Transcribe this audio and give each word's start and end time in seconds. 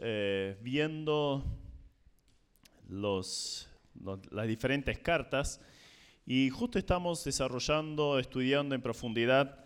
eh, 0.00 0.56
viendo 0.60 1.44
los, 2.88 3.68
las 4.30 4.46
diferentes 4.46 4.98
cartas 4.98 5.60
y 6.26 6.50
justo 6.50 6.78
estamos 6.78 7.24
desarrollando, 7.24 8.18
estudiando 8.18 8.74
en 8.74 8.82
profundidad 8.82 9.64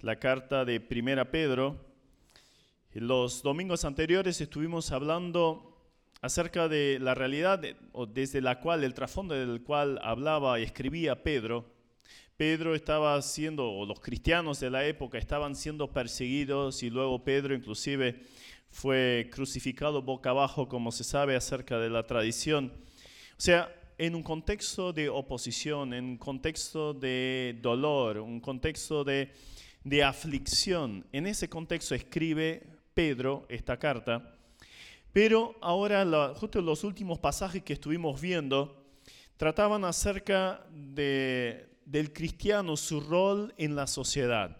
la 0.00 0.16
carta 0.16 0.64
de 0.64 0.80
Primera 0.80 1.30
Pedro. 1.30 1.84
Los 2.92 3.42
domingos 3.42 3.84
anteriores 3.84 4.40
estuvimos 4.40 4.90
hablando 4.92 5.68
acerca 6.20 6.68
de 6.68 6.98
la 7.00 7.14
realidad 7.14 7.62
desde 8.08 8.40
la 8.40 8.60
cual, 8.60 8.84
el 8.84 8.94
trasfondo 8.94 9.34
del 9.34 9.62
cual 9.62 9.98
hablaba 10.02 10.58
y 10.58 10.62
escribía 10.62 11.22
Pedro. 11.22 11.66
Pedro 12.36 12.74
estaba 12.74 13.20
siendo, 13.20 13.70
o 13.70 13.84
los 13.84 14.00
cristianos 14.00 14.60
de 14.60 14.70
la 14.70 14.86
época 14.86 15.18
estaban 15.18 15.56
siendo 15.56 15.92
perseguidos 15.92 16.82
y 16.82 16.90
luego 16.90 17.24
Pedro 17.24 17.54
inclusive 17.54 18.22
fue 18.70 19.28
crucificado 19.32 20.02
boca 20.02 20.30
abajo, 20.30 20.68
como 20.68 20.92
se 20.92 21.04
sabe 21.04 21.36
acerca 21.36 21.78
de 21.78 21.90
la 21.90 22.06
tradición. 22.06 22.72
O 23.36 23.40
sea, 23.40 23.74
en 23.98 24.14
un 24.14 24.22
contexto 24.22 24.92
de 24.92 25.08
oposición, 25.08 25.92
en 25.92 26.04
un 26.04 26.18
contexto 26.18 26.94
de 26.94 27.58
dolor, 27.60 28.18
un 28.18 28.40
contexto 28.40 29.02
de, 29.04 29.32
de 29.84 30.04
aflicción, 30.04 31.04
en 31.12 31.26
ese 31.26 31.48
contexto 31.48 31.94
escribe 31.94 32.62
Pedro 32.94 33.46
esta 33.48 33.78
carta. 33.78 34.34
Pero 35.12 35.56
ahora, 35.60 36.34
justo 36.36 36.60
los 36.60 36.84
últimos 36.84 37.18
pasajes 37.18 37.62
que 37.62 37.72
estuvimos 37.72 38.20
viendo, 38.20 38.84
trataban 39.36 39.84
acerca 39.84 40.64
de, 40.70 41.68
del 41.84 42.12
cristiano, 42.12 42.76
su 42.76 43.00
rol 43.00 43.54
en 43.56 43.74
la 43.74 43.86
sociedad. 43.86 44.56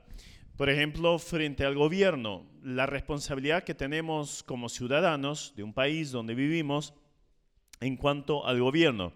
Por 0.59 0.71
ejemplo, 0.71 1.21
frente 1.21 1.65
al 1.65 1.77
gobierno, 1.77 2.45
la 2.65 2.85
responsabilidad 2.85 3.63
que 3.63 3.77
tenemos 3.77 4.43
como 4.43 4.69
ciudadanos 4.69 5.53
de 5.55 5.63
un 5.63 5.73
país 5.73 6.11
donde 6.11 6.35
vivimos 6.35 6.95
en 7.79 7.97
cuanto 7.97 8.45
al 8.45 8.61
gobierno. 8.61 9.13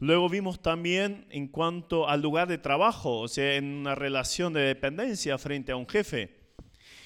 Luego 0.00 0.28
vimos 0.28 0.60
también 0.60 1.28
en 1.30 1.46
cuanto 1.46 2.08
al 2.08 2.22
lugar 2.22 2.48
de 2.48 2.58
trabajo, 2.58 3.20
o 3.20 3.28
sea, 3.28 3.54
en 3.54 3.66
una 3.66 3.94
relación 3.94 4.52
de 4.52 4.62
dependencia 4.62 5.38
frente 5.38 5.70
a 5.70 5.76
un 5.76 5.86
jefe. 5.86 6.36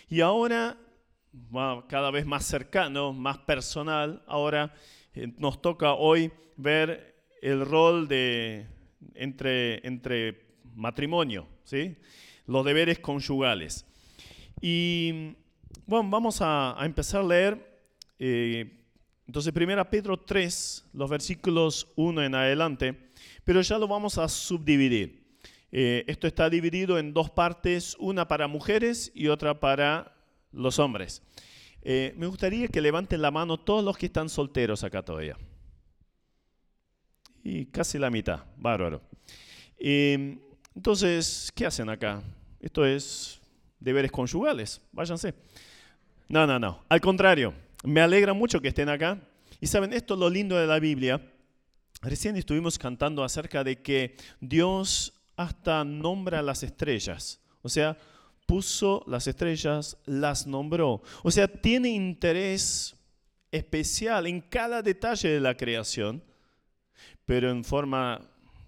Y 0.08 0.22
ahora, 0.22 0.78
cada 1.86 2.10
vez 2.10 2.24
más 2.24 2.46
cercano, 2.46 3.12
más 3.12 3.36
personal, 3.40 4.22
ahora 4.26 4.72
eh, 5.12 5.30
nos 5.36 5.60
toca 5.60 5.92
hoy 5.92 6.32
ver 6.56 7.16
el 7.42 7.66
rol 7.66 8.08
de, 8.08 8.66
entre, 9.14 9.86
entre 9.86 10.40
matrimonio, 10.74 11.46
¿sí? 11.64 11.98
Los 12.46 12.64
deberes 12.64 12.98
conyugales. 12.98 13.86
Y 14.60 15.34
bueno, 15.86 16.08
vamos 16.10 16.38
a, 16.40 16.76
empezar 16.80 17.20
a 17.20 17.24
leer. 17.24 17.80
Eh, 18.18 18.80
entonces, 19.26 19.52
primera 19.52 19.88
Pedro 19.88 20.18
3, 20.18 20.86
los 20.92 21.10
versículos 21.10 21.92
1 21.96 22.22
en 22.22 22.34
adelante, 22.34 23.10
pero 23.44 23.60
ya 23.62 23.78
lo 23.78 23.88
vamos 23.88 24.18
a 24.18 24.28
subdividir. 24.28 25.24
Eh, 25.72 26.04
esto 26.06 26.26
está 26.26 26.48
dividido 26.48 26.98
en 26.98 27.12
dos 27.12 27.30
partes, 27.30 27.96
una 27.98 28.28
para 28.28 28.46
mujeres 28.46 29.10
y 29.14 29.28
otra 29.28 29.58
para 29.58 30.14
los 30.52 30.78
hombres. 30.78 31.22
Eh, 31.82 32.14
me 32.16 32.26
gustaría 32.26 32.68
que 32.68 32.80
levanten 32.80 33.20
la 33.20 33.30
mano 33.30 33.58
todos 33.58 33.84
los 33.84 33.98
que 33.98 34.06
están 34.06 34.28
solteros 34.28 34.84
acá 34.84 35.02
todavía. 35.02 35.36
Y 37.42 37.66
casi 37.66 37.98
la 37.98 38.08
mitad, 38.08 38.44
bárbaro. 38.56 39.02
Entonces, 40.74 41.52
¿qué 41.54 41.66
hacen 41.66 41.88
acá? 41.88 42.22
Esto 42.60 42.84
es 42.84 43.40
deberes 43.78 44.10
conyugales, 44.10 44.80
váyanse. 44.92 45.34
No, 46.28 46.46
no, 46.46 46.58
no. 46.58 46.82
Al 46.88 47.00
contrario, 47.00 47.54
me 47.84 48.00
alegra 48.00 48.32
mucho 48.32 48.60
que 48.60 48.68
estén 48.68 48.88
acá. 48.88 49.18
Y 49.60 49.66
saben, 49.66 49.92
esto 49.92 50.14
es 50.14 50.20
lo 50.20 50.28
lindo 50.28 50.56
de 50.56 50.66
la 50.66 50.78
Biblia. 50.78 51.20
Recién 52.02 52.36
estuvimos 52.36 52.78
cantando 52.78 53.22
acerca 53.22 53.62
de 53.62 53.80
que 53.80 54.16
Dios 54.40 55.12
hasta 55.36 55.84
nombra 55.84 56.42
las 56.42 56.62
estrellas. 56.62 57.40
O 57.62 57.68
sea, 57.68 57.96
puso 58.46 59.04
las 59.06 59.26
estrellas, 59.26 59.96
las 60.06 60.46
nombró. 60.46 61.02
O 61.22 61.30
sea, 61.30 61.48
tiene 61.48 61.90
interés 61.90 62.96
especial 63.50 64.26
en 64.26 64.40
cada 64.40 64.82
detalle 64.82 65.28
de 65.28 65.40
la 65.40 65.56
creación, 65.56 66.22
pero 67.24 67.50
en 67.50 67.64
forma 67.64 68.20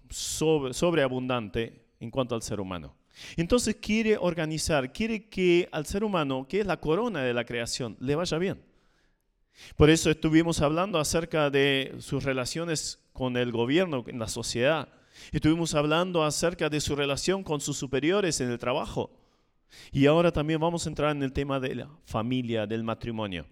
sobreabundante 0.09 1.86
en 1.99 2.11
cuanto 2.11 2.35
al 2.35 2.41
ser 2.41 2.59
humano. 2.59 2.95
Entonces 3.35 3.75
quiere 3.75 4.17
organizar, 4.17 4.93
quiere 4.93 5.27
que 5.27 5.67
al 5.71 5.85
ser 5.85 6.03
humano, 6.03 6.47
que 6.47 6.59
es 6.59 6.67
la 6.67 6.79
corona 6.79 7.21
de 7.23 7.33
la 7.33 7.45
creación, 7.45 7.97
le 7.99 8.15
vaya 8.15 8.37
bien. 8.37 8.61
Por 9.75 9.89
eso 9.89 10.11
estuvimos 10.11 10.61
hablando 10.61 10.99
acerca 10.99 11.49
de 11.49 11.95
sus 11.99 12.23
relaciones 12.23 12.99
con 13.13 13.37
el 13.37 13.51
gobierno, 13.51 14.03
en 14.07 14.19
la 14.19 14.27
sociedad. 14.27 14.89
Estuvimos 15.31 15.73
hablando 15.73 16.23
acerca 16.23 16.69
de 16.69 16.79
su 16.79 16.95
relación 16.95 17.43
con 17.43 17.59
sus 17.59 17.77
superiores 17.77 18.39
en 18.39 18.51
el 18.51 18.59
trabajo. 18.59 19.11
Y 19.91 20.05
ahora 20.05 20.31
también 20.31 20.59
vamos 20.59 20.85
a 20.85 20.89
entrar 20.89 21.11
en 21.11 21.23
el 21.23 21.33
tema 21.33 21.59
de 21.59 21.75
la 21.75 21.89
familia, 22.05 22.67
del 22.67 22.83
matrimonio. 22.83 23.45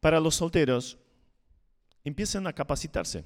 Para 0.00 0.20
los 0.20 0.34
solteros, 0.34 0.98
empiecen 2.04 2.46
a 2.46 2.52
capacitarse. 2.52 3.24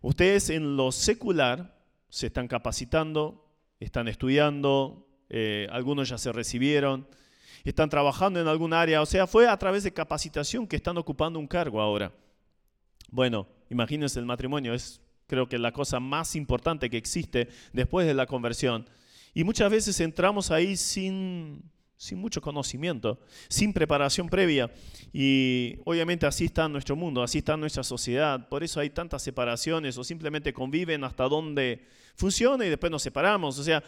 Ustedes 0.00 0.50
en 0.50 0.76
lo 0.76 0.92
secular 0.92 1.75
se 2.08 2.26
están 2.26 2.48
capacitando, 2.48 3.44
están 3.80 4.08
estudiando, 4.08 5.06
eh, 5.28 5.66
algunos 5.70 6.08
ya 6.08 6.18
se 6.18 6.32
recibieron, 6.32 7.08
están 7.64 7.88
trabajando 7.88 8.40
en 8.40 8.48
algún 8.48 8.72
área, 8.72 9.02
o 9.02 9.06
sea, 9.06 9.26
fue 9.26 9.48
a 9.48 9.56
través 9.56 9.82
de 9.82 9.92
capacitación 9.92 10.66
que 10.66 10.76
están 10.76 10.96
ocupando 10.98 11.38
un 11.38 11.46
cargo 11.46 11.80
ahora. 11.80 12.12
Bueno, 13.10 13.48
imagínense 13.70 14.18
el 14.18 14.26
matrimonio, 14.26 14.72
es 14.72 15.00
creo 15.26 15.48
que 15.48 15.58
la 15.58 15.72
cosa 15.72 16.00
más 16.00 16.36
importante 16.36 16.88
que 16.88 16.96
existe 16.96 17.48
después 17.72 18.06
de 18.06 18.14
la 18.14 18.26
conversión. 18.26 18.88
Y 19.34 19.44
muchas 19.44 19.70
veces 19.70 20.00
entramos 20.00 20.50
ahí 20.50 20.76
sin, 20.76 21.70
sin 21.96 22.18
mucho 22.18 22.40
conocimiento, 22.40 23.20
sin 23.48 23.72
preparación 23.72 24.28
previa. 24.28 24.70
Y 25.12 25.78
obviamente 25.84 26.26
así 26.26 26.46
está 26.46 26.68
nuestro 26.68 26.96
mundo, 26.96 27.22
así 27.22 27.38
está 27.38 27.56
nuestra 27.56 27.82
sociedad. 27.82 28.48
Por 28.48 28.62
eso 28.62 28.80
hay 28.80 28.90
tantas 28.90 29.22
separaciones 29.22 29.96
o 29.96 30.04
simplemente 30.04 30.52
conviven 30.52 31.04
hasta 31.04 31.24
donde 31.24 31.86
funciona 32.14 32.66
y 32.66 32.68
después 32.68 32.90
nos 32.90 33.02
separamos. 33.02 33.58
O 33.58 33.64
sea, 33.64 33.82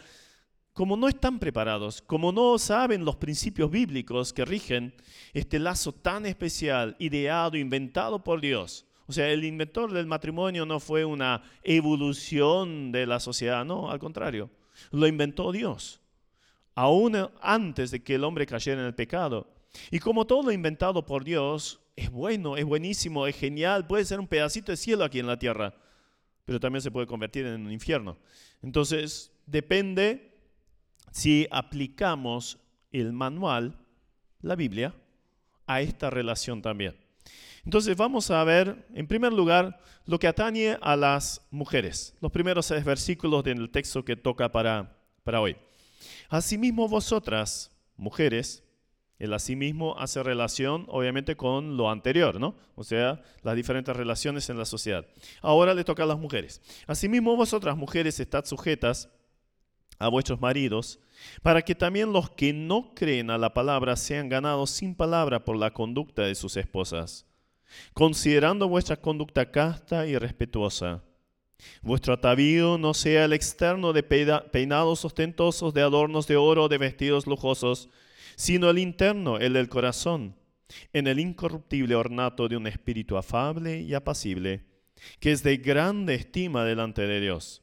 como 0.73 0.95
no 0.97 1.07
están 1.07 1.39
preparados, 1.39 2.01
como 2.01 2.31
no 2.31 2.57
saben 2.57 3.05
los 3.05 3.17
principios 3.17 3.69
bíblicos 3.69 4.33
que 4.33 4.45
rigen 4.45 4.95
este 5.33 5.59
lazo 5.59 5.91
tan 5.91 6.25
especial, 6.25 6.95
ideado, 6.99 7.57
inventado 7.57 8.23
por 8.23 8.41
Dios. 8.41 8.85
O 9.05 9.11
sea, 9.11 9.27
el 9.29 9.43
inventor 9.43 9.91
del 9.91 10.05
matrimonio 10.05 10.65
no 10.65 10.79
fue 10.79 11.03
una 11.03 11.41
evolución 11.63 12.91
de 12.91 13.07
la 13.07 13.19
sociedad, 13.19 13.65
no, 13.65 13.89
al 13.89 13.97
contrario, 13.97 14.51
lo 14.91 15.07
inventó 15.07 15.51
Dios 15.51 15.98
aún 16.75 17.15
antes 17.41 17.91
de 17.91 18.03
que 18.03 18.15
el 18.15 18.23
hombre 18.23 18.45
cayera 18.45 18.81
en 18.81 18.87
el 18.87 18.95
pecado. 18.95 19.47
Y 19.91 19.99
como 19.99 20.25
todo 20.25 20.51
inventado 20.51 21.05
por 21.05 21.23
Dios, 21.23 21.79
es 21.95 22.09
bueno, 22.09 22.57
es 22.57 22.65
buenísimo, 22.65 23.27
es 23.27 23.35
genial, 23.35 23.85
puede 23.85 24.05
ser 24.05 24.19
un 24.19 24.27
pedacito 24.27 24.71
de 24.71 24.77
cielo 24.77 25.03
aquí 25.03 25.19
en 25.19 25.27
la 25.27 25.37
tierra, 25.37 25.75
pero 26.45 26.59
también 26.59 26.81
se 26.81 26.91
puede 26.91 27.07
convertir 27.07 27.45
en 27.45 27.65
un 27.65 27.71
infierno. 27.71 28.17
Entonces, 28.61 29.31
depende 29.45 30.33
si 31.11 31.47
aplicamos 31.51 32.59
el 32.91 33.13
manual, 33.13 33.77
la 34.41 34.55
Biblia, 34.55 34.95
a 35.67 35.81
esta 35.81 36.09
relación 36.09 36.61
también. 36.61 36.95
Entonces 37.65 37.95
vamos 37.95 38.31
a 38.31 38.43
ver, 38.43 38.87
en 38.93 39.05
primer 39.05 39.33
lugar, 39.33 39.79
lo 40.05 40.17
que 40.17 40.27
atañe 40.27 40.77
a 40.81 40.95
las 40.95 41.45
mujeres. 41.51 42.15
Los 42.21 42.31
primeros 42.31 42.65
seis 42.65 42.83
versículos 42.83 43.43
del 43.43 43.69
texto 43.69 44.03
que 44.03 44.15
toca 44.15 44.51
para, 44.51 44.97
para 45.23 45.41
hoy. 45.41 45.55
Asimismo 46.29 46.87
vosotras, 46.87 47.71
mujeres, 47.97 48.63
el 49.19 49.33
asimismo 49.33 49.99
hace 49.99 50.23
relación 50.23 50.85
obviamente 50.87 51.35
con 51.35 51.75
lo 51.75 51.91
anterior, 51.91 52.39
¿no? 52.39 52.55
O 52.75 52.85
sea, 52.85 53.21
las 53.43 53.55
diferentes 53.55 53.95
relaciones 53.95 54.49
en 54.49 54.57
la 54.57 54.65
sociedad. 54.65 55.05
Ahora 55.41 55.73
le 55.73 55.83
toca 55.83 56.03
a 56.03 56.05
las 56.05 56.17
mujeres. 56.17 56.61
Asimismo 56.87 57.35
vosotras, 57.35 57.75
mujeres, 57.75 58.19
estad 58.19 58.45
sujetas 58.45 59.09
a 59.99 60.07
vuestros 60.07 60.39
maridos, 60.39 60.99
para 61.41 61.61
que 61.61 61.75
también 61.75 62.13
los 62.13 62.29
que 62.29 62.53
no 62.53 62.93
creen 62.95 63.29
a 63.29 63.37
la 63.37 63.53
palabra 63.53 63.97
sean 63.97 64.29
ganados 64.29 64.69
sin 64.69 64.95
palabra 64.95 65.43
por 65.43 65.57
la 65.57 65.73
conducta 65.73 66.21
de 66.21 66.35
sus 66.35 66.55
esposas, 66.55 67.25
considerando 67.93 68.69
vuestra 68.69 68.95
conducta 68.95 69.51
casta 69.51 70.07
y 70.07 70.17
respetuosa 70.17 71.03
Vuestro 71.81 72.13
atavío 72.13 72.77
no 72.77 72.93
sea 72.93 73.25
el 73.25 73.33
externo 73.33 73.93
de 73.93 74.03
peinados 74.03 75.03
ostentosos, 75.05 75.73
de 75.73 75.81
adornos 75.81 76.27
de 76.27 76.37
oro, 76.37 76.67
de 76.67 76.77
vestidos 76.77 77.27
lujosos, 77.27 77.89
sino 78.35 78.69
el 78.69 78.79
interno, 78.79 79.37
el 79.37 79.53
del 79.53 79.69
corazón, 79.69 80.35
en 80.93 81.07
el 81.07 81.19
incorruptible 81.19 81.95
ornato 81.95 82.47
de 82.47 82.57
un 82.57 82.67
espíritu 82.67 83.17
afable 83.17 83.81
y 83.81 83.93
apacible, 83.93 84.65
que 85.19 85.31
es 85.31 85.43
de 85.43 85.57
grande 85.57 86.15
estima 86.15 86.63
delante 86.63 87.05
de 87.07 87.19
Dios. 87.19 87.61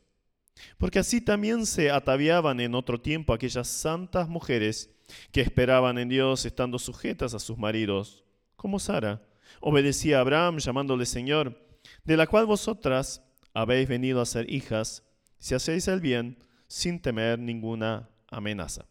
Porque 0.79 0.99
así 0.99 1.21
también 1.21 1.67
se 1.67 1.91
ataviaban 1.91 2.61
en 2.61 2.75
otro 2.75 3.01
tiempo 3.01 3.33
aquellas 3.33 3.69
santas 3.69 4.29
mujeres 4.29 4.91
que 5.33 5.41
esperaban 5.41 5.99
en 5.99 6.09
Dios 6.09 6.45
estando 6.45 6.79
sujetas 6.79 7.35
a 7.35 7.39
sus 7.39 7.59
maridos, 7.59 8.25
como 8.57 8.79
Sara. 8.79 9.23
Obedecía 9.61 10.19
a 10.19 10.21
Abraham 10.21 10.59
llamándole 10.59 11.07
Señor, 11.07 11.63
de 12.05 12.17
la 12.17 12.27
cual 12.27 12.47
vosotras 12.47 13.23
habéis 13.57 13.89
venido 13.89 14.21
a 14.21 14.27
ser 14.27 14.51
hijas, 14.53 15.03
si 15.39 15.55
hacéis 15.55 15.89
el 15.89 16.01
bien 16.01 16.37
sin 16.69 17.01
temer 17.01 17.39
ninguna 17.39 18.11
amenaza. 18.29 18.85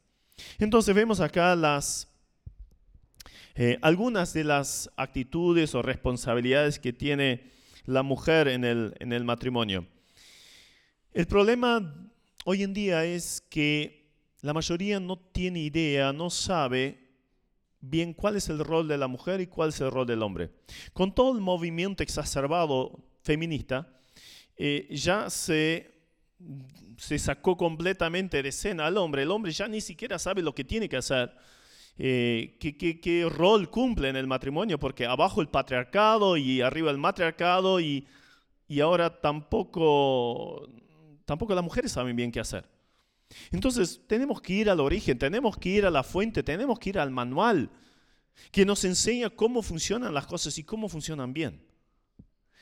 Entonces 0.58 0.96
vemos 0.96 1.20
acá 1.20 1.56
las 1.56 2.12
eh, 3.54 3.78
algunas 3.84 4.34
de 4.34 4.44
las 4.44 4.90
actitudes 4.98 5.76
o 5.76 5.84
responsabilidades 5.84 6.80
que 6.80 6.94
tiene 6.94 7.52
la 7.86 8.02
mujer 8.02 8.48
en 8.48 8.66
el, 8.66 8.96
en 9.00 9.14
el 9.14 9.24
matrimonio. 9.24 9.86
El 11.14 11.28
problema 11.28 12.10
hoy 12.44 12.64
en 12.64 12.74
día 12.74 13.06
es 13.06 13.42
que 13.50 14.10
la 14.42 14.54
mayoría 14.54 15.00
no 15.00 15.20
tiene 15.20 15.60
idea, 15.60 16.12
no 16.12 16.32
sabe 16.32 17.00
bien 17.82 18.16
cuál 18.16 18.36
es 18.36 18.50
el 18.50 18.60
rol 18.60 18.88
de 18.88 18.98
la 18.98 19.08
mujer 19.08 19.40
y 19.42 19.48
cuál 19.48 19.70
es 19.70 19.80
el 19.80 19.92
rol 19.92 20.08
del 20.08 20.24
hombre. 20.24 20.50
Con 20.92 21.14
todo 21.14 21.34
el 21.36 21.40
movimiento 21.40 22.02
exacerbado 22.02 23.00
feminista, 23.22 23.88
eh, 24.58 24.88
ya 24.92 25.30
se, 25.30 25.92
se 26.98 27.20
sacó 27.20 27.58
completamente 27.58 28.42
de 28.42 28.50
escena 28.50 28.86
al 28.88 28.98
hombre. 28.98 29.24
El 29.24 29.32
hombre 29.32 29.52
ya 29.52 29.68
ni 29.68 29.82
siquiera 29.82 30.20
sabe 30.20 30.42
lo 30.42 30.56
que 30.56 30.64
tiene 30.64 30.90
que 30.90 30.98
hacer 30.98 31.32
eh, 31.98 32.58
qué, 32.60 33.30
rol 33.30 33.70
cumple 33.70 34.10
en 34.10 34.16
el 34.16 34.28
matrimonio, 34.28 34.78
porque 34.78 35.06
abajo 35.06 35.42
el 35.42 35.48
patriarcado 35.48 36.36
y 36.36 36.62
arriba 36.62 36.92
el 36.92 36.98
matriarcado 36.98 37.80
y, 37.80 38.08
y 38.68 38.80
ahora 38.82 39.22
tampoco, 39.22 40.70
tampoco 41.26 41.56
las 41.56 41.64
mujeres 41.64 41.92
saben 41.92 42.16
bien 42.16 42.32
qué 42.32 42.40
hacer. 42.40 42.66
Entonces 43.52 44.02
tenemos 44.08 44.42
que 44.42 44.54
ir 44.54 44.70
al 44.70 44.80
origen, 44.80 45.18
tenemos 45.18 45.58
que 45.58 45.70
ir 45.70 45.86
a 45.86 45.90
la 45.90 46.04
fuente, 46.04 46.44
tenemos 46.44 46.80
que 46.80 46.90
ir 46.90 47.00
al 47.00 47.12
manual 47.12 47.70
que 48.52 48.66
nos 48.66 48.84
enseña 48.84 49.30
cómo 49.30 49.62
funcionan 49.62 50.14
las 50.14 50.28
cosas 50.28 50.58
y 50.58 50.64
cómo 50.64 50.90
funcionan 50.90 51.34
bien. 51.34 51.62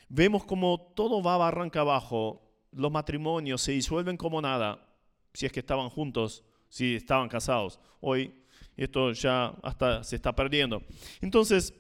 Vemos 0.10 0.46
como 0.46 0.94
todo 0.96 1.22
va 1.22 1.38
barranca 1.38 1.82
abajo, 1.82 2.42
los 2.72 2.92
matrimonios 2.92 3.62
se 3.62 3.72
disuelven 3.72 4.18
como 4.18 4.42
nada, 4.42 4.88
si 5.34 5.46
es 5.46 5.52
que 5.52 5.60
estaban 5.60 5.90
juntos, 5.90 6.44
si 6.70 6.96
estaban 6.96 7.30
casados. 7.30 7.80
Hoy 8.02 8.34
esto 8.76 9.12
ya 9.12 9.54
hasta 9.62 10.04
se 10.04 10.16
está 10.16 10.36
perdiendo. 10.36 10.82
Entonces, 11.22 11.74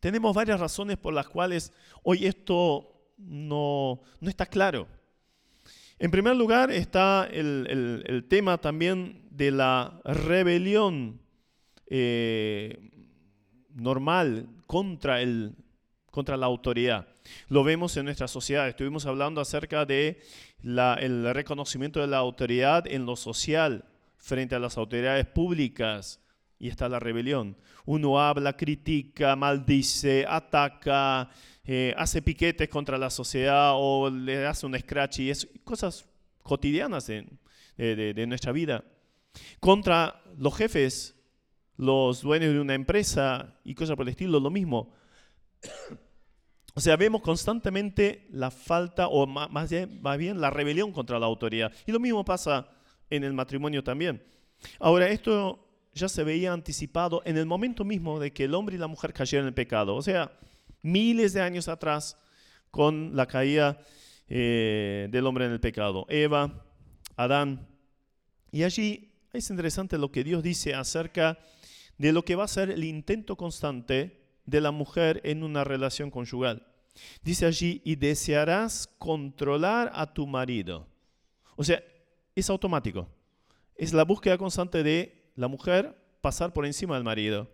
tenemos 0.00 0.34
varias 0.34 0.58
razones 0.58 0.96
por 0.96 1.14
las 1.14 1.28
cuales 1.28 1.72
hoy 2.02 2.26
esto 2.26 3.12
no, 3.18 4.02
está 4.20 4.46
claro. 4.46 4.88
En 5.98 6.10
primer 6.10 6.34
lugar 6.34 6.72
está 6.72 7.28
el, 7.30 8.26
tema 8.28 8.58
también 8.58 9.28
de 9.30 9.52
la 9.52 10.00
rebelión 10.04 11.20
eh, 11.86 12.90
normal 13.70 14.48
contra, 14.66 15.20
el, 15.22 15.54
contra 16.10 16.36
la 16.36 16.46
autoridad. 16.46 17.11
Lo 17.48 17.64
vemos 17.64 17.96
en 17.96 18.04
nuestra 18.04 18.28
sociedad. 18.28 18.68
Estuvimos 18.68 19.06
hablando 19.06 19.40
acerca 19.40 19.84
de 19.84 20.20
el 20.62 21.34
reconocimiento 21.34 22.00
de 22.00 22.06
la 22.06 22.18
autoridad 22.18 22.86
en 22.86 23.06
lo 23.06 23.16
social, 23.16 23.84
frente 24.16 24.54
a 24.54 24.60
las 24.60 24.76
autoridades 24.78 25.26
públicas 25.26 26.20
y 26.58 26.68
está 26.68 26.88
la 26.88 27.00
rebelión. 27.00 27.56
Uno 27.84 28.20
habla, 28.20 28.56
critica, 28.56 29.34
maldice, 29.34 30.24
ataca, 30.28 31.28
eh, 31.64 31.92
hace 31.96 32.22
piquetes 32.22 32.68
contra 32.68 32.96
la 32.98 33.10
sociedad 33.10 33.72
o 33.74 34.08
le 34.08 34.46
hace 34.46 34.66
un 34.66 34.78
scratch 34.78 35.18
y 35.18 35.30
es 35.30 35.48
cosas 35.64 36.08
cotidianas 36.42 37.08
de, 37.08 37.26
de 37.76 38.26
nuestra 38.26 38.52
vida. 38.52 38.84
Contra 39.58 40.22
los 40.38 40.56
jefes, 40.56 41.16
los 41.76 42.22
dueños 42.22 42.52
de 42.52 42.60
una 42.60 42.74
empresa 42.74 43.58
y 43.64 43.74
cosas 43.74 43.96
por 43.96 44.06
el 44.06 44.10
estilo, 44.10 44.38
lo 44.38 44.50
mismo. 44.50 44.92
O 46.74 46.80
sea, 46.80 46.96
vemos 46.96 47.20
constantemente 47.20 48.26
la 48.30 48.50
falta, 48.50 49.08
o 49.08 49.26
más 49.26 49.70
bien, 49.70 50.40
la 50.40 50.50
rebelión 50.50 50.92
contra 50.92 51.18
la 51.18 51.26
autoridad. 51.26 51.72
Y 51.86 51.92
lo 51.92 52.00
mismo 52.00 52.24
pasa 52.24 52.68
en 53.10 53.24
el 53.24 53.34
matrimonio 53.34 53.84
también. 53.84 54.22
Ahora, 54.78 55.08
esto 55.08 55.68
ya 55.92 56.08
se 56.08 56.24
veía 56.24 56.52
anticipado 56.52 57.22
en 57.26 57.36
el 57.36 57.44
momento 57.44 57.84
mismo 57.84 58.18
de 58.18 58.32
que 58.32 58.44
el 58.44 58.54
hombre 58.54 58.76
y 58.76 58.78
la 58.78 58.86
mujer 58.86 59.12
cayeron 59.12 59.44
en 59.44 59.48
el 59.48 59.54
pecado. 59.54 59.94
O 59.94 60.02
sea, 60.02 60.32
miles 60.80 61.34
de 61.34 61.42
años 61.42 61.68
atrás, 61.68 62.16
con 62.70 63.14
la 63.14 63.26
caída 63.26 63.78
eh, 64.28 65.08
del 65.10 65.26
hombre 65.26 65.44
en 65.44 65.52
el 65.52 65.60
pecado. 65.60 66.06
Eva, 66.08 66.64
Adán. 67.16 67.68
Y 68.50 68.62
allí 68.62 69.12
es 69.32 69.50
interesante 69.50 69.98
lo 69.98 70.10
que 70.10 70.24
Dios 70.24 70.42
dice 70.42 70.74
acerca 70.74 71.38
de 71.98 72.12
lo 72.12 72.24
que 72.24 72.34
va 72.34 72.44
a 72.44 72.48
ser 72.48 72.70
el 72.70 72.82
intento 72.84 73.36
constante 73.36 74.21
de 74.52 74.60
la 74.60 74.70
mujer 74.70 75.20
en 75.24 75.42
una 75.42 75.64
relación 75.64 76.10
conyugal. 76.10 76.66
Dice 77.22 77.46
allí, 77.46 77.80
y 77.84 77.96
desearás 77.96 78.88
controlar 78.98 79.90
a 79.94 80.12
tu 80.12 80.26
marido. 80.26 80.86
O 81.56 81.64
sea, 81.64 81.82
es 82.36 82.50
automático. 82.50 83.08
Es 83.74 83.92
la 83.94 84.04
búsqueda 84.04 84.36
constante 84.36 84.82
de 84.82 85.32
la 85.34 85.48
mujer 85.48 85.96
pasar 86.20 86.52
por 86.52 86.66
encima 86.66 86.94
del 86.94 87.04
marido. 87.04 87.50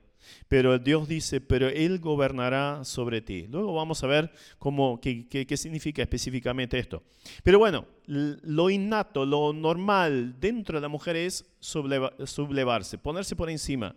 Pero 0.48 0.76
Dios 0.80 1.06
dice, 1.06 1.40
pero 1.40 1.68
Él 1.68 2.00
gobernará 2.00 2.84
sobre 2.84 3.20
ti. 3.20 3.46
Luego 3.48 3.72
vamos 3.74 4.02
a 4.02 4.08
ver 4.08 4.32
cómo, 4.58 5.00
qué, 5.00 5.28
qué, 5.28 5.56
significa 5.56 6.02
específicamente 6.02 6.78
esto. 6.78 7.04
Pero 7.44 7.60
bueno, 7.60 7.86
lo 8.06 8.70
innato, 8.70 9.24
lo 9.24 9.52
normal 9.52 10.34
dentro 10.40 10.78
de 10.78 10.82
la 10.82 10.88
mujer 10.88 11.14
es 11.14 11.46
sublevarse, 11.60 12.98
ponerse 12.98 13.36
por 13.36 13.48
encima. 13.48 13.94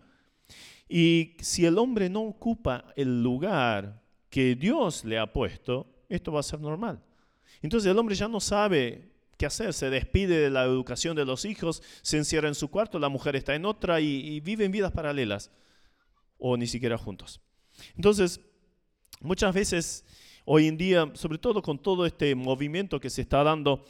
Y 0.94 1.38
si 1.40 1.66
el 1.66 1.78
hombre 1.78 2.10
no 2.10 2.22
ocupa 2.24 2.84
el 2.98 3.24
lugar 3.24 4.04
que 4.30 4.56
Dios 4.56 5.06
le 5.06 5.18
ha 5.18 5.32
puesto, 5.32 5.88
esto 6.10 6.34
va 6.34 6.42
a 6.42 6.44
ser 6.44 6.60
normal. 6.60 7.02
Entonces 7.62 7.90
el 7.90 7.98
hombre 7.98 8.14
ya 8.14 8.28
no 8.28 8.42
sabe 8.42 9.10
qué 9.38 9.46
hacer, 9.46 9.74
se 9.74 9.90
despide 9.90 10.38
de 10.38 10.50
la 10.50 10.66
educación 10.66 11.16
de 11.16 11.24
los 11.24 11.46
hijos, 11.46 11.82
se 12.02 12.18
encierra 12.18 12.50
en 12.50 12.56
su 12.56 12.68
cuarto, 12.68 13.00
la 13.00 13.08
mujer 13.08 13.38
está 13.38 13.56
en 13.56 13.66
otra 13.66 14.02
y, 14.02 14.42
viven 14.42 14.70
vidas 14.70 14.92
paralelas 14.92 15.50
o 16.38 16.58
ni 16.58 16.68
siquiera 16.68 16.98
juntos. 16.98 17.40
Entonces, 17.96 18.42
muchas 19.22 19.54
veces 19.54 20.04
hoy 20.44 20.68
en 20.68 20.76
día, 20.76 21.10
sobre 21.14 21.38
todo 21.38 21.62
con 21.62 21.80
todo 21.80 22.06
este 22.06 22.36
movimiento 22.36 23.00
que 23.00 23.10
se 23.10 23.22
está 23.22 23.46
dando, 23.46 23.86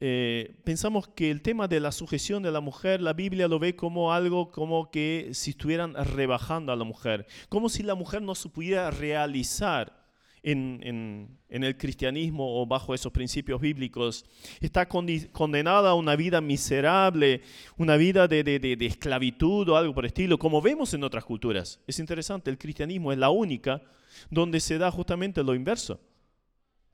eh, 0.00 0.60
pensamos 0.64 1.08
que 1.08 1.30
el 1.30 1.42
tema 1.42 1.66
de 1.66 1.80
la 1.80 1.90
sujeción 1.90 2.42
de 2.42 2.52
la 2.52 2.60
mujer, 2.60 3.00
la 3.00 3.12
Biblia 3.12 3.48
lo 3.48 3.58
ve 3.58 3.74
como 3.74 4.12
algo 4.12 4.50
como 4.50 4.90
que 4.90 5.30
si 5.32 5.50
estuvieran 5.50 5.94
rebajando 5.94 6.72
a 6.72 6.76
la 6.76 6.84
mujer, 6.84 7.26
como 7.48 7.68
si 7.68 7.82
la 7.82 7.96
mujer 7.96 8.22
no 8.22 8.34
se 8.34 8.48
pudiera 8.48 8.90
realizar 8.90 9.98
en, 10.42 11.38
el 11.48 11.76
cristianismo 11.76 12.60
o 12.60 12.66
bajo 12.66 12.94
esos 12.94 13.12
principios 13.12 13.60
bíblicos. 13.60 14.24
Está 14.60 14.86
condenada 14.88 15.90
a 15.90 15.94
una 15.94 16.16
vida 16.16 16.40
miserable, 16.40 17.42
una 17.76 17.96
vida 17.96 18.28
de, 18.28 18.76
esclavitud 18.80 19.68
o 19.68 19.76
algo 19.76 19.94
por 19.94 20.04
el 20.04 20.08
estilo, 20.08 20.38
como 20.38 20.62
vemos 20.62 20.94
en 20.94 21.04
otras 21.04 21.24
culturas. 21.24 21.80
Es 21.86 21.98
interesante, 21.98 22.50
el 22.50 22.58
cristianismo 22.58 23.12
es 23.12 23.18
la 23.18 23.30
única 23.30 23.82
donde 24.30 24.60
se 24.60 24.78
da 24.78 24.90
justamente 24.90 25.42
lo 25.42 25.54
inverso. 25.54 26.00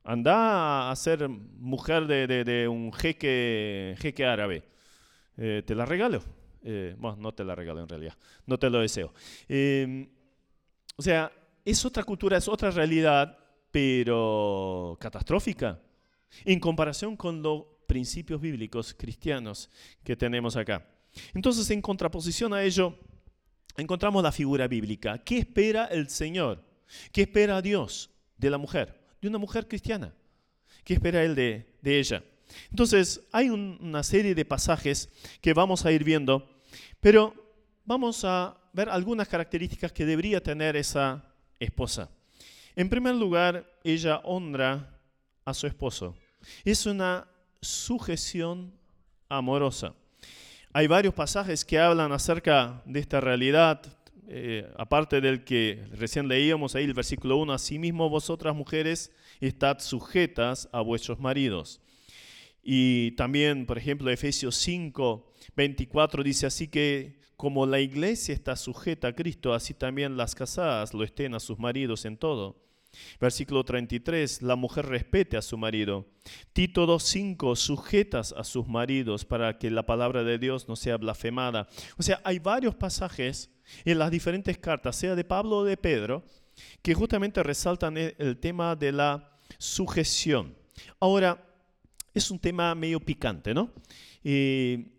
Anda 0.05 0.91
a 0.91 0.97
ser 0.97 1.27
mujer 1.29 2.07
de, 2.07 2.69
un 2.69 2.93
jeque, 2.93 3.95
jeque 3.99 4.25
árabe. 4.27 4.63
Eh, 5.39 5.63
te 5.67 5.75
la 5.75 5.87
regalo. 5.87 6.23
Eh, 6.63 6.95
bueno, 6.99 7.17
no 7.19 7.33
te 7.33 7.43
la 7.43 7.55
regalo 7.55 7.81
en 7.81 7.89
realidad. 7.89 8.15
No 8.47 8.59
te 8.59 8.69
lo 8.69 8.81
deseo. 8.81 9.15
Eh, 9.49 10.09
o 10.97 11.03
sea, 11.03 11.33
es 11.65 11.85
otra 11.85 12.05
cultura, 12.05 12.37
es 12.37 12.47
otra 12.49 12.71
realidad, 12.71 13.39
pero 13.71 14.97
catastrófica, 15.01 15.81
en 16.45 16.61
comparación 16.61 17.17
con 17.17 17.43
los 17.43 17.65
principios 17.87 18.41
bíblicos 18.41 18.95
cristianos 18.95 19.71
que 20.03 20.17
tenemos 20.17 20.55
acá. 20.57 20.87
Entonces, 21.33 21.69
en 21.71 21.81
contraposición 21.81 22.53
a 22.53 22.63
ello, 22.63 22.99
encontramos 23.77 24.23
la 24.23 24.33
figura 24.33 24.69
bíblica. 24.69 25.19
¿Qué 25.19 25.39
espera 25.39 25.87
el 25.87 26.11
Señor? 26.11 26.63
¿Qué 27.13 27.23
espera 27.23 27.63
Dios 27.63 28.11
de 28.37 28.51
la 28.51 28.59
mujer? 28.59 29.04
De 29.25 29.29
una 29.29 29.39
mujer 29.39 29.67
cristiana. 29.67 30.13
¿Qué 30.85 30.93
espera 30.93 31.23
Él 31.25 31.35
de, 31.35 31.65
ella? 31.83 32.23
Entonces, 32.69 33.23
hay 33.33 33.49
una 33.49 34.03
serie 34.03 34.35
de 34.35 34.45
pasajes 34.45 35.09
que 35.41 35.55
vamos 35.55 35.87
a 35.87 35.93
ir 35.93 36.05
viendo, 36.05 36.47
pero 37.01 37.35
vamos 37.87 38.23
a 38.27 38.55
ver 38.75 38.91
algunas 38.91 39.27
características 39.27 39.93
que 39.93 40.05
debería 40.05 40.43
tener 40.43 40.77
esa 40.77 41.25
esposa. 41.59 42.11
En 42.77 42.91
primer 42.91 43.15
lugar, 43.15 43.67
ella 43.83 44.21
honra 44.25 44.95
a 45.47 45.55
su 45.55 45.67
esposo. 45.67 46.15
Es 46.63 46.85
una 46.85 47.27
sujeción 47.63 48.75
amorosa. 49.31 49.95
Hay 50.71 50.87
varios 50.87 51.15
pasajes 51.15 51.65
que 51.65 51.79
hablan 51.79 52.13
acerca 52.13 52.83
de 52.85 53.01
esta 53.01 53.23
realidad, 53.23 53.81
eh, 54.29 54.73
aparte 54.77 55.21
del 55.21 55.45
que 55.45 55.85
recién 55.93 56.29
leíamos 56.29 56.75
ahí 56.75 56.85
el 56.85 56.95
versículo 56.95 57.37
1, 57.37 57.53
asimismo 57.53 58.09
vosotras 58.09 58.55
mujeres 58.55 59.13
estad 59.41 59.79
sujetas 59.81 60.69
a 60.73 60.81
vuestros 60.81 61.21
maridos. 61.21 61.81
Y 62.63 63.13
también, 63.13 63.67
por 63.67 63.77
ejemplo, 63.77 64.11
Efesios 64.11 64.57
5, 64.57 65.33
24 65.57 66.23
dice 66.23 66.47
así 66.47 66.69
que 66.69 67.21
como 67.37 67.67
la 67.67 67.81
iglesia 67.81 68.33
está 68.33 68.57
sujeta 68.57 69.09
a 69.09 69.15
Cristo, 69.15 69.53
así 69.53 69.75
también 69.75 70.17
las 70.17 70.35
casadas 70.35 70.95
lo 70.95 71.05
estén 71.05 71.35
a 71.35 71.41
sus 71.41 71.59
maridos 71.59 72.05
en 72.05 72.17
todo. 72.17 72.65
Versículo 73.21 73.65
33, 73.65 74.43
la 74.43 74.57
mujer 74.57 74.87
respete 74.87 75.37
a 75.37 75.43
su 75.43 75.59
marido. 75.59 76.07
Tito 76.53 76.87
2.5, 76.87 77.57
sujetas 77.57 78.33
a 78.33 78.45
sus 78.45 78.67
maridos 78.69 79.25
para 79.25 79.59
que 79.59 79.71
la 79.71 79.85
palabra 79.85 80.23
de 80.23 80.39
Dios 80.39 80.69
no 80.69 80.77
sea 80.77 80.97
blasfemada. 80.97 81.69
O 81.99 82.03
sea, 82.03 82.21
hay 82.25 82.39
varios 82.39 82.75
pasajes 82.77 83.51
en 83.85 83.99
las 83.99 84.11
diferentes 84.11 84.59
cartas, 84.59 84.97
sea 84.97 85.15
de 85.15 85.25
Pablo 85.25 85.59
o 85.59 85.65
de 85.65 85.77
Pedro, 85.77 86.25
que 86.83 86.95
justamente 86.95 87.43
resaltan 87.43 87.97
el 87.97 88.39
tema 88.39 88.77
de 88.77 88.93
la 88.93 89.39
sujeción. 89.59 90.55
Ahora, 91.01 91.45
es 92.13 92.31
un 92.31 92.39
tema 92.39 92.75
medio 92.75 93.01
picante, 93.01 93.55
¿no? 93.55 93.71
Eh, 94.23 94.93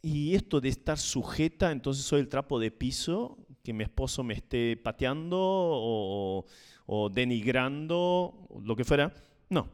y 0.00 0.34
esto 0.34 0.60
de 0.60 0.70
estar 0.70 0.98
sujeta, 0.98 1.70
entonces 1.70 2.04
soy 2.04 2.20
el 2.20 2.28
trapo 2.28 2.58
de 2.58 2.70
piso, 2.70 3.38
que 3.62 3.72
mi 3.72 3.84
esposo 3.84 4.22
me 4.22 4.34
esté 4.34 4.76
pateando 4.76 5.36
o, 5.38 6.46
o 6.86 7.08
denigrando, 7.10 8.48
lo 8.62 8.76
que 8.76 8.84
fuera. 8.84 9.12
No. 9.50 9.68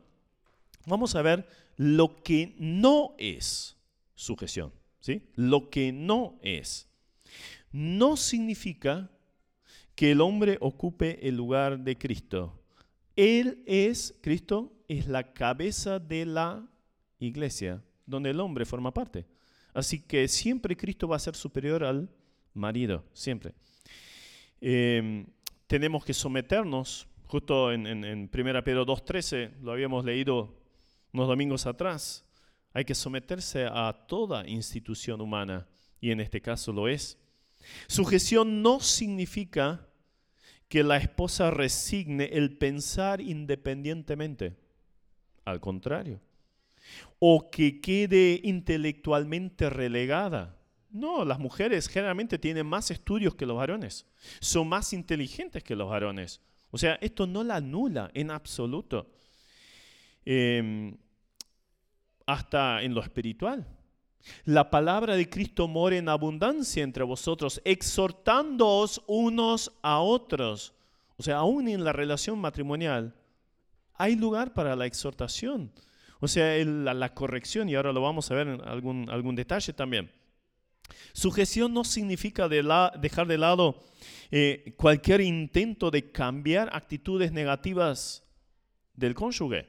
Vamos 0.87 1.15
a 1.15 1.23
ver 1.23 1.47
lo 1.77 2.23
que 2.23 2.57
no 2.59 3.15
es 3.19 3.77
sujeción. 4.15 4.73
¿sí? 5.05 5.29
Lo 5.35 5.69
que 5.69 5.93
no 5.93 6.39
es. 6.41 6.89
No 7.75 8.17
significa 8.17 9.11
que 9.97 10.13
el 10.13 10.21
hombre 10.21 10.59
ocupe 10.61 11.27
el 11.27 11.35
lugar 11.35 11.81
de 11.81 11.99
Cristo. 11.99 12.63
Él 13.17 13.65
es, 13.67 14.15
Cristo 14.21 14.73
es 14.87 15.09
la 15.09 15.33
cabeza 15.33 15.99
de 15.99 16.25
la 16.25 16.65
iglesia, 17.19 17.83
donde 18.07 18.31
el 18.31 18.39
hombre 18.39 18.65
forma 18.65 18.95
parte. 18.95 19.27
Así 19.73 19.99
que 19.99 20.29
siempre 20.29 20.77
Cristo 20.77 21.09
va 21.09 21.17
a 21.17 21.19
ser 21.19 21.35
superior 21.35 21.83
al 21.83 22.09
marido, 22.53 23.03
siempre. 23.13 23.55
Em, 24.61 25.27
tenemos 25.67 26.05
que 26.05 26.15
someternos, 26.15 27.09
justo 27.27 27.73
en, 27.73 27.89
en, 27.89 28.05
en 28.05 28.31
1 28.33 28.63
Pedro 28.63 28.87
2.13, 28.87 29.51
lo 29.63 29.73
habíamos 29.73 30.05
leído 30.05 30.63
unos 31.13 31.27
domingos 31.27 31.67
atrás, 31.67 32.25
hay 32.73 32.85
que 32.85 32.95
someterse 32.95 33.65
a 33.65 33.93
toda 34.07 34.47
institución 34.47 35.21
humana, 35.21 35.67
y 36.01 36.13
en 36.13 36.21
este 36.21 36.41
caso 36.41 36.73
lo 36.73 36.87
es. 36.87 37.19
Sujeción 37.87 38.63
no 38.63 38.81
significa 38.81 39.89
que 40.69 40.83
la 40.83 40.97
esposa 40.97 41.51
resigne 41.51 42.31
el 42.33 42.57
pensar 42.57 43.21
independientemente, 43.21 44.57
al 45.45 45.61
contrario, 45.61 46.21
o 47.19 47.51
que 47.51 47.81
quede 47.81 48.41
intelectualmente 48.43 49.71
relegada 49.71 50.59
no, 50.95 51.25
las 51.25 51.41
mujeres 51.41 51.89
generalmente 51.89 52.39
tienen 52.39 52.69
más 52.69 52.93
estudios 52.93 53.35
que 53.35 53.47
los 53.47 53.57
varones, 53.57 54.07
son 54.39 54.69
más 54.69 54.93
inteligentes 54.93 55.65
que 55.65 55.75
los 55.75 55.91
varones. 55.91 56.41
O 56.71 56.79
sea, 56.79 56.95
esto 57.01 57.27
no 57.27 57.43
la 57.43 57.57
anula 57.57 58.13
en 58.15 58.31
absoluto. 58.31 59.11
Em, 60.25 60.97
hasta 62.27 62.81
en 62.83 62.95
lo 62.95 63.03
espiritual. 63.03 63.67
La 64.45 64.71
palabra 64.71 65.17
de 65.17 65.29
Cristo 65.29 65.69
mora 65.69 65.97
en 65.97 66.09
abundancia 66.09 66.83
entre 66.83 67.05
vosotros, 67.05 67.61
exhortándoos 67.65 69.03
unos 69.07 69.73
a 69.83 70.01
otros. 70.01 70.73
O 71.17 71.23
sea, 71.23 71.37
aún 71.37 71.69
en 71.69 71.85
la 71.85 71.93
relación 71.93 72.39
matrimonial 72.39 73.15
hay 73.95 74.17
lugar 74.17 74.55
para 74.55 74.77
la 74.77 74.87
exhortación. 74.87 75.73
O 76.21 76.29
sea, 76.29 76.57
la, 76.65 77.15
corrección, 77.15 77.69
y 77.69 77.75
ahora 77.75 77.93
lo 77.93 78.01
vamos 78.01 78.31
a 78.31 78.35
ver 78.35 78.49
en 78.49 78.61
algún, 78.63 79.09
algún 79.11 79.35
detalle 79.35 79.73
también. 79.73 80.11
Sujeción 81.13 81.73
no 81.73 81.85
significa 81.85 82.49
dejar 82.49 83.27
de 83.27 83.39
lado 83.39 83.83
eh, 84.31 84.75
cualquier 84.77 85.21
intento 85.21 85.91
de 85.91 86.11
cambiar 86.11 86.71
actitudes 86.73 87.33
negativas 87.33 88.25
del 88.95 89.15
cónyuge. 89.15 89.69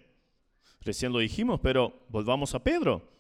Recién 0.81 1.11
lo 1.11 1.19
dijimos, 1.19 1.59
pero 1.61 2.05
volvamos 2.09 2.53
a 2.55 2.63
Pedro, 2.63 3.14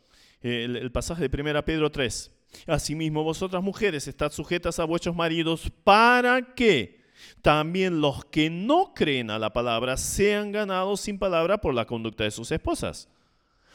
el, 0.45 0.91
pasaje 0.91 1.27
de 1.27 1.41
1 1.41 1.65
Pedro 1.65 1.91
3. 1.91 2.31
Asimismo, 2.67 3.23
vosotras 3.23 3.61
mujeres, 3.63 4.07
estad 4.07 4.31
sujetas 4.31 4.79
a 4.79 4.85
vuestros 4.85 5.15
maridos 5.15 5.71
para 5.83 6.53
que 6.53 7.03
también 7.41 8.01
los 8.01 8.25
que 8.25 8.49
no 8.49 8.93
creen 8.93 9.29
a 9.29 9.39
la 9.39 9.51
palabra 9.51 9.97
sean 9.97 10.51
ganados 10.51 11.01
sin 11.01 11.17
palabra 11.17 11.59
por 11.59 11.73
la 11.73 11.85
conducta 11.85 12.23
de 12.23 12.31
sus 12.31 12.51
esposas. 12.51 13.09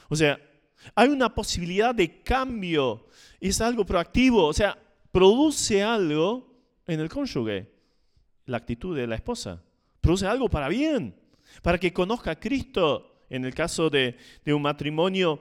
O 0.08 0.16
sea, 0.16 0.40
hay 0.94 1.08
una 1.08 1.34
posibilidad 1.34 1.94
de 1.94 2.22
cambio 2.22 3.06
es 3.40 3.60
algo 3.60 3.84
proactivo, 3.84 4.46
o 4.46 4.52
sea, 4.52 4.78
produce 5.10 5.82
algo 5.82 6.46
en 6.86 7.00
el 7.00 7.08
cónyuge, 7.08 7.70
la 8.46 8.58
actitud 8.58 8.96
de 8.96 9.06
la 9.06 9.14
esposa. 9.14 9.62
Produce 10.00 10.26
algo 10.26 10.48
para 10.48 10.68
bien, 10.68 11.14
para 11.62 11.78
que 11.78 11.92
conozca 11.92 12.32
a 12.32 12.40
Cristo. 12.40 13.06
En 13.30 13.44
el 13.44 13.54
caso 13.54 13.88
de, 13.90 14.16
un 14.46 14.62
matrimonio 14.62 15.40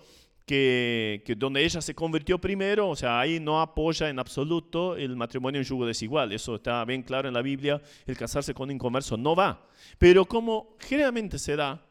que, 0.50 1.36
donde 1.38 1.64
ella 1.64 1.80
se 1.80 1.94
convirtió 1.94 2.42
primero, 2.42 2.90
o 2.90 2.96
sea, 2.96 3.20
ahí 3.20 3.40
no 3.40 3.62
apoya 3.62 4.10
en 4.10 4.18
absoluto 4.18 4.96
el 4.96 5.16
matrimonio 5.16 5.62
en 5.62 5.66
yugo 5.66 5.86
desigual. 5.86 6.32
Eso 6.32 6.56
está 6.56 6.84
bien 6.86 7.04
claro 7.04 7.28
en 7.28 7.36
la 7.36 7.44
Biblia. 7.44 7.80
El 8.08 8.18
casarse 8.18 8.56
con 8.56 8.70
un 8.70 8.76
inconverso 8.76 9.16
no 9.16 9.36
va. 9.36 9.68
Pero 10.00 10.26
como 10.26 10.76
generalmente 10.80 11.38
se 11.38 11.56
da, 11.56 11.86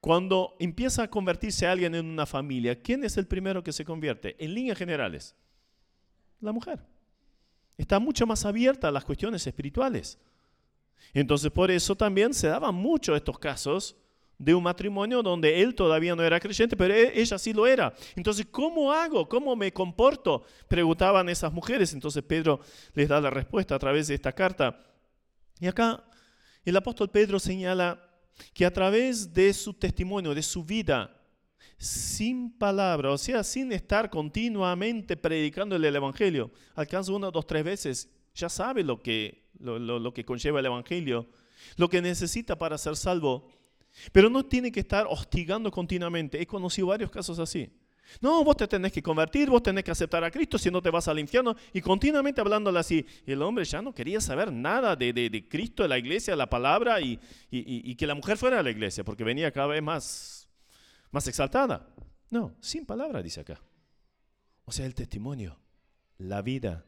cuando 0.00 0.56
empieza 0.58 1.04
a 1.04 1.08
convertirse 1.08 1.68
alguien 1.68 1.94
en 1.94 2.06
una 2.06 2.26
familia, 2.26 2.82
¿quién 2.82 3.04
es 3.04 3.16
el 3.16 3.28
primero 3.28 3.62
que 3.62 3.72
se 3.72 3.84
convierte? 3.84 4.34
En 4.44 4.54
líneas 4.54 4.76
generales, 4.76 5.36
la 6.40 6.50
mujer. 6.50 6.80
Está 7.78 8.00
mucho 8.00 8.26
más 8.26 8.44
abierta 8.44 8.88
a 8.88 8.92
las 8.92 9.04
cuestiones 9.04 9.46
espirituales. 9.46 10.18
Entonces 11.12 11.52
por 11.52 11.70
eso 11.70 11.94
también 11.94 12.34
se 12.34 12.48
daban 12.48 12.74
mucho 12.74 13.14
estos 13.14 13.38
casos 13.38 13.96
de 14.38 14.54
un 14.54 14.62
matrimonio 14.62 15.22
donde 15.22 15.62
él 15.62 15.74
todavía 15.74 16.14
no 16.14 16.22
era 16.22 16.40
creyente, 16.40 16.76
pero 16.76 16.94
e-, 16.94 17.20
ella 17.20 17.38
sí 17.38 17.52
lo 17.52 17.66
era. 17.66 17.94
Entonces, 18.16 18.46
¿cómo 18.50 18.92
hago? 18.92 19.28
¿Cómo 19.28 19.54
me 19.56 19.72
comporto? 19.72 20.44
Preguntaban 20.68 21.28
esas 21.28 21.52
mujeres. 21.52 21.92
Entonces 21.92 22.22
Pedro 22.22 22.60
les 22.94 23.08
da 23.08 23.20
la 23.20 23.30
respuesta 23.30 23.74
a 23.74 23.78
través 23.78 24.08
de 24.08 24.14
esta 24.14 24.32
carta. 24.32 24.80
Y 25.60 25.66
acá 25.66 26.04
el 26.64 26.76
apóstol 26.76 27.10
Pedro 27.10 27.38
señala 27.38 28.00
que 28.52 28.64
a 28.64 28.72
través 28.72 29.32
de 29.32 29.52
su 29.52 29.74
testimonio, 29.74 30.34
de 30.34 30.42
su 30.42 30.64
vida, 30.64 31.14
sin 31.76 32.56
palabra, 32.56 33.10
o 33.10 33.18
sea, 33.18 33.44
sin 33.44 33.72
estar 33.72 34.10
continuamente 34.10 35.16
predicando 35.16 35.76
el 35.76 35.84
Evangelio, 35.84 36.50
alcanza 36.74 37.12
una, 37.12 37.30
dos, 37.30 37.46
tres 37.46 37.64
veces, 37.64 38.08
ya 38.34 38.48
sabe 38.48 38.82
lo 38.82 39.02
que, 39.02 39.50
lo, 39.58 40.12
que 40.14 40.24
conlleva 40.24 40.60
el 40.60 40.66
Evangelio, 40.66 41.28
lo 41.76 41.88
que 41.88 42.02
necesita 42.02 42.56
para 42.56 42.78
ser 42.78 42.96
salvo, 42.96 43.48
pero 44.12 44.30
no 44.30 44.44
tiene 44.44 44.72
que 44.72 44.80
estar 44.80 45.06
hostigando 45.08 45.70
continuamente. 45.70 46.40
He 46.40 46.46
conocido 46.46 46.88
varios 46.88 47.10
casos 47.10 47.38
así. 47.38 47.70
No, 48.20 48.44
vos 48.44 48.56
te 48.56 48.68
tenés 48.68 48.92
que 48.92 49.02
convertir, 49.02 49.50
vos 49.50 49.62
tenés 49.62 49.82
que 49.82 49.90
aceptar 49.90 50.22
a 50.24 50.30
Cristo, 50.30 50.58
si 50.58 50.70
no 50.70 50.82
te 50.82 50.90
vas 50.90 51.08
al 51.08 51.18
infierno. 51.18 51.56
Y 51.72 51.80
continuamente 51.80 52.40
hablándole 52.40 52.78
así. 52.78 53.04
Y 53.26 53.32
el 53.32 53.42
hombre 53.42 53.64
ya 53.64 53.82
no 53.82 53.94
quería 53.94 54.20
saber 54.20 54.52
nada 54.52 54.94
de, 54.94 55.12
de, 55.12 55.48
Cristo, 55.48 55.82
de 55.82 55.88
la 55.88 55.98
iglesia, 55.98 56.36
la 56.36 56.48
palabra 56.48 57.00
y, 57.00 57.18
y, 57.50 57.94
que 57.94 58.06
la 58.06 58.14
mujer 58.14 58.36
fuera 58.36 58.60
a 58.60 58.62
la 58.62 58.70
iglesia, 58.70 59.04
porque 59.04 59.24
venía 59.24 59.50
cada 59.50 59.68
vez 59.68 59.82
más, 59.82 60.48
más 61.10 61.26
exaltada. 61.26 61.88
No, 62.30 62.54
sin 62.60 62.86
palabra, 62.86 63.22
dice 63.22 63.40
acá. 63.40 63.60
O 64.64 64.72
sea, 64.72 64.86
el 64.86 64.94
testimonio, 64.94 65.58
la 66.18 66.42
vida, 66.42 66.84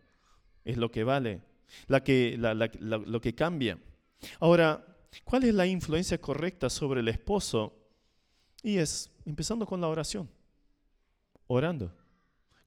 es 0.65 0.77
lo 0.77 0.91
que 0.91 1.05
vale, 1.05 1.43
la 1.87 2.03
que, 2.03 2.37
lo 2.39 3.21
que 3.21 3.35
cambia. 3.35 3.79
Ahora, 4.41 4.96
¿cuál 5.25 5.45
es 5.45 5.55
la 5.55 5.67
influencia 5.67 6.21
correcta 6.21 6.71
sobre 6.71 7.01
el 7.01 7.09
esposo? 7.09 7.75
Y 8.63 8.79
es 8.79 9.11
empezando 9.25 9.67
con 9.67 9.81
la 9.81 9.89
oración 9.89 10.29
orando. 11.47 11.93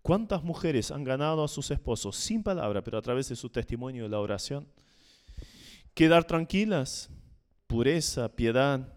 ¿Cuántas 0.01 0.43
mujeres 0.43 0.91
han 0.91 1.03
ganado 1.03 1.43
a 1.43 1.47
sus 1.47 1.71
esposos 1.71 2.15
sin 2.15 2.41
palabra, 2.41 2.83
pero 2.83 2.97
a 2.97 3.01
través 3.01 3.29
de 3.29 3.35
su 3.35 3.49
testimonio 3.49 4.05
y 4.05 4.09
la 4.09 4.19
oración? 4.19 4.67
Quedar 5.93 6.23
tranquilas, 6.23 7.09
pureza, 7.67 8.29
piedad, 8.29 8.93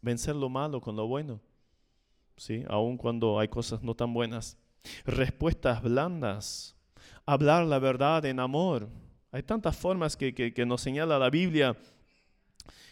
vencer 0.00 0.34
lo 0.34 0.48
malo 0.48 0.80
con 0.80 0.96
lo 0.96 1.06
bueno, 1.06 1.40
¿sí? 2.36 2.64
aun 2.68 2.96
cuando 2.96 3.38
hay 3.38 3.48
cosas 3.48 3.82
no 3.82 3.94
tan 3.94 4.14
buenas. 4.14 4.56
Respuestas 5.04 5.82
blandas, 5.82 6.74
hablar 7.26 7.66
la 7.66 7.78
verdad 7.78 8.24
en 8.24 8.40
amor. 8.40 8.88
Hay 9.30 9.42
tantas 9.42 9.76
formas 9.76 10.16
que, 10.16 10.34
que 10.34 10.66
nos 10.66 10.80
señala 10.80 11.18
la 11.18 11.30
Biblia. 11.30 11.76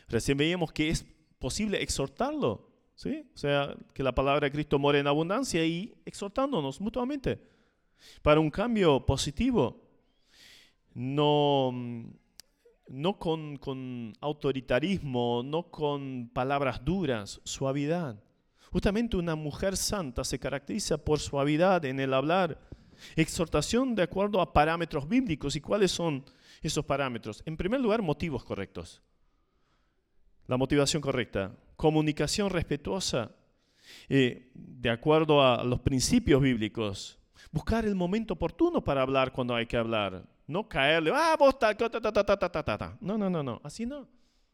Recién 0.09 0.39
veíamos 0.39 0.73
que 0.73 0.91
es 0.91 1.05
posible 1.39 1.83
exhortarlo, 1.83 2.67
¿Sí? 2.95 3.25
O 3.33 3.39
sea, 3.39 3.77
que 3.95 4.03
la 4.03 4.13
palabra 4.13 4.47
de 4.47 4.51
Cristo 4.51 4.77
more 4.77 4.99
en 4.99 5.07
abundancia 5.07 5.65
y 5.65 5.95
exhortándonos 6.05 6.81
mutuamente 6.81 7.41
para 8.23 8.41
un 8.41 8.51
cambio 8.51 9.07
positivo. 9.07 9.81
No, 10.95 11.73
no 12.89 13.19
con, 13.21 13.57
con 13.59 14.13
autoritarismo, 14.21 15.43
no 15.45 15.71
con 15.71 16.29
palabras 16.35 16.85
duras, 16.85 17.41
suavidad. 17.45 18.21
Justamente 18.73 19.17
una 19.17 19.37
mujer 19.37 19.77
santa 19.77 20.25
se 20.25 20.41
caracteriza 20.41 20.99
por 20.99 21.21
suavidad 21.21 21.85
en 21.85 22.01
el 22.01 22.13
hablar, 22.13 22.59
Exhortación 23.17 23.95
de 23.95 24.03
acuerdo 24.03 24.41
a 24.41 24.53
parámetros 24.53 25.09
bíblicos. 25.09 25.57
¿Y 25.57 25.61
cuáles 25.61 25.93
son 25.93 26.25
esos 26.63 26.85
parámetros? 26.85 27.43
En 27.47 27.57
primer 27.57 27.81
lugar, 27.81 28.03
motivos 28.03 28.45
correctos. 28.45 29.01
La 30.49 30.57
motivación 30.57 31.01
correcta. 31.01 31.53
Comunicación 31.77 32.51
respetuosa 32.51 33.31
eh, 34.09 34.51
de 34.55 34.91
acuerdo 34.91 35.43
a 35.43 35.63
los 35.63 35.81
principios 35.81 36.43
bíblicos. 36.43 37.19
Buscar 37.53 37.85
el 37.85 37.95
momento 37.95 38.35
oportuno 38.35 38.83
para 38.83 39.03
hablar 39.03 39.31
cuando 39.33 39.55
hay 39.55 39.67
que 39.67 39.77
hablar. 39.77 40.27
No 40.47 40.67
caerle, 40.67 41.13
ah, 41.15 41.37
vos 41.39 41.59
ta, 41.59 41.77
ta, 41.77 42.79
ta. 42.79 42.97
No, 43.01 43.19
no, 43.19 43.29
no, 43.29 43.43
no. 43.43 43.61
Así 43.63 43.87
no. 43.87 44.09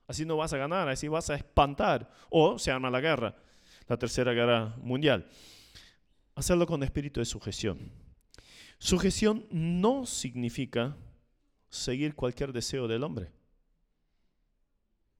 Así 0.07 0.27
no 0.27 0.37
vas 0.37 0.53
a 0.53 0.59
ganar, 0.59 0.89
así 0.89 1.09
vas 1.09 1.31
a 1.31 1.37
espantar. 1.37 2.11
O 2.29 2.59
se 2.59 2.73
arma 2.73 2.91
la 2.91 3.01
guerra, 3.01 3.35
la 3.87 3.97
tercera 3.97 4.33
guerra 4.33 4.75
mundial. 4.83 5.27
Hacerlo 6.35 6.67
con 6.67 6.83
espíritu 6.83 7.21
de 7.21 7.27
sujeción. 7.27 7.93
Sujeción 8.79 9.47
no 9.51 10.05
significa 10.05 10.97
seguir 11.71 12.17
cualquier 12.17 12.53
deseo 12.53 12.89
del 12.89 13.05
hombre. 13.05 13.31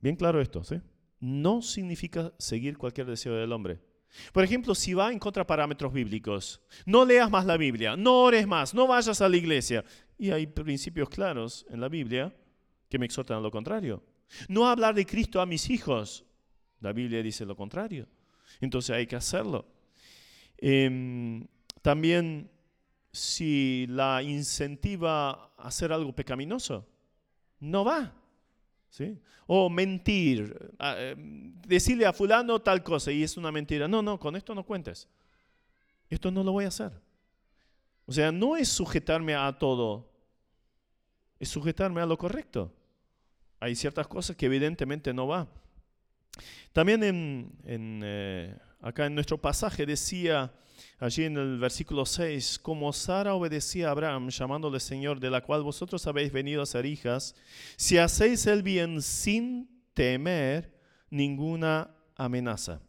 Bien 0.05 0.17
claro 0.17 0.39
esto, 0.39 0.63
¿sí? 0.63 0.83
No 1.19 1.63
significa 1.63 2.31
seguir 2.39 2.77
cualquier 2.77 3.07
deseo 3.07 3.37
del 3.37 3.51
hombre. 3.53 3.81
Por 4.35 4.45
ejemplo, 4.45 4.75
si 4.75 4.93
va 4.93 5.11
en 5.11 5.19
contra 5.19 5.45
de 5.45 5.47
parámetros 5.47 5.95
bíblicos, 5.95 6.61
no 6.85 7.07
leas 7.07 7.31
más 7.31 7.47
la 7.47 7.57
Biblia, 7.57 7.97
no 7.97 8.21
ores 8.21 8.47
más, 8.47 8.75
no 8.75 8.87
vayas 8.87 9.23
a 9.23 9.29
la 9.31 9.37
iglesia. 9.39 9.83
Y 10.19 10.31
hay 10.31 10.47
principios 10.47 11.09
claros 11.09 11.65
en 11.71 11.81
la 11.81 11.89
Biblia 11.89 12.37
que 12.91 12.99
me 12.99 13.07
exhortan 13.07 13.39
a 13.39 13.41
lo 13.41 13.51
contrario. 13.51 14.05
No 14.47 14.69
hablar 14.69 14.95
de 14.95 15.07
Cristo 15.07 15.41
a 15.41 15.47
mis 15.47 15.71
hijos. 15.71 16.27
La 16.81 16.93
Biblia 16.93 17.23
dice 17.23 17.47
lo 17.47 17.57
contrario. 17.57 18.07
Entonces 18.61 18.95
hay 18.95 19.07
que 19.07 19.17
hacerlo. 19.17 19.67
Em, 20.59 21.47
también 21.81 22.51
si 23.11 23.87
la 23.89 24.23
incentiva 24.23 25.31
a 25.31 25.69
hacer 25.69 25.95
algo 25.95 26.15
pecaminoso, 26.15 26.87
no 27.59 27.87
va. 27.87 28.13
¿Sí? 28.95 29.21
O 29.49 29.69
mentir, 29.69 30.57
em, 30.79 31.53
decirle 31.63 32.07
a 32.07 32.13
fulano 32.13 32.63
tal 32.63 32.85
cosa 32.85 33.11
y 33.11 33.25
es 33.25 33.37
una 33.37 33.51
mentira. 33.51 33.89
No, 33.89 34.03
no, 34.03 34.21
con 34.21 34.37
esto 34.37 34.55
no 34.55 34.65
cuentes. 34.65 35.09
Esto 36.09 36.31
no 36.31 36.45
lo 36.45 36.53
voy 36.53 36.65
a 36.65 36.69
hacer. 36.69 36.93
O 38.07 38.13
sea, 38.13 38.31
no 38.31 38.57
es 38.57 38.69
sujetarme 38.69 39.35
a 39.35 39.51
todo, 39.59 40.13
es 41.41 41.49
sujetarme 41.49 42.03
a 42.03 42.07
lo 42.07 42.17
correcto. 42.17 42.73
Hay 43.59 43.75
ciertas 43.75 44.07
cosas 44.07 44.37
que 44.37 44.47
evidentemente 44.47 45.13
no 45.13 45.27
va. 45.27 45.49
También 46.73 47.03
en, 47.03 48.01
eh, 48.05 48.57
acá 48.81 49.07
en 49.07 49.15
nuestro 49.17 49.39
pasaje 49.39 49.87
decía 49.87 50.53
allí 50.99 51.25
en 51.25 51.37
el 51.37 51.59
versículo 51.59 52.07
6, 52.07 52.59
como 52.59 52.93
Sara 52.93 53.35
obedecía 53.35 53.89
a 53.89 53.91
Abraham, 53.93 54.29
llamándole 54.31 54.81
Señor, 54.81 55.21
de 55.21 55.31
la 55.31 55.43
cual 55.43 55.63
vosotros 55.63 56.07
habéis 56.07 56.33
venido 56.33 56.63
a 56.63 56.67
ser 56.67 56.87
hijas, 56.87 57.35
si 57.77 57.99
hacéis 57.99 58.47
el 58.47 58.63
bien 58.63 59.03
sin 59.03 59.69
temer 59.95 60.73
ninguna 61.11 61.95
amenaza. 62.17 62.81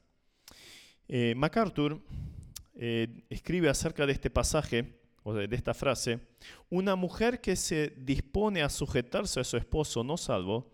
Eh, 1.07 1.33
MacArthur 1.35 2.01
eh, 2.75 3.23
escribe 3.29 3.69
acerca 3.69 4.05
de 4.05 4.13
este 4.13 4.29
pasaje, 4.29 4.99
o 5.23 5.33
de, 5.33 5.47
esta 5.55 5.73
frase, 5.73 6.19
una 6.69 6.95
mujer 6.95 7.41
que 7.41 7.55
se 7.55 7.93
dispone 7.97 8.61
a 8.61 8.69
sujetarse 8.69 9.39
a 9.39 9.43
su 9.43 9.57
esposo 9.57 10.03
no 10.03 10.17
salvo, 10.17 10.71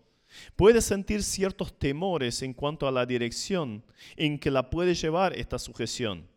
puede 0.56 0.80
sentir 0.80 1.22
ciertos 1.22 1.78
temores 1.78 2.42
en 2.42 2.52
cuanto 2.52 2.86
a 2.86 2.92
la 2.92 3.06
dirección 3.06 3.84
en 4.16 4.38
que 4.38 4.50
la 4.50 4.68
puede 4.68 4.94
llevar 4.94 5.36
esta 5.38 5.58
sujeción. 5.58 6.31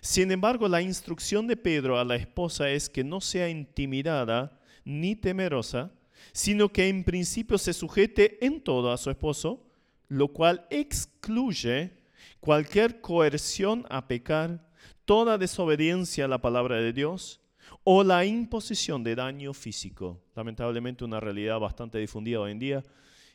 Sin 0.00 0.30
embargo, 0.30 0.68
la 0.68 0.82
instrucción 0.82 1.46
de 1.46 1.56
Pedro 1.56 1.98
a 1.98 2.04
la 2.04 2.16
esposa 2.16 2.70
es 2.70 2.88
que 2.88 3.04
no 3.04 3.20
sea 3.20 3.48
intimidada 3.48 4.60
ni 4.84 5.16
temerosa, 5.16 5.92
sino 6.32 6.70
que 6.70 6.88
en 6.88 7.04
principio 7.04 7.58
se 7.58 7.72
sujete 7.72 8.44
en 8.44 8.60
todo 8.60 8.92
a 8.92 8.98
su 8.98 9.10
esposo, 9.10 9.66
lo 10.08 10.28
cual 10.28 10.66
excluye 10.70 11.92
cualquier 12.40 13.00
coerción 13.00 13.86
a 13.90 14.06
pecar, 14.06 14.68
toda 15.04 15.38
desobediencia 15.38 16.26
a 16.26 16.28
la 16.28 16.40
palabra 16.40 16.76
de 16.76 16.92
Dios 16.92 17.40
o 17.84 18.04
la 18.04 18.24
imposición 18.24 19.02
de 19.02 19.14
daño 19.14 19.52
físico. 19.52 20.22
Lamentablemente 20.34 21.04
una 21.04 21.20
realidad 21.20 21.58
bastante 21.58 21.98
difundida 21.98 22.40
hoy 22.40 22.52
en 22.52 22.58
día. 22.58 22.84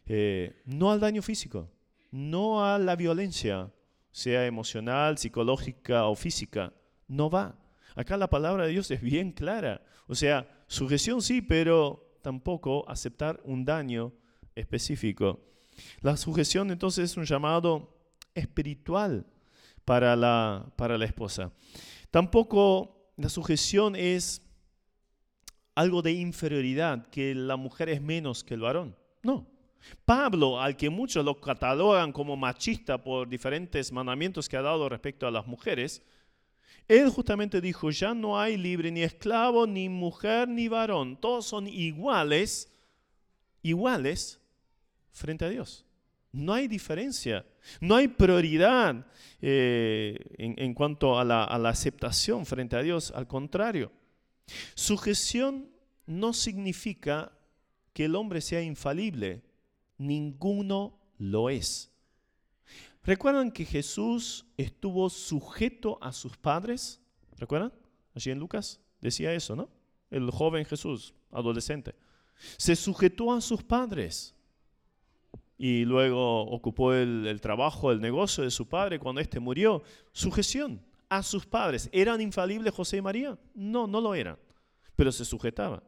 Eh, 0.06 0.62
no 0.66 0.92
al 0.92 1.00
daño 1.00 1.22
físico, 1.22 1.70
no 2.12 2.66
a 2.66 2.78
la 2.78 2.96
violencia, 2.96 3.72
sea 4.16 4.46
emocional, 4.46 5.18
psicológica 5.18 6.06
o 6.06 6.16
física. 6.16 6.72
No 7.06 7.30
va. 7.30 7.60
Acá 7.98 8.16
la 8.16 8.30
palabra 8.30 8.64
de 8.66 8.72
Dios 8.72 8.90
es 8.90 9.02
bien 9.02 9.34
clara. 9.34 9.82
O 10.08 10.16
sea, 10.16 10.48
sujeción 10.68 11.22
sí, 11.22 11.42
pero 11.42 12.18
tampoco 12.22 12.90
aceptar 12.90 13.42
un 13.44 13.66
daño 13.66 14.14
específico. 14.56 15.42
La 16.00 16.16
sujeción 16.16 16.72
entonces 16.72 17.12
es 17.12 17.18
un 17.18 17.26
llamado 17.26 17.94
espiritual 18.34 19.26
para 19.84 20.16
la, 20.16 20.72
para 20.78 20.98
la 20.98 21.04
esposa. 21.04 21.52
Tampoco 22.10 23.12
la 23.18 23.28
sujeción 23.28 23.98
es 23.98 24.42
algo 25.76 26.02
de 26.02 26.14
inferioridad, 26.14 27.06
que 27.08 27.36
la 27.36 27.58
mujer 27.58 27.90
es 27.90 28.02
menos 28.02 28.46
que 28.46 28.54
el 28.54 28.62
varón. 28.62 28.96
No. 29.24 29.46
Pablo, 30.06 30.62
al 30.62 30.76
que 30.78 30.90
muchos 30.90 31.24
lo 31.24 31.40
catalogan 31.40 32.12
como 32.12 32.36
machista 32.36 33.04
por 33.04 33.28
diferentes 33.28 33.92
mandamientos 33.92 34.50
que 34.50 34.58
ha 34.58 34.62
dado 34.62 34.90
respecto 34.90 35.28
a 35.28 35.32
las 35.32 35.48
mujeres, 35.48 36.02
él 36.88 37.10
justamente 37.10 37.62
dijo, 37.62 37.90
ya 37.90 38.14
no 38.14 38.40
hay 38.40 38.58
libre 38.58 38.92
ni 38.92 39.02
esclavo, 39.02 39.66
ni 39.66 39.90
mujer, 39.90 40.48
ni 40.48 40.68
varón. 40.68 41.18
Todos 41.18 41.48
son 41.48 41.68
iguales, 41.68 42.72
iguales 43.64 44.40
frente 45.12 45.46
a 45.46 45.50
Dios. 45.50 45.86
No 46.32 46.54
hay 46.54 46.68
diferencia, 46.68 47.46
no 47.80 47.96
hay 47.96 48.08
prioridad 48.10 49.08
eh, 49.42 50.20
en, 50.38 50.74
cuanto 50.74 51.18
a 51.18 51.24
la, 51.24 51.46
a 51.46 51.58
la 51.58 51.70
aceptación 51.70 52.46
frente 52.46 52.76
a 52.76 52.84
Dios, 52.84 53.12
al 53.16 53.26
contrario. 53.26 53.92
Sujeción 54.76 55.70
no 56.06 56.34
significa 56.34 57.32
que 57.94 58.06
el 58.06 58.16
hombre 58.16 58.42
sea 58.42 58.62
infalible, 58.62 59.42
ninguno 59.98 61.00
lo 61.18 61.50
es. 61.50 61.92
¿Recuerdan 63.04 63.52
que 63.52 63.66
Jesús 63.66 64.46
estuvo 64.58 65.10
sujeto 65.10 66.00
a 66.02 66.12
sus 66.12 66.38
padres? 66.38 67.02
¿Recuerdan? 67.38 67.72
Allí 68.16 68.32
en 68.32 68.40
Lucas 68.40 68.80
decía 69.00 69.34
eso, 69.34 69.56
¿no? 69.56 69.70
El 70.10 70.32
joven 70.32 70.66
Jesús, 70.66 71.14
adolescente. 71.32 71.96
Se 72.58 72.76
sujetó 72.76 73.34
a 73.34 73.42
sus 73.42 73.64
padres 73.64 74.36
y 75.58 75.86
luego 75.86 76.42
ocupó 76.42 76.94
el, 76.94 77.40
trabajo, 77.42 77.92
el 77.92 78.02
negocio 78.02 78.44
de 78.44 78.52
su 78.52 78.68
padre 78.68 79.00
cuando 79.00 79.22
éste 79.22 79.40
murió. 79.40 79.84
Sujeción 80.12 80.82
a 81.10 81.24
sus 81.24 81.46
padres. 81.46 81.90
¿Eran 81.92 82.22
infalibles 82.22 82.74
José 82.74 82.98
y 82.98 83.02
María? 83.02 83.38
No, 83.54 83.88
no 83.88 84.02
lo 84.02 84.16
eran, 84.16 84.38
pero 84.96 85.12
se 85.12 85.26
sujetaba. 85.26 85.84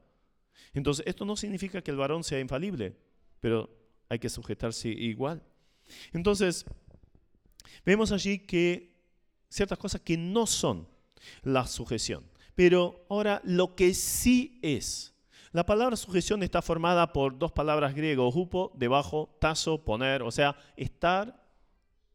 Entonces, 0.73 1.05
esto 1.07 1.25
no 1.25 1.35
significa 1.35 1.81
que 1.81 1.91
el 1.91 1.97
varón 1.97 2.23
sea 2.23 2.39
infalible, 2.39 2.95
pero 3.39 3.69
hay 4.09 4.19
que 4.19 4.29
sujetarse 4.29 4.89
igual. 4.89 5.43
Entonces, 6.13 6.65
vemos 7.85 8.11
allí 8.11 8.39
que 8.39 8.95
ciertas 9.49 9.77
cosas 9.77 10.01
que 10.01 10.17
no 10.17 10.45
son 10.45 10.87
la 11.43 11.65
sujeción, 11.67 12.23
pero 12.55 13.05
ahora 13.09 13.41
lo 13.43 13.75
que 13.75 13.93
sí 13.93 14.59
es 14.61 15.13
la 15.57 15.65
palabra 15.65 15.95
sujeción 15.95 16.43
está 16.43 16.61
formada 16.61 17.13
por 17.13 17.39
dos 17.39 17.51
palabras 17.51 17.95
griegas, 17.95 18.35
hupo, 18.35 18.71
debajo, 18.75 19.35
tazo, 19.39 19.83
poner, 19.83 20.21
o 20.21 20.29
sea, 20.29 20.55
estar 20.75 21.43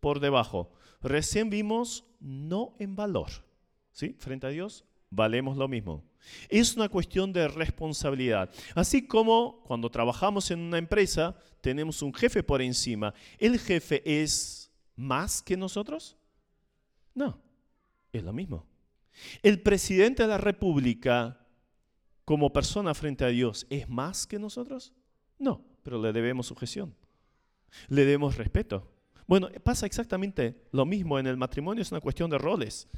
por 0.00 0.20
debajo. 0.20 0.70
Recién 1.00 1.50
vimos 1.50 2.04
no 2.20 2.76
en 2.78 2.94
valor. 2.94 3.30
¿sí? 3.90 4.14
Frente 4.18 4.46
a 4.46 4.50
Dios 4.50 4.84
valemos 5.10 5.56
lo 5.56 5.66
mismo. 5.66 6.04
Es 6.48 6.76
una 6.76 6.88
cuestión 6.88 7.32
de 7.32 7.48
responsabilidad. 7.48 8.50
Así 8.74 9.06
como 9.06 9.62
cuando 9.64 9.90
trabajamos 9.90 10.50
en 10.50 10.60
una 10.60 10.78
empresa, 10.78 11.36
tenemos 11.60 12.02
un 12.02 12.12
jefe 12.14 12.42
por 12.42 12.62
encima. 12.62 13.14
¿El 13.38 13.58
jefe 13.58 14.02
es 14.04 14.70
más 14.96 15.42
que 15.42 15.56
nosotros? 15.56 16.16
No, 17.14 17.40
es 18.12 18.22
lo 18.22 18.32
mismo. 18.32 18.66
El 19.42 19.60
presidente 19.60 20.22
de 20.22 20.28
la 20.28 20.38
República 20.38 21.38
como 22.24 22.52
persona 22.52 22.94
frente 22.94 23.24
a 23.24 23.28
Dios 23.28 23.66
es 23.70 23.88
más 23.88 24.26
que 24.26 24.38
nosotros? 24.38 24.92
No, 25.38 25.64
pero 25.82 26.00
le 26.00 26.12
debemos 26.12 26.46
sujeción. 26.46 26.94
Le 27.88 28.04
debemos 28.04 28.36
respeto. 28.36 28.88
Bueno, 29.26 29.48
pasa 29.62 29.86
exactamente 29.86 30.68
lo 30.72 30.84
mismo 30.84 31.18
en 31.18 31.26
el 31.26 31.36
matrimonio, 31.36 31.82
es 31.82 31.90
una 31.90 32.00
cuestión 32.00 32.30
de 32.30 32.38
roles. 32.38 32.88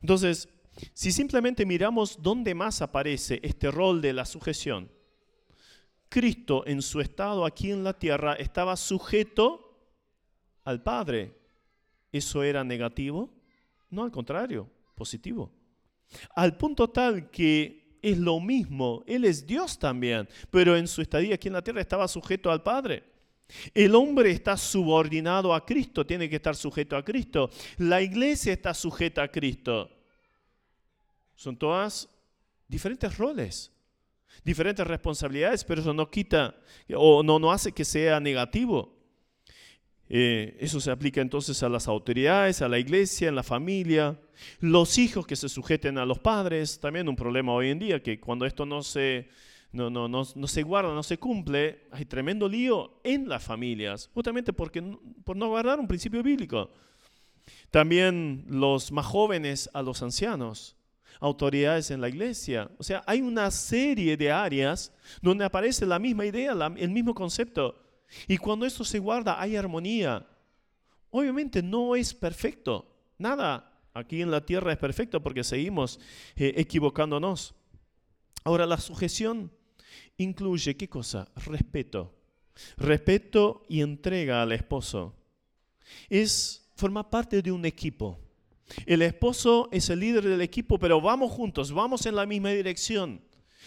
Entonces, 0.00 0.48
si 0.92 1.12
simplemente 1.12 1.66
miramos 1.66 2.22
dónde 2.22 2.54
más 2.54 2.82
aparece 2.82 3.40
este 3.42 3.70
rol 3.70 4.00
de 4.00 4.12
la 4.12 4.24
sujeción, 4.24 4.90
Cristo 6.08 6.64
en 6.66 6.82
su 6.82 7.00
estado 7.00 7.44
aquí 7.44 7.70
en 7.70 7.84
la 7.84 7.98
tierra 7.98 8.34
estaba 8.34 8.76
sujeto 8.76 9.68
al 10.64 10.82
Padre. 10.82 11.36
¿Eso 12.10 12.42
era 12.42 12.64
negativo? 12.64 13.30
No, 13.90 14.04
al 14.04 14.10
contrario, 14.10 14.70
positivo. 14.94 15.52
Al 16.34 16.56
punto 16.56 16.88
tal 16.88 17.30
que 17.30 17.98
es 18.00 18.16
lo 18.18 18.40
mismo, 18.40 19.04
Él 19.06 19.24
es 19.24 19.46
Dios 19.46 19.78
también, 19.78 20.28
pero 20.50 20.76
en 20.76 20.88
su 20.88 21.02
estadía 21.02 21.34
aquí 21.34 21.48
en 21.48 21.54
la 21.54 21.62
tierra 21.62 21.80
estaba 21.80 22.08
sujeto 22.08 22.50
al 22.50 22.62
Padre. 22.62 23.04
El 23.74 23.94
hombre 23.94 24.30
está 24.30 24.56
subordinado 24.56 25.54
a 25.54 25.64
Cristo, 25.64 26.06
tiene 26.06 26.28
que 26.28 26.36
estar 26.36 26.54
sujeto 26.54 26.96
a 26.96 27.04
Cristo. 27.04 27.50
La 27.78 28.02
iglesia 28.02 28.52
está 28.52 28.74
sujeta 28.74 29.22
a 29.22 29.28
Cristo. 29.28 29.90
Son 31.38 31.56
todas 31.56 32.08
diferentes 32.66 33.16
roles, 33.16 33.70
diferentes 34.42 34.84
responsabilidades, 34.84 35.62
pero 35.62 35.80
eso 35.80 35.94
no 35.94 36.10
quita 36.10 36.56
o 36.92 37.22
no, 37.22 37.38
no 37.38 37.52
hace 37.52 37.70
que 37.70 37.84
sea 37.84 38.18
negativo. 38.18 38.92
Eh, 40.08 40.56
eso 40.58 40.80
se 40.80 40.90
aplica 40.90 41.20
entonces 41.20 41.62
a 41.62 41.68
las 41.68 41.86
autoridades, 41.86 42.60
a 42.60 42.68
la 42.68 42.80
iglesia, 42.80 43.28
en 43.28 43.36
la 43.36 43.44
familia, 43.44 44.20
los 44.58 44.98
hijos 44.98 45.28
que 45.28 45.36
se 45.36 45.48
sujeten 45.48 45.96
a 45.96 46.04
los 46.04 46.18
padres, 46.18 46.80
también 46.80 47.08
un 47.08 47.14
problema 47.14 47.52
hoy 47.52 47.70
en 47.70 47.78
día, 47.78 48.02
que 48.02 48.18
cuando 48.18 48.44
esto 48.44 48.66
no 48.66 48.82
se, 48.82 49.28
no, 49.70 49.90
no, 49.90 50.08
no, 50.08 50.24
no 50.34 50.46
se 50.48 50.62
guarda, 50.64 50.92
no 50.92 51.04
se 51.04 51.18
cumple, 51.18 51.86
hay 51.92 52.04
tremendo 52.04 52.48
lío 52.48 53.00
en 53.04 53.28
las 53.28 53.44
familias, 53.44 54.10
justamente 54.12 54.52
porque, 54.52 54.82
por 55.22 55.36
no 55.36 55.46
guardar 55.50 55.78
un 55.78 55.86
principio 55.86 56.20
bíblico. 56.20 56.72
También 57.70 58.44
los 58.48 58.90
más 58.90 59.06
jóvenes 59.06 59.70
a 59.72 59.82
los 59.82 60.02
ancianos, 60.02 60.74
autoridades 61.20 61.90
en 61.90 62.00
la 62.00 62.08
iglesia. 62.08 62.70
O 62.78 62.82
sea, 62.82 63.02
hay 63.06 63.20
una 63.20 63.50
serie 63.50 64.16
de 64.16 64.30
áreas 64.30 64.92
donde 65.20 65.44
aparece 65.44 65.86
la 65.86 65.98
misma 65.98 66.26
idea, 66.26 66.52
el 66.76 66.90
mismo 66.90 67.14
concepto. 67.14 67.74
Y 68.26 68.36
cuando 68.38 68.66
esto 68.66 68.84
se 68.84 68.98
guarda, 68.98 69.40
hay 69.40 69.56
armonía. 69.56 70.26
Obviamente 71.10 71.62
no 71.62 71.96
es 71.96 72.14
perfecto. 72.14 72.94
Nada 73.18 73.72
aquí 73.94 74.22
en 74.22 74.30
la 74.30 74.44
tierra 74.44 74.72
es 74.72 74.78
perfecto 74.78 75.22
porque 75.22 75.44
seguimos 75.44 75.98
eh, 76.36 76.54
equivocándonos. 76.56 77.54
Ahora, 78.44 78.66
la 78.66 78.78
sujeción 78.78 79.50
incluye 80.16 80.76
qué 80.76 80.88
cosa? 80.88 81.28
Respeto. 81.36 82.14
Respeto 82.76 83.62
y 83.68 83.82
entrega 83.82 84.42
al 84.42 84.52
esposo. 84.52 85.14
Es 86.08 86.68
formar 86.76 87.08
parte 87.10 87.42
de 87.42 87.52
un 87.52 87.64
equipo. 87.64 88.18
El 88.86 89.02
esposo 89.02 89.68
es 89.72 89.90
el 89.90 90.00
líder 90.00 90.24
del 90.24 90.40
equipo, 90.40 90.78
pero 90.78 91.00
vamos 91.00 91.32
juntos, 91.32 91.72
vamos 91.72 92.06
en 92.06 92.16
la 92.16 92.26
misma 92.26 92.50
dirección. 92.50 93.20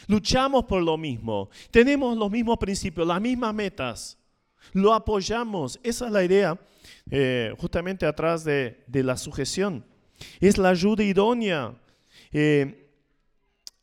Luchamos 0.07 0.65
por 0.65 0.81
lo 0.81 0.97
mismo. 0.97 1.49
Tenemos 1.69 2.17
los 2.17 2.31
mismos 2.31 2.57
principios, 2.57 3.07
las 3.07 3.21
mismas 3.21 3.53
metas. 3.53 4.17
Lo 4.73 4.93
apoyamos. 4.93 5.79
Esa 5.83 6.07
es 6.07 6.11
la 6.11 6.23
idea 6.23 6.59
eh, 7.09 7.53
justamente 7.57 8.05
atrás 8.05 8.43
de, 8.43 8.83
la 8.91 9.17
sujeción. 9.17 9.85
Es 10.39 10.57
la 10.57 10.69
ayuda 10.69 11.03
idónea. 11.03 11.75
Eh, 12.31 12.89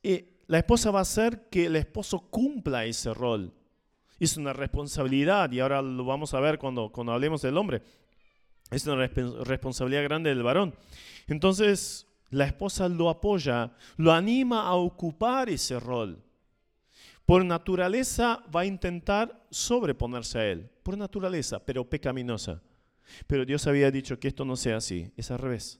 eh, 0.02 0.42
la 0.46 0.58
esposa 0.58 0.90
va 0.90 1.00
a 1.00 1.02
hacer 1.02 1.48
que 1.50 1.66
el 1.66 1.76
esposo 1.76 2.20
cumpla 2.30 2.84
ese 2.84 3.12
rol. 3.12 3.52
Es 4.18 4.36
una 4.36 4.52
responsabilidad 4.52 5.52
y 5.52 5.60
ahora 5.60 5.80
lo 5.80 6.04
vamos 6.04 6.34
a 6.34 6.40
ver 6.40 6.58
cuando, 6.58 6.90
cuando 6.90 7.12
hablemos 7.12 7.42
del 7.42 7.56
hombre. 7.56 7.82
Es 8.70 8.86
una 8.86 9.06
responsabilidad 9.06 10.02
grande 10.04 10.30
del 10.30 10.42
varón. 10.42 10.74
Entonces, 11.26 12.06
la 12.30 12.44
esposa 12.44 12.88
lo 12.88 13.08
apoya, 13.08 13.72
lo 13.96 14.12
anima 14.12 14.62
a 14.62 14.74
ocupar 14.74 15.48
ese 15.48 15.78
rol 15.80 16.22
por 17.28 17.44
naturaleza 17.44 18.42
va 18.56 18.62
a 18.62 18.64
intentar 18.64 19.46
sobreponerse 19.50 20.38
a 20.38 20.46
él, 20.46 20.70
por 20.82 20.96
naturaleza, 20.96 21.62
pero 21.62 21.84
pecaminosa. 21.84 22.62
Pero 23.26 23.44
Dios 23.44 23.66
había 23.66 23.90
dicho 23.90 24.18
que 24.18 24.28
esto 24.28 24.46
no 24.46 24.56
sea 24.56 24.78
así, 24.78 25.12
es 25.14 25.30
al 25.30 25.38
revés. 25.38 25.78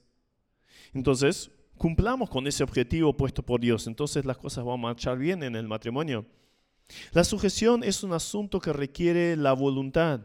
Entonces, 0.93 1.49
cumplamos 1.75 2.29
con 2.29 2.45
ese 2.45 2.63
objetivo 2.63 3.17
puesto 3.17 3.41
por 3.41 3.59
Dios, 3.59 3.87
entonces 3.87 4.25
las 4.25 4.37
cosas 4.37 4.63
van 4.63 4.75
a 4.75 4.83
marchar 4.83 5.17
bien 5.17 5.41
en 5.41 5.55
el 5.55 5.67
matrimonio. 5.67 6.27
La 7.13 7.23
sujeción 7.23 7.83
es 7.83 8.03
un 8.03 8.13
asunto 8.13 8.59
que 8.59 8.71
requiere 8.71 9.35
la 9.35 9.53
voluntad. 9.53 10.21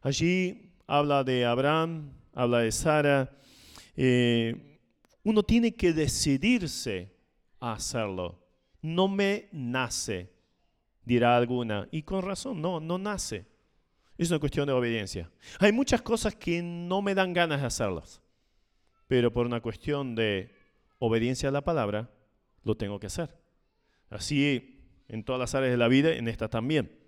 Allí 0.00 0.69
habla 0.98 1.24
de 1.24 1.44
Abraham, 1.44 2.12
habla 2.34 2.60
de 2.60 2.72
Sara. 2.72 3.30
Eh, 3.96 4.78
uno 5.22 5.42
tiene 5.42 5.74
que 5.74 5.92
decidirse 5.92 7.14
a 7.60 7.72
hacerlo 7.72 8.40
no 8.82 9.08
me 9.08 9.48
nace, 9.52 10.30
dirá 11.04 11.36
alguna. 11.36 11.88
Y 11.90 12.02
con 12.02 12.22
razón, 12.22 12.60
no, 12.60 12.80
no 12.80 12.98
nace. 12.98 13.46
Es 14.16 14.30
una 14.30 14.38
cuestión 14.38 14.66
de 14.66 14.72
obediencia. 14.72 15.30
Hay 15.58 15.72
muchas 15.72 16.02
cosas 16.02 16.34
que 16.34 16.62
no 16.62 17.02
me 17.02 17.14
dan 17.14 17.32
ganas 17.32 17.60
de 17.60 17.66
hacerlas, 17.66 18.20
pero 19.06 19.32
por 19.32 19.46
una 19.46 19.60
cuestión 19.60 20.14
de 20.14 20.54
obediencia 20.98 21.48
a 21.48 21.52
la 21.52 21.62
palabra, 21.62 22.10
lo 22.64 22.76
tengo 22.76 23.00
que 23.00 23.06
hacer. 23.06 23.34
Así 24.10 24.76
en 25.08 25.24
todas 25.24 25.40
las 25.40 25.54
áreas 25.54 25.72
de 25.72 25.78
la 25.78 25.88
vida, 25.88 26.12
en 26.12 26.28
esta 26.28 26.48
también. 26.48 26.98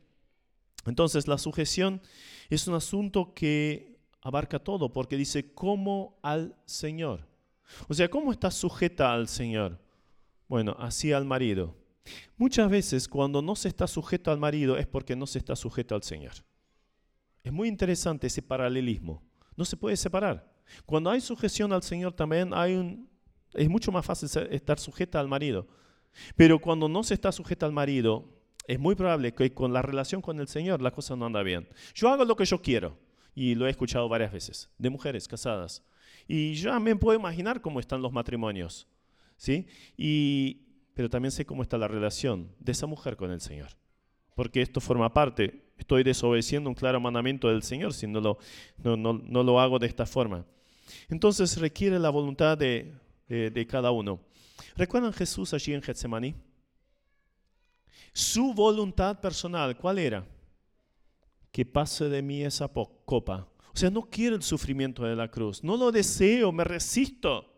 Entonces 0.87 1.29
la 1.29 1.38
sujeción 1.38 2.01
es 2.55 2.67
un 2.67 2.75
asunto 2.75 3.35
que 3.35 3.99
abarca 4.21 4.59
todo, 4.59 4.93
porque 4.93 5.17
dice, 5.17 5.53
como 5.55 6.19
al 6.23 6.57
Señor. 6.65 7.27
O 7.88 7.95
sea, 7.95 8.09
¿cómo 8.09 8.33
está 8.33 8.51
sujeta 8.51 9.12
al 9.12 9.29
Señor? 9.29 9.79
Bueno, 10.49 10.77
así 10.79 11.12
al 11.12 11.25
marido. 11.25 11.75
Muchas 12.37 12.71
veces 12.71 13.09
cuando 13.09 13.43
no 13.43 13.57
se 13.57 13.69
está 13.69 13.87
sujeto 13.87 14.31
al 14.31 14.38
marido 14.38 14.77
es 14.77 14.87
porque 14.87 15.17
no 15.17 15.27
se 15.27 15.38
está 15.38 15.57
sujeto 15.57 15.95
al 15.95 16.03
Señor. 16.03 16.33
Es 17.43 17.53
muy 17.53 17.69
interesante 17.69 18.27
ese 18.27 18.43
paralelismo. 18.43 19.23
No 19.57 19.65
se 19.65 19.77
puede 19.77 19.97
separar. 19.97 20.53
Cuando 20.87 21.11
hay 21.11 21.21
sujeción 21.21 21.73
al 21.73 21.83
Señor 21.83 22.12
también 22.12 22.53
hay 22.55 22.75
un, 22.75 23.09
es 23.55 23.69
mucho 23.69 23.93
más 23.93 24.05
fácil 24.05 24.29
estar 24.51 24.79
sujeta 24.79 25.21
al 25.21 25.29
marido. 25.29 25.67
Pero 26.37 26.61
cuando 26.61 26.88
no 26.88 27.03
se 27.03 27.15
está 27.15 27.33
sujeta 27.33 27.67
al 27.67 27.73
marido, 27.73 28.29
es 28.66 28.79
muy 28.79 28.94
probable 28.94 29.33
que 29.33 29.53
con 29.53 29.72
la 29.72 29.83
relación 29.83 30.22
con 30.22 30.40
el 30.40 30.48
Señor 30.48 30.83
la 30.83 30.90
cosa 30.90 31.16
no 31.16 31.27
anda 31.27 31.42
bien. 31.42 31.68
Yo 31.94 32.09
hago 32.09 32.25
lo 32.25 32.37
que 32.37 32.44
yo 32.44 32.62
quiero. 32.62 32.96
Y 33.35 33.55
lo 33.55 33.66
he 33.66 33.70
escuchado 33.70 34.09
varias 34.11 34.31
veces, 34.31 34.68
de 34.77 34.90
mujeres 34.90 35.27
casadas. 35.27 35.83
Y 36.29 36.55
yo 36.55 36.70
también 36.70 36.98
puedo 36.98 37.18
imaginar 37.18 37.62
cómo 37.62 37.81
están 37.81 38.03
los 38.03 38.12
matrimonios. 38.12 38.87
¿sí? 39.42 39.66
Y, 39.96 40.61
pero 40.94 41.11
también 41.11 41.33
sé 41.33 41.44
cómo 41.44 41.62
está 41.62 41.79
la 41.79 41.88
relación 41.88 42.55
de 42.61 42.72
esa 42.72 42.87
mujer 42.87 43.16
con 43.16 43.31
el 43.31 43.40
Señor. 43.40 43.70
Porque 44.35 44.62
esto 44.62 44.81
forma 44.81 45.12
parte, 45.12 45.72
estoy 45.77 46.05
desobedeciendo 46.05 46.70
un 46.70 46.75
claro 46.75 47.01
mandamiento 47.01 47.48
del 47.48 47.62
Señor 47.62 47.92
si 47.92 48.07
no 48.07 48.20
lo, 48.20 48.38
no, 48.79 48.96
no, 48.96 49.42
lo 49.42 49.61
hago 49.61 49.79
de 49.79 49.88
esta 49.88 50.07
forma. 50.07 50.46
Entonces 51.09 51.59
requiere 51.59 51.98
la 51.98 52.11
voluntad 52.11 52.57
de, 52.57 52.94
de, 53.29 53.66
cada 53.66 53.90
uno. 53.90 54.20
¿Recuerdan 54.77 55.12
Jesús 55.12 55.53
allí 55.55 55.75
en 55.75 55.83
Getsemaní? 55.83 56.35
Su 58.12 58.53
voluntad 58.53 59.20
personal, 59.20 59.77
¿cuál 59.77 59.98
era? 59.98 60.27
Que 61.51 61.64
pase 61.64 62.09
de 62.09 62.22
mí 62.22 62.42
esa 62.42 62.68
copa. 62.68 63.48
O 63.75 63.77
sea, 63.77 63.90
no 63.90 64.03
quiero 64.03 64.37
el 64.37 64.42
sufrimiento 64.42 65.05
de 65.05 65.16
la 65.16 65.31
cruz, 65.31 65.64
no 65.64 65.77
lo 65.77 65.90
deseo, 65.90 66.53
me 66.53 66.64
resisto. 66.64 67.48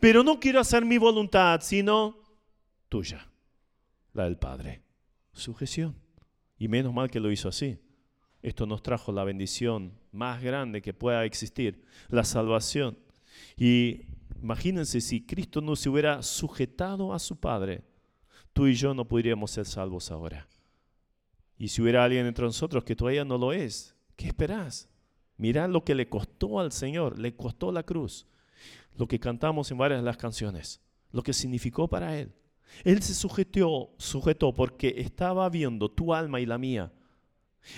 Pero 0.00 0.22
no 0.22 0.38
quiero 0.38 0.60
hacer 0.60 0.84
mi 0.84 0.96
voluntad, 0.96 1.60
sino 1.60 2.16
tuya, 2.88 3.28
la 4.12 4.24
del 4.24 4.38
Padre. 4.38 4.82
Sujeción. 5.32 5.96
Y 6.58 6.68
menos 6.68 6.92
mal 6.92 7.10
que 7.10 7.20
lo 7.20 7.30
hizo 7.30 7.48
así. 7.48 7.78
Esto 8.42 8.66
nos 8.66 8.82
trajo 8.82 9.12
la 9.12 9.24
bendición 9.24 9.98
más 10.10 10.42
grande 10.42 10.82
que 10.82 10.94
pueda 10.94 11.24
existir, 11.24 11.84
la 12.08 12.24
salvación. 12.24 12.98
Y 13.56 14.02
imagínense 14.40 15.00
si 15.00 15.24
Cristo 15.24 15.60
no 15.60 15.76
se 15.76 15.88
hubiera 15.88 16.22
sujetado 16.22 17.12
a 17.12 17.18
su 17.18 17.38
Padre, 17.38 17.82
tú 18.52 18.66
y 18.66 18.74
yo 18.74 18.94
no 18.94 19.06
podríamos 19.06 19.50
ser 19.50 19.66
salvos 19.66 20.10
ahora. 20.10 20.46
Y 21.58 21.68
si 21.68 21.82
hubiera 21.82 22.04
alguien 22.04 22.26
entre 22.26 22.44
nosotros 22.44 22.84
que 22.84 22.96
todavía 22.96 23.24
no 23.24 23.38
lo 23.38 23.52
es, 23.52 23.94
¿qué 24.16 24.26
esperás? 24.26 24.88
Mirá 25.36 25.68
lo 25.68 25.84
que 25.84 25.94
le 25.94 26.08
costó 26.08 26.60
al 26.60 26.72
Señor, 26.72 27.18
le 27.18 27.34
costó 27.34 27.72
la 27.72 27.82
cruz 27.82 28.26
lo 28.96 29.06
que 29.06 29.20
cantamos 29.20 29.70
en 29.70 29.78
varias 29.78 30.00
de 30.00 30.04
las 30.04 30.16
canciones, 30.16 30.80
lo 31.10 31.22
que 31.22 31.32
significó 31.32 31.88
para 31.88 32.18
Él. 32.18 32.32
Él 32.84 33.02
se 33.02 33.14
sujetó, 33.14 33.90
sujetó 33.98 34.54
porque 34.54 34.94
estaba 34.98 35.48
viendo 35.48 35.90
tu 35.90 36.14
alma 36.14 36.40
y 36.40 36.46
la 36.46 36.58
mía. 36.58 36.92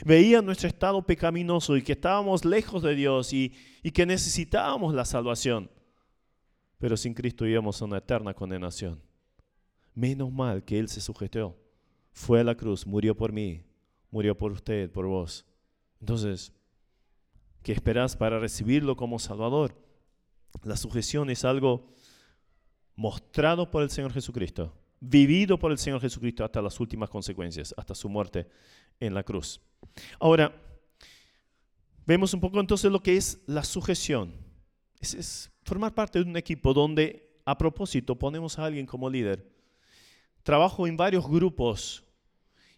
Veía 0.05 0.41
nuestro 0.41 0.69
estado 0.69 1.03
pecaminoso 1.03 1.77
y 1.77 1.83
que 1.83 1.93
estábamos 1.93 2.45
lejos 2.45 2.83
de 2.83 2.95
Dios 2.95 3.33
y, 3.33 3.53
y 3.83 3.91
que 3.91 4.07
necesitábamos 4.07 4.95
la 4.95 5.05
salvación. 5.05 5.71
Pero 6.79 6.97
sin 6.97 7.13
Cristo 7.13 7.47
íbamos 7.47 7.81
a 7.81 7.85
una 7.85 7.99
eterna 7.99 8.35
condenación. 8.35 9.01
Menos 9.95 10.33
mal 10.33 10.65
que 10.65 10.79
Él 10.79 10.89
se 10.89 11.01
sujetó. 11.01 11.57
Fue 12.13 12.41
a 12.41 12.45
la 12.45 12.57
cruz, 12.57 12.87
murió 12.87 13.17
por 13.17 13.33
mí, 13.33 13.65
murió 14.11 14.37
por 14.37 14.53
usted, 14.53 14.91
por 14.91 15.07
vos. 15.07 15.45
Entonces, 16.01 16.53
¿qué 17.63 17.73
esperás 17.73 18.17
para 18.17 18.39
recibirlo 18.39 18.97
como 18.97 19.19
Salvador? 19.19 19.75
La 20.63 20.77
sujeción 20.77 21.31
es 21.31 21.45
algo 21.45 21.95
mostrado 22.97 23.71
por 23.71 23.83
el 23.83 23.91
Señor 23.91 24.13
Jesucristo, 24.13 24.73
vivido 25.01 25.59
por 25.59 25.73
el 25.73 25.79
Señor 25.79 26.01
Jesucristo 26.01 26.45
hasta 26.45 26.63
las 26.63 26.79
últimas 26.79 27.11
consecuencias, 27.11 27.75
hasta 27.77 27.95
su 27.95 28.09
muerte 28.09 28.47
en 29.01 29.15
la 29.15 29.23
cruz. 29.23 29.61
Ahora, 30.19 30.55
vemos 32.07 32.33
un 32.35 32.41
poco 32.41 32.61
entonces 32.61 32.91
lo 32.91 33.03
que 33.03 33.17
es 33.17 33.41
la 33.47 33.65
sujeción. 33.65 34.33
Es, 35.01 35.51
formar 35.65 35.95
parte 35.95 36.23
de 36.23 36.31
un 36.31 36.37
equipo 36.37 36.73
donde 36.73 37.41
a 37.45 37.57
propósito 37.59 38.17
ponemos 38.17 38.59
a 38.59 38.65
alguien 38.65 38.87
como 38.87 39.11
líder. 39.11 39.54
Trabajo 40.45 40.87
en 40.87 40.97
varios 40.97 41.29
grupos 41.29 42.05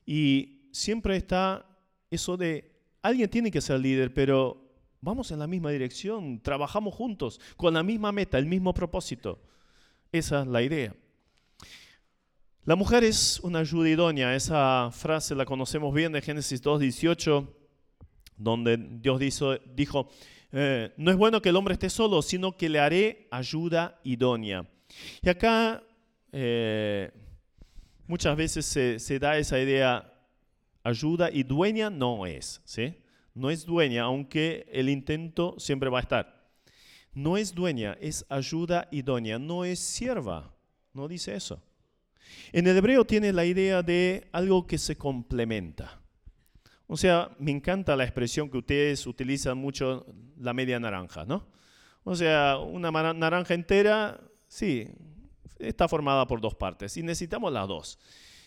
y 0.06 0.70
siempre 0.72 1.16
está 1.16 1.66
eso 2.10 2.36
de 2.36 2.72
alguien 3.02 3.28
tiene 3.28 3.50
que 3.50 3.60
ser 3.60 3.80
líder, 3.80 4.14
pero 4.14 4.66
vamos 5.00 5.30
en 5.30 5.38
la 5.38 5.46
misma 5.46 5.70
dirección, 5.70 6.40
trabajamos 6.40 6.94
juntos, 6.94 7.40
con 7.56 7.74
la 7.74 7.82
misma 7.82 8.12
meta, 8.12 8.38
el 8.38 8.46
mismo 8.46 8.72
propósito. 8.72 9.42
Esa 10.12 10.42
es 10.42 10.46
la 10.46 10.62
idea. 10.62 10.94
La 12.64 12.74
mujer 12.74 13.04
es 13.04 13.38
una 13.40 13.60
ayuda 13.60 13.88
idónea. 13.88 14.34
Esa 14.34 14.90
frase 14.92 15.34
la 15.34 15.44
conocemos 15.44 15.94
bien 15.94 16.12
de 16.12 16.22
Génesis 16.22 16.62
2.18, 16.62 17.48
donde 18.36 18.76
Dios 18.76 19.20
dijo, 19.74 20.08
eh, 20.52 20.92
no 20.96 21.10
es 21.10 21.16
bueno 21.16 21.40
que 21.40 21.50
el 21.50 21.56
hombre 21.56 21.74
esté 21.74 21.90
solo, 21.90 22.22
sino 22.22 22.56
que 22.56 22.68
le 22.68 22.80
haré 22.80 23.28
ayuda 23.30 24.00
idónea. 24.02 24.68
Y 25.22 25.28
acá 25.28 25.82
eh, 26.32 27.12
muchas 28.06 28.36
veces 28.36 28.66
se, 28.66 29.18
da 29.18 29.38
esa 29.38 29.58
idea, 29.60 30.12
ayuda 30.82 31.30
y 31.30 31.42
dueña 31.42 31.90
no 31.90 32.26
es, 32.26 32.60
¿sí? 32.64 32.94
No 33.34 33.50
es 33.50 33.66
dueña, 33.66 34.04
aunque 34.04 34.66
el 34.72 34.88
intento 34.88 35.54
siempre 35.58 35.90
va 35.90 35.98
a 35.98 36.02
estar. 36.02 36.50
No 37.12 37.36
es 37.36 37.54
dueña, 37.54 37.96
es 38.00 38.24
ayuda 38.28 38.88
idónea, 38.90 39.38
no 39.38 39.64
es 39.64 39.78
sierva, 39.78 40.54
no 40.92 41.08
dice 41.08 41.34
eso. 41.34 41.62
En 42.52 42.66
el 42.66 42.76
hebreo 42.76 43.04
tiene 43.04 43.32
la 43.32 43.44
idea 43.44 43.82
de 43.82 44.28
algo 44.32 44.66
que 44.66 44.78
se 44.78 44.96
complementa. 44.96 46.00
O 46.86 46.96
sea, 46.96 47.30
me 47.38 47.50
encanta 47.50 47.96
la 47.96 48.04
expresión 48.04 48.48
que 48.48 48.58
ustedes 48.58 49.06
utilizan 49.06 49.58
mucho, 49.58 50.06
la 50.38 50.52
media 50.52 50.78
naranja, 50.78 51.24
¿no? 51.24 51.46
O 52.04 52.14
sea, 52.14 52.58
una 52.58 52.90
naranja 53.12 53.54
entera, 53.54 54.20
sí, 54.46 54.88
está 55.58 55.88
formada 55.88 56.26
por 56.26 56.40
dos 56.40 56.54
partes 56.54 56.96
y 56.96 57.02
necesitamos 57.02 57.52
las 57.52 57.68
dos. 57.68 57.98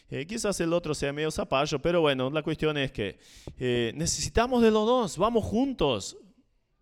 Eh, 0.09 0.25
quizás 0.25 0.59
el 0.59 0.73
otro 0.73 0.95
sea 0.95 1.13
medio 1.13 1.29
zapallo, 1.29 1.79
pero 1.79 2.01
bueno, 2.01 2.29
la 2.31 2.41
cuestión 2.41 2.77
es 2.77 2.91
que 2.91 3.19
eh, 3.59 3.91
necesitamos 3.95 4.61
de 4.61 4.71
los 4.71 4.85
dos, 4.85 5.17
vamos 5.17 5.45
juntos. 5.45 6.17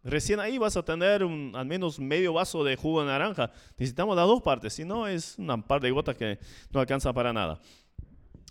Recién 0.03 0.39
ahí 0.39 0.57
vas 0.57 0.77
a 0.77 0.83
tener 0.83 1.21
al 1.21 1.65
menos 1.65 1.99
medio 1.99 2.31
vaso 2.31 2.63
de 2.63 2.77
jugo 2.77 3.01
de 3.01 3.07
naranja. 3.07 3.51
Necesitamos 3.77 4.15
las 4.15 4.25
dos 4.25 4.41
partes, 4.41 4.71
si 4.71 4.85
no 4.85 5.05
es 5.05 5.37
una 5.37 5.61
par 5.61 5.81
de 5.81 5.91
gotas 5.91 6.15
que 6.15 6.39
no 6.71 6.79
alcanza 6.79 7.11
para 7.11 7.33
nada. 7.33 7.59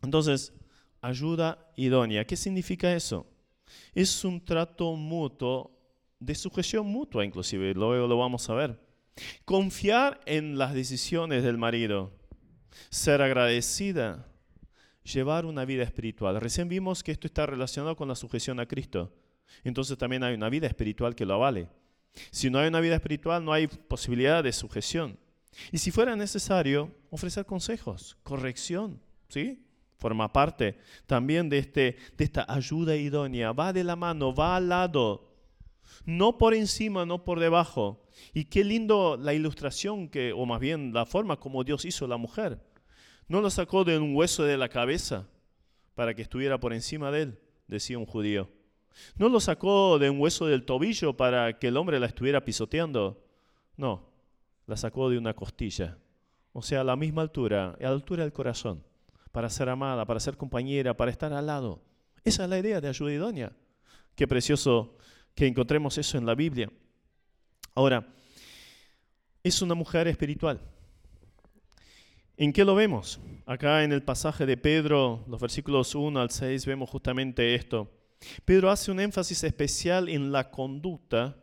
Entonces, 0.02 0.52
ayuda 1.00 1.72
idónea. 1.76 2.26
¿Qué 2.26 2.36
significa 2.36 2.92
eso? 2.92 3.26
Es 3.94 4.24
un 4.24 4.44
trato 4.44 4.94
mutuo, 4.94 5.72
de 6.18 6.34
sujeción 6.34 6.86
mutua 6.86 7.24
inclusive, 7.24 7.72
luego 7.72 8.06
lo 8.06 8.18
vamos 8.18 8.48
a 8.50 8.54
ver. 8.54 8.85
Confiar 9.44 10.20
en 10.26 10.58
las 10.58 10.74
decisiones 10.74 11.42
del 11.42 11.58
marido, 11.58 12.12
ser 12.90 13.22
agradecida, 13.22 14.28
llevar 15.02 15.46
una 15.46 15.64
vida 15.64 15.82
espiritual. 15.82 16.40
Recién 16.40 16.68
vimos 16.68 17.02
que 17.02 17.12
esto 17.12 17.26
está 17.26 17.46
relacionado 17.46 17.96
con 17.96 18.08
la 18.08 18.14
sujeción 18.14 18.60
a 18.60 18.66
Cristo 18.66 19.12
entonces 19.64 19.96
también 19.98 20.22
hay 20.22 20.34
una 20.34 20.48
vida 20.48 20.66
espiritual 20.66 21.14
que 21.14 21.26
lo 21.26 21.34
avale. 21.34 21.68
Si 22.30 22.50
no 22.50 22.58
hay 22.58 22.68
una 22.68 22.80
vida 22.80 22.94
espiritual, 22.94 23.44
no 23.44 23.52
hay 23.52 23.66
posibilidad 23.66 24.42
de 24.42 24.52
sujeción. 24.52 25.18
Y 25.72 25.78
si 25.78 25.90
fuera 25.90 26.16
necesario, 26.16 26.92
ofrecer 27.10 27.46
consejos, 27.46 28.16
corrección, 28.22 29.00
¿sí? 29.28 29.62
Forma 29.98 30.32
parte 30.32 30.78
también 31.06 31.48
de, 31.48 31.58
este, 31.58 31.96
de 32.16 32.24
esta 32.24 32.44
ayuda 32.48 32.96
idónea. 32.96 33.52
Va 33.52 33.72
de 33.72 33.84
la 33.84 33.96
mano, 33.96 34.34
va 34.34 34.56
al 34.56 34.68
lado, 34.68 35.32
no 36.04 36.36
por 36.36 36.54
encima, 36.54 37.06
no 37.06 37.24
por 37.24 37.40
debajo. 37.40 38.05
Y 38.32 38.46
qué 38.46 38.64
lindo 38.64 39.16
la 39.16 39.34
ilustración 39.34 40.08
que, 40.08 40.32
o 40.32 40.46
más 40.46 40.60
bien 40.60 40.92
la 40.92 41.06
forma 41.06 41.38
como 41.38 41.64
Dios 41.64 41.84
hizo 41.84 42.06
la 42.06 42.16
mujer. 42.16 42.60
No 43.28 43.40
lo 43.40 43.50
sacó 43.50 43.84
de 43.84 43.98
un 43.98 44.14
hueso 44.14 44.44
de 44.44 44.56
la 44.56 44.68
cabeza 44.68 45.28
para 45.94 46.14
que 46.14 46.22
estuviera 46.22 46.60
por 46.60 46.72
encima 46.72 47.10
de 47.10 47.22
él, 47.22 47.38
decía 47.66 47.98
un 47.98 48.06
judío. 48.06 48.50
No 49.16 49.28
lo 49.28 49.40
sacó 49.40 49.98
de 49.98 50.10
un 50.10 50.20
hueso 50.20 50.46
del 50.46 50.64
tobillo 50.64 51.16
para 51.16 51.58
que 51.58 51.68
el 51.68 51.76
hombre 51.76 52.00
la 52.00 52.06
estuviera 52.06 52.44
pisoteando. 52.44 53.24
No, 53.76 54.08
la 54.66 54.76
sacó 54.76 55.10
de 55.10 55.18
una 55.18 55.34
costilla. 55.34 55.98
O 56.52 56.62
sea, 56.62 56.80
a 56.80 56.84
la 56.84 56.96
misma 56.96 57.22
altura, 57.22 57.76
a 57.78 57.82
la 57.82 57.90
altura 57.90 58.22
del 58.22 58.32
corazón, 58.32 58.82
para 59.32 59.50
ser 59.50 59.68
amada, 59.68 60.06
para 60.06 60.20
ser 60.20 60.36
compañera, 60.36 60.96
para 60.96 61.10
estar 61.10 61.32
al 61.32 61.46
lado. 61.46 61.82
Esa 62.24 62.44
es 62.44 62.50
la 62.50 62.58
idea 62.58 62.80
de 62.80 62.88
ayuda 62.88 63.12
idónea. 63.12 63.52
Qué 64.14 64.26
precioso 64.26 64.96
que 65.34 65.46
encontremos 65.46 65.98
eso 65.98 66.16
en 66.16 66.26
la 66.26 66.34
Biblia. 66.34 66.70
Ahora, 67.76 68.06
es 69.44 69.60
una 69.60 69.74
mujer 69.74 70.08
espiritual. 70.08 70.58
¿En 72.38 72.50
qué 72.50 72.64
lo 72.64 72.74
vemos? 72.74 73.20
Acá 73.44 73.84
en 73.84 73.92
el 73.92 74.02
pasaje 74.02 74.46
de 74.46 74.56
Pedro, 74.56 75.22
los 75.28 75.38
versículos 75.38 75.94
1 75.94 76.18
al 76.18 76.30
6, 76.30 76.64
vemos 76.64 76.88
justamente 76.88 77.54
esto. 77.54 77.92
Pedro 78.46 78.70
hace 78.70 78.90
un 78.90 78.98
énfasis 78.98 79.44
especial 79.44 80.08
en 80.08 80.32
la 80.32 80.50
conducta, 80.50 81.36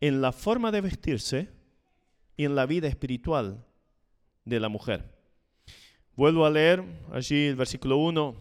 en 0.00 0.22
la 0.22 0.32
forma 0.32 0.72
de 0.72 0.80
vestirse 0.80 1.50
y 2.34 2.46
en 2.46 2.54
la 2.54 2.64
vida 2.64 2.88
espiritual 2.88 3.66
de 4.46 4.60
la 4.60 4.70
mujer. 4.70 5.14
Vuelvo 6.14 6.46
a 6.46 6.50
leer 6.50 6.82
allí 7.12 7.48
el 7.48 7.56
versículo 7.56 7.98
1, 7.98 8.34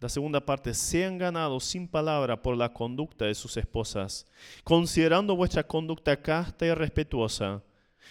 la 0.00 0.08
segunda 0.08 0.44
parte, 0.44 0.74
sean 0.74 1.18
ganados 1.18 1.64
sin 1.64 1.88
palabra 1.88 2.42
por 2.42 2.56
la 2.56 2.72
conducta 2.72 3.24
de 3.24 3.34
sus 3.34 3.56
esposas, 3.56 4.26
considerando 4.64 5.36
vuestra 5.36 5.66
conducta 5.66 6.20
casta 6.20 6.66
y 6.66 6.74
respetuosa 6.74 7.62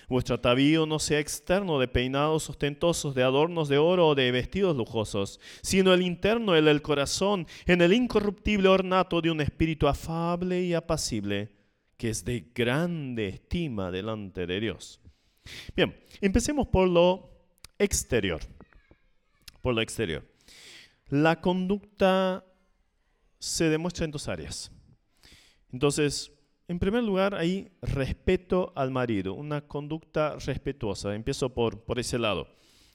Vuestro 0.08 0.36
atavío 0.36 0.86
no 0.86 1.00
sea 1.00 1.20
externo 1.20 1.80
de 1.80 1.88
peinados 1.88 2.50
ostentosos, 2.50 3.16
de 3.16 3.24
adornos 3.24 3.70
de 3.70 3.78
oro 3.78 4.10
o 4.10 4.16
de 4.16 4.32
vestidos 4.32 4.76
lujosos, 4.76 5.40
sino 5.62 5.94
el 5.94 6.02
interno, 6.02 6.56
el 6.56 6.66
del 6.66 6.82
corazón, 6.82 7.48
en 7.66 7.82
el 7.82 7.94
incorruptible 7.94 8.68
ornato 8.68 9.22
de 9.22 9.32
un 9.32 9.42
espíritu 9.42 9.88
afable 9.88 10.62
y 10.62 10.74
apacible, 10.74 11.50
que 11.98 12.10
es 12.10 12.24
de 12.24 12.52
grande 12.54 13.30
estima 13.30 13.90
delante 13.90 14.46
de 14.46 14.60
Dios. 14.60 15.00
Bien, 15.76 15.96
empecemos 16.22 16.68
por 16.68 16.88
lo 16.88 17.32
exterior. 17.80 18.42
Por 19.62 19.74
lo 19.74 19.82
exterior. 19.82 20.24
La 21.10 21.40
conducta 21.40 22.44
se 23.38 23.70
demuestra 23.70 24.06
en 24.06 24.12
dos 24.12 24.28
áreas. 24.28 24.72
Entonces, 25.72 26.32
en 26.68 26.80
primer 26.80 27.04
lugar, 27.04 27.36
hay 27.36 27.70
respeto 27.82 28.74
al 28.76 28.90
marido, 28.90 29.34
una 29.34 29.62
conducta 29.62 30.38
respetuosa. 30.38 31.14
Empiezo 31.14 31.54
por, 31.54 31.84
por 31.84 32.00
ese 32.00 32.18
lado, 32.18 32.48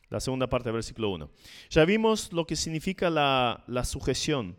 la 0.08 0.18
segunda 0.18 0.48
parte 0.48 0.68
del 0.68 0.74
versículo 0.74 1.10
1. 1.10 1.30
Ya 1.70 1.84
vimos 1.84 2.32
lo 2.32 2.46
que 2.46 2.56
significa 2.56 3.10
la, 3.10 3.62
la 3.68 3.84
sujeción. 3.84 4.56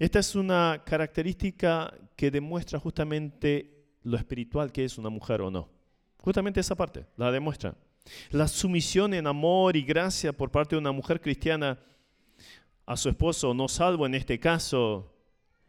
Esta 0.00 0.18
es 0.18 0.34
una 0.34 0.82
característica 0.84 1.94
que 2.16 2.32
demuestra 2.32 2.80
justamente 2.80 3.86
lo 4.02 4.16
espiritual 4.16 4.72
que 4.72 4.84
es 4.84 4.98
una 4.98 5.10
mujer 5.10 5.42
o 5.42 5.50
no. 5.50 5.68
Justamente 6.18 6.58
esa 6.58 6.74
parte 6.74 7.06
la 7.16 7.30
demuestra. 7.30 7.76
La 8.30 8.48
sumisión 8.48 9.14
en 9.14 9.28
amor 9.28 9.76
y 9.76 9.82
gracia 9.82 10.32
por 10.32 10.50
parte 10.50 10.74
de 10.74 10.80
una 10.80 10.90
mujer 10.90 11.20
cristiana 11.20 11.78
a 12.90 12.96
su 12.96 13.08
esposo, 13.08 13.54
no 13.54 13.68
salvo 13.68 14.04
en 14.04 14.16
este 14.16 14.40
caso, 14.40 15.14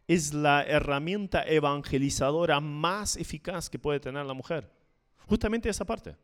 es 0.07 0.33
la 0.33 0.63
herramienta 0.63 1.43
evangelizadora 1.43 2.59
más 2.59 3.15
eficaz 3.15 3.69
que 3.69 3.77
puede 3.77 3.99
tener 3.99 4.25
la 4.25 4.33
mujer. 4.33 4.71
Justamente 5.27 5.69
esa 5.69 5.85
parte. 5.85 6.15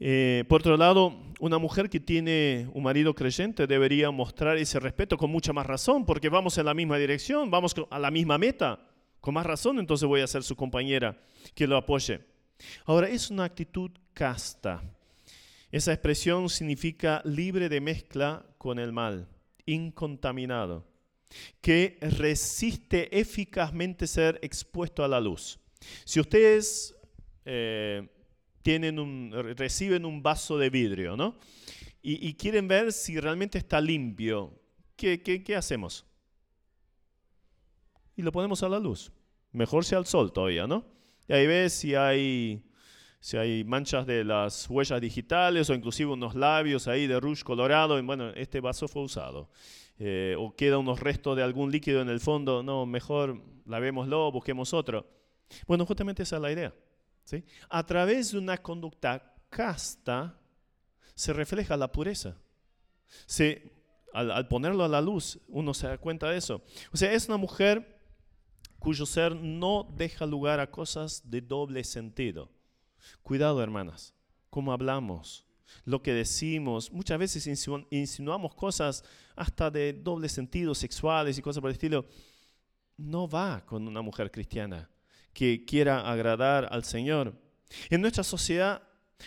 Eh, 0.00 0.42
por 0.48 0.60
otro 0.60 0.76
lado, 0.76 1.14
una 1.38 1.58
mujer 1.58 1.88
que 1.88 2.00
tiene 2.00 2.68
un 2.74 2.82
marido 2.82 3.14
creyente 3.14 3.68
debería 3.68 4.10
mostrar 4.10 4.56
ese 4.56 4.80
respeto 4.80 5.16
con 5.16 5.30
mucha 5.30 5.52
más 5.52 5.66
razón, 5.66 6.04
porque 6.04 6.28
vamos 6.28 6.58
en 6.58 6.66
la 6.66 6.74
misma 6.74 6.98
dirección, 6.98 7.48
vamos 7.48 7.76
a 7.88 8.00
la 8.00 8.10
misma 8.10 8.38
meta. 8.38 8.90
Con 9.20 9.34
más 9.34 9.46
razón, 9.46 9.78
entonces 9.78 10.08
voy 10.08 10.20
a 10.20 10.26
ser 10.26 10.42
su 10.42 10.56
compañera 10.56 11.16
que 11.54 11.68
lo 11.68 11.76
apoye. 11.76 12.26
Ahora, 12.86 13.08
es 13.08 13.30
una 13.30 13.44
actitud 13.44 13.92
casta. 14.12 14.82
Esa 15.76 15.92
expresión 15.92 16.48
significa 16.48 17.20
libre 17.26 17.68
de 17.68 17.82
mezcla 17.82 18.46
con 18.56 18.78
el 18.78 18.94
mal, 18.94 19.28
incontaminado 19.66 20.86
que 21.60 21.98
resiste 22.00 23.20
eficazmente 23.20 24.06
ser 24.06 24.38
expuesto 24.40 25.04
a 25.04 25.08
la 25.08 25.20
luz. 25.20 25.60
Si 26.06 26.18
ustedes 26.18 26.96
eh, 27.44 28.08
tienen 28.62 28.98
un, 28.98 29.30
reciben 29.54 30.06
un 30.06 30.22
vaso 30.22 30.56
de 30.56 30.70
vidrio 30.70 31.14
¿no? 31.14 31.38
y, 32.00 32.32
quieren 32.36 32.68
ver 32.68 32.90
si 32.90 33.20
realmente 33.20 33.58
está 33.58 33.78
limpio, 33.78 34.58
¿qué, 34.96 35.20
qué, 35.20 35.56
hacemos? 35.56 36.06
Y 38.16 38.22
lo 38.22 38.32
ponemos 38.32 38.62
a 38.62 38.70
la 38.70 38.78
luz. 38.78 39.12
Mejor 39.52 39.84
sea 39.84 39.98
al 39.98 40.06
sol 40.06 40.32
todavía, 40.32 40.66
¿no? 40.66 40.86
Y 41.28 41.34
ahí 41.34 41.46
ves 41.46 41.74
si 41.74 41.94
hay, 41.94 42.64
si 43.20 43.36
hay 43.36 43.64
manchas 43.64 44.06
de 44.06 44.24
las 44.24 44.68
huellas 44.68 45.00
digitales 45.00 45.68
o 45.70 45.74
inclusive 45.74 46.12
unos 46.12 46.34
labios 46.34 46.88
ahí 46.88 47.06
de 47.06 47.18
rouge 47.18 47.42
colorado. 47.42 47.98
Y 47.98 48.02
bueno, 48.02 48.30
este 48.30 48.60
vaso 48.60 48.88
fue 48.88 49.02
usado. 49.02 49.50
Eh, 49.98 50.36
o 50.38 50.54
queda 50.54 50.78
unos 50.78 51.00
restos 51.00 51.36
de 51.36 51.42
algún 51.42 51.72
líquido 51.72 52.02
en 52.02 52.10
el 52.10 52.20
fondo, 52.20 52.62
no, 52.62 52.84
mejor 52.84 53.42
lavémoslo, 53.64 54.30
busquemos 54.30 54.74
otro. 54.74 55.06
Bueno, 55.66 55.86
justamente 55.86 56.22
esa 56.22 56.36
es 56.36 56.42
la 56.42 56.52
idea. 56.52 56.74
¿sí? 57.24 57.44
A 57.70 57.84
través 57.86 58.32
de 58.32 58.38
una 58.38 58.58
conducta 58.58 59.34
casta 59.48 60.38
se 61.14 61.32
refleja 61.32 61.76
la 61.76 61.90
pureza. 61.90 62.36
Se, 63.24 63.72
al, 64.12 64.30
al, 64.30 64.48
ponerlo 64.48 64.84
a 64.84 64.88
la 64.88 65.00
luz, 65.00 65.38
uno 65.48 65.72
se 65.72 65.86
da 65.86 65.96
cuenta 65.96 66.30
de 66.30 66.38
eso. 66.38 66.62
O 66.92 66.96
sea, 66.96 67.12
es 67.12 67.26
una 67.28 67.38
mujer 67.38 67.96
cuyo 68.78 69.06
ser 69.06 69.34
no 69.34 69.88
deja 69.96 70.26
lugar 70.26 70.60
a 70.60 70.70
cosas 70.70 71.30
de 71.30 71.40
doble 71.40 71.84
sentido. 71.84 72.50
Cuidado, 73.22 73.62
hermanas, 73.62 74.14
cómo 74.50 74.72
hablamos, 74.72 75.46
lo 75.84 76.02
que 76.02 76.12
decimos. 76.12 76.90
Muchas 76.92 77.18
veces 77.18 77.46
insinuamos 77.90 78.54
cosas 78.54 79.04
hasta 79.34 79.70
de 79.70 79.92
doble 79.92 80.28
sentido, 80.28 80.74
sexuales 80.74 81.38
y 81.38 81.42
cosas 81.42 81.60
por 81.60 81.70
el 81.70 81.74
estilo. 81.74 82.06
No 82.96 83.28
va 83.28 83.64
con 83.66 83.86
una 83.86 84.02
mujer 84.02 84.30
cristiana 84.30 84.90
que 85.32 85.64
quiera 85.64 86.10
agradar 86.10 86.68
al 86.70 86.84
Señor. 86.84 87.38
En 87.90 88.00
nuestra 88.00 88.24
sociedad 88.24 88.82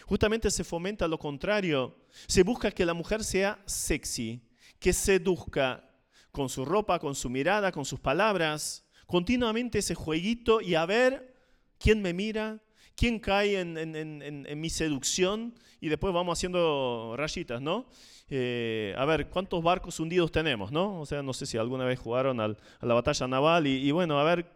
justamente 0.06 0.50
se 0.50 0.64
fomenta 0.64 1.08
lo 1.08 1.20
contrario. 1.20 1.96
Se 2.28 2.44
busca 2.44 2.72
que 2.72 2.86
la 2.86 2.94
mujer 2.94 3.24
sea 3.24 3.62
sexy, 3.66 4.42
que 4.80 4.94
seduzca 4.94 5.88
con 6.32 6.50
su 6.50 6.66
ropa, 6.66 7.00
con 7.00 7.16
su 7.16 7.30
mirada, 7.30 7.72
con 7.72 7.86
sus 7.86 8.00
palabras. 8.00 8.86
Continuamente 9.06 9.80
ese 9.80 9.96
jueguito 9.96 10.62
y 10.62 10.76
a 10.76 10.86
ver 10.86 11.36
quién 11.78 12.02
me 12.02 12.14
mira, 12.14 12.62
¿Quién 13.00 13.18
cae 13.18 13.58
en, 13.62 14.60
mi 14.60 14.70
seducción? 14.70 15.54
Y 15.80 15.88
después 15.88 16.14
vamos 16.14 16.38
haciendo 16.38 17.16
rayitas, 17.16 17.62
¿no? 17.62 17.88
Eh, 18.30 18.94
a 18.98 19.06
ver, 19.06 19.30
¿cuántos 19.30 19.64
barcos 19.64 20.02
hundidos 20.02 20.34
tenemos, 20.34 20.70
no? 20.74 21.00
O 21.00 21.06
sea, 21.06 21.24
no 21.24 21.32
sé 21.32 21.46
si 21.46 21.58
alguna 21.58 21.86
vez 21.86 21.98
jugaron 21.98 22.42
a 22.42 22.50
la 22.82 22.94
batalla 22.94 23.26
naval 23.26 23.68
y, 23.68 23.90
bueno, 23.92 24.20
a 24.20 24.26
ver, 24.26 24.52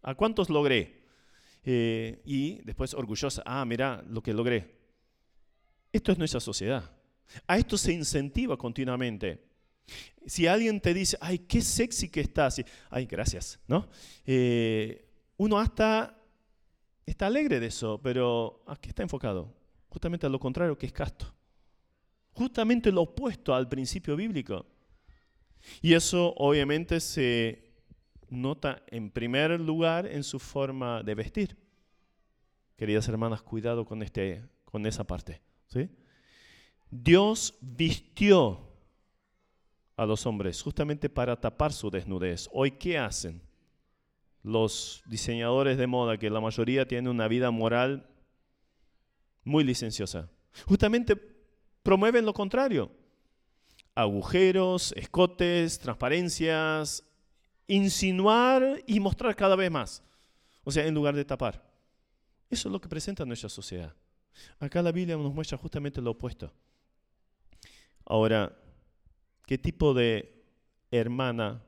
¿a 0.00 0.14
cuántos 0.14 0.48
logré? 0.48 1.02
Eh, 1.62 2.22
y 2.24 2.62
después 2.62 2.94
orgullosa, 2.94 3.42
ah, 3.44 3.66
mira 3.66 4.02
lo 4.08 4.22
que 4.22 4.32
logré. 4.32 4.78
Esto 5.92 6.10
es 6.10 6.16
nuestra 6.16 6.40
sociedad. 6.40 6.90
A 7.46 7.58
esto 7.58 7.76
se 7.76 7.92
incentiva 7.92 8.56
continuamente. 8.56 9.44
Si 10.24 10.46
alguien 10.46 10.80
te 10.80 10.94
dice, 10.94 11.18
ay, 11.20 11.40
qué 11.40 11.60
sexy 11.60 12.08
que 12.08 12.22
estás, 12.22 12.62
ay, 12.88 13.04
gracias, 13.04 13.60
¿no? 13.68 13.90
Eh, 14.24 15.06
uno 15.36 15.58
hasta 15.58 16.23
está 17.06 17.26
alegre 17.26 17.60
de 17.60 17.66
eso, 17.66 18.00
pero 18.02 18.62
¿a 18.66 18.76
qué 18.76 18.88
está 18.88 19.02
enfocado? 19.02 19.54
Justamente 19.88 20.26
a 20.26 20.30
lo 20.30 20.40
contrario, 20.40 20.76
que 20.76 20.86
es 20.86 20.92
casto. 20.92 21.32
Justamente 22.32 22.90
lo 22.90 23.02
opuesto 23.02 23.54
al 23.54 23.68
principio 23.68 24.16
bíblico. 24.16 24.66
Y 25.80 25.94
eso 25.94 26.34
obviamente 26.36 27.00
se 27.00 27.72
nota 28.28 28.82
en 28.88 29.10
primer 29.10 29.60
lugar 29.60 30.06
en 30.06 30.24
su 30.24 30.38
forma 30.38 31.02
de 31.02 31.14
vestir. 31.14 31.56
Queridas 32.76 33.08
hermanas, 33.08 33.42
cuidado 33.42 33.84
con, 33.84 34.02
este, 34.02 34.42
con 34.64 34.84
esa 34.86 35.04
parte. 35.04 35.40
¿sí? 35.68 35.88
Dios 36.90 37.56
vistió 37.60 38.60
a 39.96 40.06
los 40.06 40.26
hombres 40.26 40.60
justamente 40.60 41.08
para 41.08 41.40
tapar 41.40 41.72
su 41.72 41.90
desnudez. 41.90 42.48
Hoy, 42.52 42.72
¿qué 42.72 42.98
hacen? 42.98 43.40
Los 44.44 45.02
diseñadores 45.06 45.78
de 45.78 45.86
moda, 45.86 46.18
que 46.18 46.30
la 46.30 46.40
mayoría 46.40 46.86
tienen 46.86 47.08
una 47.08 47.26
vida 47.28 47.50
moral 47.50 48.06
muy 49.42 49.64
licenciosa. 49.64 50.30
Justamente 50.66 51.16
promueven 51.82 52.26
lo 52.26 52.34
contrario. 52.34 52.92
Agujeros, 53.94 54.92
escotes, 54.96 55.78
transparencias, 55.78 57.04
insinuar 57.66 58.82
y 58.86 59.00
mostrar 59.00 59.34
cada 59.34 59.56
vez 59.56 59.70
más. 59.70 60.04
O 60.62 60.70
sea, 60.70 60.86
en 60.86 60.94
lugar 60.94 61.16
de 61.16 61.24
tapar. 61.24 61.64
Eso 62.50 62.68
es 62.68 62.72
lo 62.72 62.80
que 62.80 62.88
presenta 62.88 63.24
nuestra 63.24 63.48
sociedad. 63.48 63.94
Acá 64.58 64.82
la 64.82 64.92
Biblia 64.92 65.16
nos 65.16 65.32
muestra 65.32 65.56
justamente 65.56 66.02
lo 66.02 66.10
opuesto. 66.10 66.52
Ahora, 68.04 68.54
¿qué 69.46 69.56
tipo 69.56 69.94
de 69.94 70.44
hermana 70.90 71.64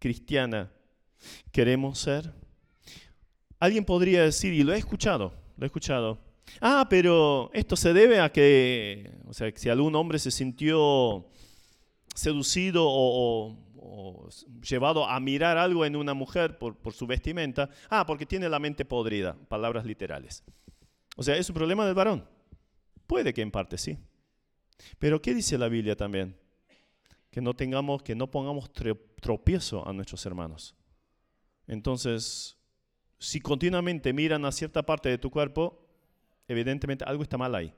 cristiana 0.00 0.72
queremos 1.52 1.98
ser? 1.98 2.32
Alguien 3.58 3.84
podría 3.84 4.22
decir, 4.22 4.52
y 4.52 4.62
lo 4.62 4.74
he 4.74 4.78
escuchado, 4.78 5.32
lo 5.56 5.64
he 5.64 5.66
escuchado, 5.66 6.18
ah, 6.60 6.86
pero 6.90 7.50
esto 7.54 7.76
se 7.76 7.92
debe 7.92 8.20
a 8.20 8.30
que, 8.30 9.12
o 9.26 9.32
sea, 9.32 9.50
si 9.54 9.68
algún 9.68 9.94
hombre 9.94 10.18
se 10.18 10.30
sintió 10.30 11.26
seducido 12.14 12.84
o, 12.86 13.62
llevado 14.60 15.08
a 15.08 15.18
mirar 15.20 15.56
algo 15.56 15.84
en 15.84 15.96
una 15.96 16.12
mujer 16.12 16.58
por, 16.58 16.76
por, 16.76 16.92
su 16.92 17.06
vestimenta, 17.06 17.70
ah, 17.88 18.04
porque 18.04 18.26
tiene 18.26 18.48
la 18.48 18.58
mente 18.58 18.84
podrida, 18.84 19.36
palabras 19.48 19.86
literales. 19.86 20.44
O 21.16 21.22
sea, 21.22 21.36
es 21.36 21.48
un 21.48 21.54
problema 21.54 21.86
del 21.86 21.94
varón. 21.94 22.28
Puede 23.06 23.32
que 23.32 23.42
en 23.42 23.50
parte 23.50 23.78
sí. 23.78 23.98
Pero 24.98 25.22
¿qué 25.22 25.34
dice 25.34 25.56
la 25.56 25.68
Biblia 25.68 25.96
también? 25.96 26.36
Que 27.30 27.40
no 27.40 27.54
tengamos, 27.54 28.02
que 28.02 28.14
no 28.14 28.30
pongamos 28.30 28.70
tropiezo 29.20 29.86
a 29.86 29.92
nuestros 29.92 30.24
hermanos. 30.26 30.74
Entonces, 31.66 32.56
si 33.18 33.40
continuamente 33.40 34.12
miran 34.12 34.44
a 34.44 34.52
cierta 34.52 34.84
parte 34.84 35.08
de 35.08 35.18
tu 35.18 35.30
cuerpo, 35.30 35.78
evidentemente 36.48 37.04
algo 37.04 37.22
está 37.22 37.38
mal 37.38 37.54
ahí. 37.54 37.72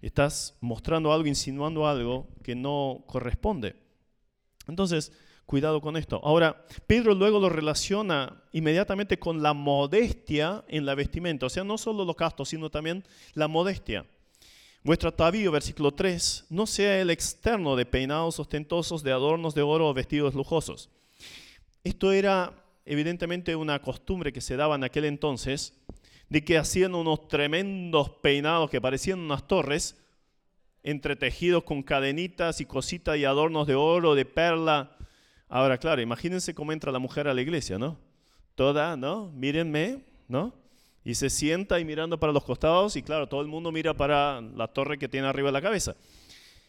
Estás 0.00 0.56
mostrando 0.60 1.12
algo, 1.12 1.26
insinuando 1.26 1.86
algo 1.86 2.28
que 2.42 2.54
no 2.54 3.04
corresponde. 3.06 3.76
Entonces, 4.68 5.12
cuidado 5.46 5.80
con 5.80 5.96
esto. 5.96 6.20
Ahora, 6.22 6.66
Pedro 6.86 7.14
luego 7.14 7.40
lo 7.40 7.48
relaciona 7.48 8.42
inmediatamente 8.52 9.18
con 9.18 9.42
la 9.42 9.54
modestia 9.54 10.64
en 10.68 10.84
la 10.84 10.94
vestimenta. 10.94 11.46
O 11.46 11.50
sea, 11.50 11.64
no 11.64 11.78
solo 11.78 12.04
lo 12.04 12.14
casto, 12.14 12.44
sino 12.44 12.70
también 12.70 13.04
la 13.34 13.48
modestia. 13.48 14.06
Vuestro 14.82 15.08
atavío, 15.08 15.50
versículo 15.50 15.92
3, 15.92 16.46
no 16.50 16.66
sea 16.66 17.00
el 17.00 17.10
externo 17.10 17.74
de 17.74 17.86
peinados 17.86 18.38
ostentosos, 18.38 19.02
de 19.02 19.12
adornos 19.12 19.54
de 19.54 19.62
oro 19.62 19.88
o 19.88 19.94
vestidos 19.94 20.34
lujosos. 20.34 20.90
Esto 21.82 22.12
era 22.12 22.54
evidentemente 22.86 23.56
una 23.56 23.82
costumbre 23.82 24.32
que 24.32 24.40
se 24.40 24.56
daba 24.56 24.76
en 24.76 24.84
aquel 24.84 25.04
entonces, 25.04 25.74
de 26.28 26.44
que 26.44 26.56
hacían 26.56 26.94
unos 26.94 27.28
tremendos 27.28 28.10
peinados 28.10 28.70
que 28.70 28.80
parecían 28.80 29.18
unas 29.18 29.46
torres, 29.46 29.96
entretejidos 30.82 31.64
con 31.64 31.82
cadenitas 31.82 32.60
y 32.60 32.64
cositas 32.64 33.16
y 33.16 33.24
adornos 33.24 33.66
de 33.66 33.74
oro, 33.74 34.14
de 34.14 34.24
perla. 34.24 34.96
Ahora, 35.48 35.78
claro, 35.78 36.00
imagínense 36.00 36.54
cómo 36.54 36.72
entra 36.72 36.92
la 36.92 37.00
mujer 37.00 37.26
a 37.26 37.34
la 37.34 37.42
iglesia, 37.42 37.76
¿no? 37.78 37.98
Toda, 38.54 38.96
¿no? 38.96 39.30
Mírenme, 39.32 40.04
¿no? 40.28 40.54
Y 41.04 41.14
se 41.14 41.28
sienta 41.28 41.78
y 41.78 41.84
mirando 41.84 42.18
para 42.18 42.32
los 42.32 42.44
costados 42.44 42.96
y 42.96 43.02
claro, 43.02 43.28
todo 43.28 43.40
el 43.40 43.48
mundo 43.48 43.70
mira 43.70 43.94
para 43.94 44.40
la 44.40 44.68
torre 44.68 44.98
que 44.98 45.08
tiene 45.08 45.26
arriba 45.26 45.48
de 45.48 45.52
la 45.52 45.62
cabeza. 45.62 45.96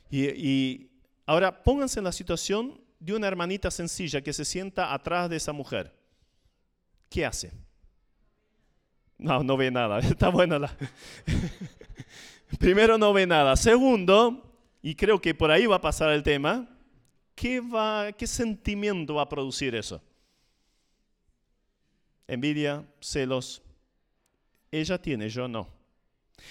Y, 0.10 0.26
y 0.30 0.92
ahora 1.26 1.64
pónganse 1.64 2.00
en 2.00 2.06
la 2.06 2.12
situación 2.12 2.80
de 3.00 3.14
una 3.14 3.28
hermanita 3.28 3.72
sencilla 3.72 4.22
que 4.22 4.34
se 4.34 4.46
sienta 4.46 4.94
atrás 4.94 5.30
de 5.30 5.38
esa 5.38 5.54
mujer. 5.54 5.97
¿Qué 7.10 7.26
hace? 7.26 7.52
No, 9.17 9.43
no 9.43 9.58
ve 9.58 9.72
nada. 9.72 10.00
Está 10.00 10.30
buena 10.30 10.60
la... 10.60 10.76
Primero, 12.60 12.98
no 12.98 13.12
ve 13.13 13.28
nada. 13.28 13.56
Segundo, 13.56 14.56
y 14.82 14.96
creo 14.96 15.20
que 15.20 15.36
por 15.36 15.52
ahí 15.52 15.65
va 15.65 15.78
a 15.78 15.82
pasar 15.82 16.12
el 16.12 16.24
tema, 16.24 16.70
¿qué, 17.36 17.60
va, 17.60 18.12
qué 18.13 18.26
sentimiento 18.26 19.15
va 19.15 19.24
a 19.24 19.30
producir 19.30 19.76
eso? 19.76 20.02
Envidia, 22.28 22.86
celos. 23.02 23.62
Ella 24.72 25.02
tiene, 25.02 25.30
yo 25.30 25.48
no. 25.48 25.67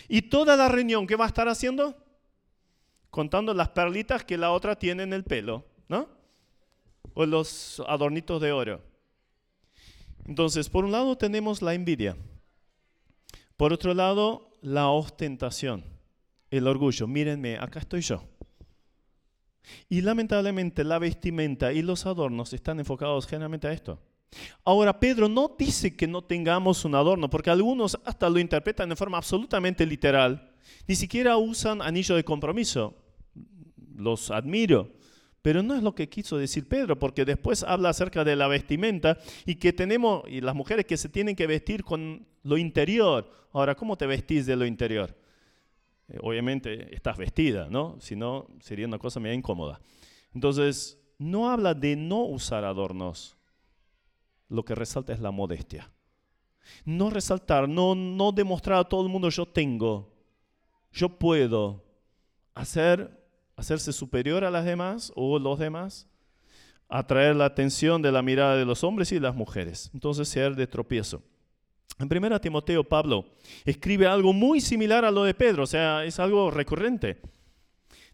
Y 0.09 0.23
toda 0.23 0.57
la 0.57 0.69
reunión, 0.69 1.07
¿qué 1.07 1.17
va 1.17 1.25
a 1.25 1.29
estar 1.29 1.49
haciendo? 1.49 1.97
Contando 3.11 3.55
las 3.55 3.69
perlitas 3.71 4.25
que 4.25 4.37
la 4.37 4.51
otra 4.51 4.77
tiene 4.77 5.03
en 5.03 5.13
el 5.13 5.25
pelo, 5.25 5.65
¿no? 5.89 6.09
O 7.15 7.25
los 7.25 7.83
adornitos 7.87 8.41
de 8.43 8.53
oro. 8.53 8.83
Entonces, 10.27 10.69
por 10.69 10.85
un 10.85 10.93
lado 10.93 11.17
tenemos 11.17 11.63
la 11.63 11.75
envidia. 11.75 12.17
Por 13.57 13.73
otro 13.73 13.95
lado, 13.95 14.51
la 14.61 14.89
ostentación, 14.89 15.85
el 16.51 16.67
orgullo. 16.67 17.07
Mírenme, 17.07 17.57
acá 17.59 17.79
estoy 17.79 18.01
yo. 18.01 18.25
Y 19.89 20.01
lamentablemente 20.03 20.85
la 20.85 20.99
vestimenta 20.99 21.73
y 21.73 21.83
los 21.83 22.07
adornos 22.07 22.53
están 22.53 22.79
enfocados 22.79 23.27
generalmente 23.27 23.69
a 23.69 23.73
esto. 23.73 24.01
Ahora, 24.65 24.99
Pedro 24.99 25.29
no 25.29 25.55
dice 25.59 25.97
que 25.97 26.07
no 26.07 26.23
tengamos 26.23 26.85
un 26.85 26.95
adorno, 26.95 27.31
porque 27.31 27.51
algunos 27.51 27.99
hasta 28.05 28.29
lo 28.29 28.39
interpretan 28.39 28.89
de 28.89 28.97
forma 28.97 29.19
absolutamente 29.19 29.87
literal. 29.87 30.53
Ni 30.87 30.97
siquiera 30.97 31.37
usan 31.37 31.81
anillo 31.81 32.17
de 32.17 32.25
compromiso. 32.25 32.95
Los 33.95 34.31
admiro. 34.31 34.93
Pero 35.47 35.63
no 35.63 35.77
es 35.77 35.83
lo 35.85 35.95
que 35.95 36.09
quiso 36.09 36.39
decir 36.39 36.67
Pedro, 36.67 36.99
porque 36.99 37.25
después 37.25 37.63
habla 37.63 37.91
acerca 37.91 38.25
de 38.25 38.35
la 38.35 38.49
vestimenta 38.49 39.17
y 39.45 39.55
que 39.55 39.73
tenemos, 39.73 40.25
y 40.27 40.41
las 40.41 40.57
mujeres 40.57 40.87
que 40.87 40.97
se 40.97 41.09
tienen 41.09 41.37
que 41.37 41.47
vestir 41.47 41.85
con 41.85 42.27
lo 42.43 42.59
interior. 42.59 43.31
Ahora, 43.53 43.77
¿cómo 43.77 43.97
te 43.97 44.09
vestís 44.09 44.45
de 44.45 44.57
lo 44.57 44.67
interior? 44.67 45.17
Eh, 46.09 46.19
obviamente 46.21 46.93
estás 46.93 47.17
vestida, 47.17 47.69
¿no? 47.71 47.97
Si 48.01 48.17
no, 48.17 48.49
sería 48.59 48.89
una 48.89 48.99
cosa 48.99 49.21
medio 49.21 49.37
incómoda. 49.37 49.81
Entonces, 50.35 50.99
no 51.17 51.49
habla 51.49 51.75
de 51.75 51.95
no 51.95 52.25
usar 52.25 52.65
adornos. 52.65 53.37
Lo 54.49 54.65
que 54.65 54.75
resalta 54.75 55.13
es 55.13 55.21
la 55.21 55.31
modestia. 55.31 55.93
No 56.85 57.09
resaltar, 57.09 57.69
no, 57.69 57.95
no 57.95 58.33
demostrar 58.33 58.81
a 58.81 58.89
todo 58.89 59.03
el 59.03 59.13
mundo 59.13 59.29
yo 59.29 59.47
tengo, 59.47 60.13
yo 60.91 61.09
puedo 61.09 61.85
hacer, 62.53 63.16
hacerse 63.57 63.93
superior 63.93 64.45
a 64.45 64.51
las 64.51 64.65
demás 64.65 65.13
o 65.15 65.39
los 65.39 65.59
demás, 65.59 66.07
atraer 66.89 67.35
la 67.37 67.47
atención 67.47 68.03
de 68.03 68.13
la 68.13 68.23
mirada 68.23 68.57
de 68.57 68.65
los 68.65 68.85
hombres 68.85 69.13
y 69.13 69.19
las 69.19 69.35
mujeres. 69.35 69.91
Entonces 69.95 70.29
ser 70.29 70.55
de 70.55 70.67
tropiezo. 70.67 71.23
En 71.99 72.09
1 72.15 72.41
Timoteo, 72.41 72.85
Pablo 72.85 73.25
escribe 73.65 74.07
algo 74.07 74.33
muy 74.33 74.61
similar 74.61 75.05
a 75.05 75.11
lo 75.11 75.25
de 75.25 75.35
Pedro, 75.35 75.65
o 75.65 75.67
sea, 75.67 76.05
es 76.05 76.21
algo 76.21 76.51
recurrente. 76.51 77.21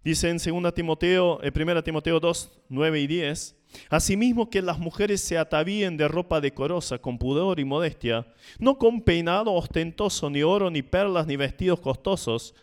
Dice 0.04 0.30
en 0.30 0.38
2 0.38 0.74
Timoteo, 0.74 1.38
1 1.38 1.78
eh, 1.78 1.82
Timoteo 1.82 2.20
2, 2.20 2.50
9 2.68 3.00
y 3.00 3.06
10, 3.06 3.56
Asimismo 3.88 4.50
que 4.50 4.62
las 4.62 4.78
mujeres 4.78 5.20
se 5.20 5.38
atavíen 5.38 5.96
de 5.96 6.08
ropa 6.08 6.40
decorosa, 6.40 6.98
con 6.98 7.18
pudor 7.18 7.60
y 7.60 7.64
modestia, 7.64 8.26
no 8.58 8.78
con 8.78 9.02
peinado 9.02 9.52
ostentoso, 9.52 10.30
ni 10.30 10.42
oro, 10.42 10.70
ni 10.70 10.82
perlas, 10.82 11.26
ni 11.26 11.36
vestidos 11.36 11.80
costosos, 11.80 12.54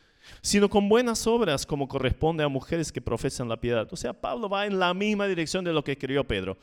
sino 0.41 0.69
con 0.69 0.89
buenas 0.89 1.25
obras 1.27 1.65
como 1.65 1.87
corresponde 1.87 2.43
a 2.43 2.47
mujeres 2.47 2.91
que 2.91 3.01
profesan 3.01 3.49
la 3.49 3.59
piedad. 3.59 3.87
O 3.91 3.95
sea, 3.95 4.13
Pablo 4.13 4.49
va 4.49 4.65
en 4.65 4.79
la 4.79 4.93
misma 4.93 5.27
dirección 5.27 5.63
de 5.63 5.73
lo 5.73 5.83
que 5.83 5.93
escribió 5.93 6.27
Pedro. 6.27 6.57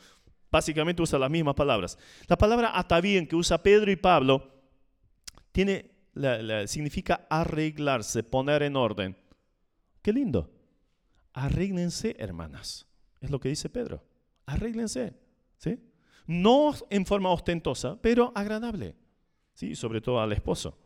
Básicamente 0.51 1.01
usa 1.01 1.19
las 1.19 1.29
mismas 1.29 1.55
palabras. 1.55 1.97
La 2.27 2.37
palabra 2.37 2.71
atavíen 2.77 3.27
que 3.27 3.35
usa 3.35 3.61
Pedro 3.61 3.91
y 3.91 3.95
Pablo 3.95 4.49
tiene, 5.51 5.91
significa 6.65 7.27
arreglarse, 7.29 8.23
poner 8.23 8.63
en 8.63 8.75
orden. 8.75 9.17
Qué 10.01 10.13
lindo. 10.13 10.49
Arréglense, 11.33 12.15
hermanas. 12.17 12.87
Es 13.19 13.29
lo 13.29 13.39
que 13.39 13.49
dice 13.49 13.69
Pedro. 13.69 14.03
Arréglense. 14.45 15.13
¿sí? 15.57 15.79
No 16.25 16.73
en 16.89 17.05
forma 17.05 17.29
ostentosa, 17.29 17.99
pero 18.01 18.31
agradable. 18.35 18.95
¿sí? 19.53 19.75
Sobre 19.75 20.01
todo 20.01 20.21
al 20.21 20.31
esposo. 20.31 20.77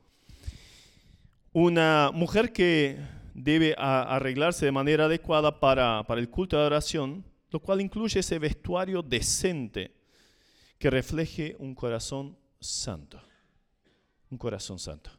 Una 1.54 2.12
mujer 2.14 2.54
que 2.54 2.98
debe 3.34 3.76
arreglarse 3.78 4.66
de 4.66 4.72
manera 4.72 5.06
adecuada 5.06 5.60
para, 5.60 6.04
para 6.08 6.22
el 6.22 6.30
culto 6.30 6.56
de 6.56 6.62
adoración 6.62 7.26
lo 7.52 7.60
cual 7.60 7.82
incluye 7.82 8.20
ese 8.20 8.40
vestuario 8.40 9.04
decente 9.04 9.94
que 10.80 10.90
refleje 10.90 11.56
un 11.60 11.76
corazón 11.76 12.38
santo. 12.60 13.22
Un 14.30 14.38
corazón 14.38 14.80
santo. 14.80 15.12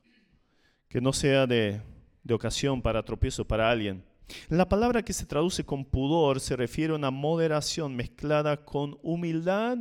Que 0.88 1.00
no 1.00 1.12
sea 1.12 1.46
de, 1.46 1.82
ocasión 2.30 2.80
para 2.80 3.04
tropiezo 3.04 3.46
para 3.46 3.70
alguien. 3.70 4.02
La 4.48 4.66
palabra 4.68 5.02
que 5.02 5.12
se 5.12 5.26
traduce 5.26 5.64
con 5.64 5.84
pudor 5.84 6.40
se 6.40 6.56
refiere 6.56 6.94
a 6.94 6.96
una 6.96 7.10
moderación 7.10 7.94
mezclada 7.94 8.64
con 8.64 8.98
humildad, 9.02 9.78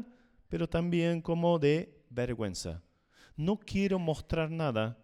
pero 0.50 0.68
también 0.68 1.22
como 1.22 1.58
de 1.58 2.04
vergüenza. 2.10 2.84
No 3.38 3.58
quiero 3.58 3.98
mostrar 3.98 4.52
nada 4.52 5.01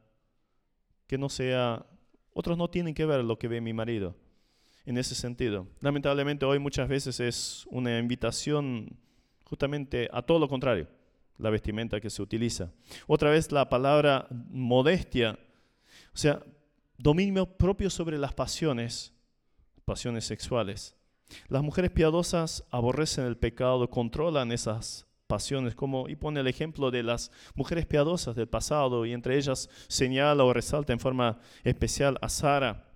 que 1.08 1.18
no 1.18 1.30
sea... 1.30 1.86
Otros 2.34 2.58
no 2.58 2.70
tienen 2.70 2.94
que 2.94 3.06
ver 3.06 3.24
lo 3.24 3.40
que 3.40 3.48
ve 3.48 3.62
mi 3.62 3.74
marido 3.74 4.16
en 4.86 4.98
ese 4.98 5.16
sentido. 5.16 5.68
Lamentablemente 5.82 6.46
hoy 6.46 6.60
muchas 6.60 6.88
veces 6.88 7.20
es 7.20 7.66
una 7.72 7.98
invitación 7.98 8.98
justamente 9.44 10.10
a 10.14 10.22
todo 10.22 10.38
lo 10.40 10.48
contrario, 10.48 10.88
la 11.38 11.50
vestimenta 11.50 12.00
que 12.00 12.10
se 12.10 12.22
utiliza. 12.22 12.72
Otra 13.08 13.32
vez 13.32 13.52
la 13.52 13.70
palabra 13.70 14.28
modestia, 14.30 15.40
o 16.14 16.18
sea, 16.18 16.44
dominio 16.98 17.46
propio 17.46 17.90
sobre 17.90 18.18
las 18.20 18.34
pasiones, 18.34 19.14
pasiones 19.84 20.26
sexuales. 20.26 20.96
Las 21.48 21.64
mujeres 21.64 21.92
piadosas 21.92 22.64
aborrecen 22.70 23.26
el 23.26 23.38
pecado, 23.38 23.90
controlan 23.90 24.52
esas 24.52 25.07
pasiones, 25.28 25.76
como 25.76 26.10
y 26.10 26.16
pone 26.16 26.40
el 26.40 26.48
ejemplo 26.48 26.90
de 26.90 27.04
las 27.04 27.32
mujeres 27.56 27.86
piadosas 27.86 28.36
del 28.36 28.48
pasado 28.48 29.06
y 29.06 29.14
entre 29.14 29.38
ellas 29.38 29.70
señala 29.88 30.44
o 30.44 30.54
resalta 30.54 30.94
en 30.94 31.00
forma 31.00 31.40
especial 31.64 32.18
a 32.22 32.30
Sara. 32.30 32.92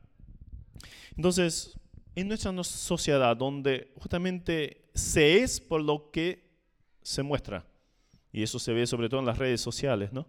Entonces, 1.16 1.78
en 2.16 2.28
nuestra 2.28 2.52
sociedad 2.64 3.36
donde 3.36 3.94
justamente 3.98 4.90
se 4.94 5.44
es 5.44 5.60
por 5.62 5.82
lo 5.82 6.10
que 6.12 6.50
se 7.02 7.24
muestra. 7.24 7.66
Y 8.32 8.44
eso 8.44 8.60
se 8.60 8.74
ve 8.74 8.88
sobre 8.88 9.10
todo 9.10 9.20
en 9.20 9.26
las 9.26 9.38
redes 9.38 9.62
sociales, 9.62 10.14
¿no? 10.14 10.28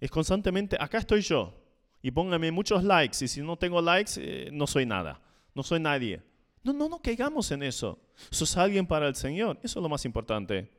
Es 0.00 0.10
constantemente, 0.10 0.76
acá 0.78 0.98
estoy 0.98 1.20
yo, 1.20 1.54
y 2.02 2.10
póngame 2.10 2.50
muchos 2.50 2.84
likes, 2.84 3.24
y 3.24 3.28
si 3.28 3.42
no 3.42 3.56
tengo 3.56 3.80
likes, 3.80 4.12
eh, 4.16 4.50
no 4.52 4.66
soy 4.66 4.86
nada, 4.86 5.20
no 5.54 5.62
soy 5.62 5.80
nadie. 5.80 6.22
No, 6.62 6.72
no, 6.72 6.88
no 6.88 7.00
caigamos 7.00 7.50
en 7.50 7.62
eso. 7.62 7.98
Sos 8.30 8.56
alguien 8.56 8.86
para 8.86 9.06
el 9.08 9.14
Señor, 9.14 9.58
eso 9.62 9.78
es 9.78 9.82
lo 9.82 9.88
más 9.88 10.04
importante. 10.04 10.70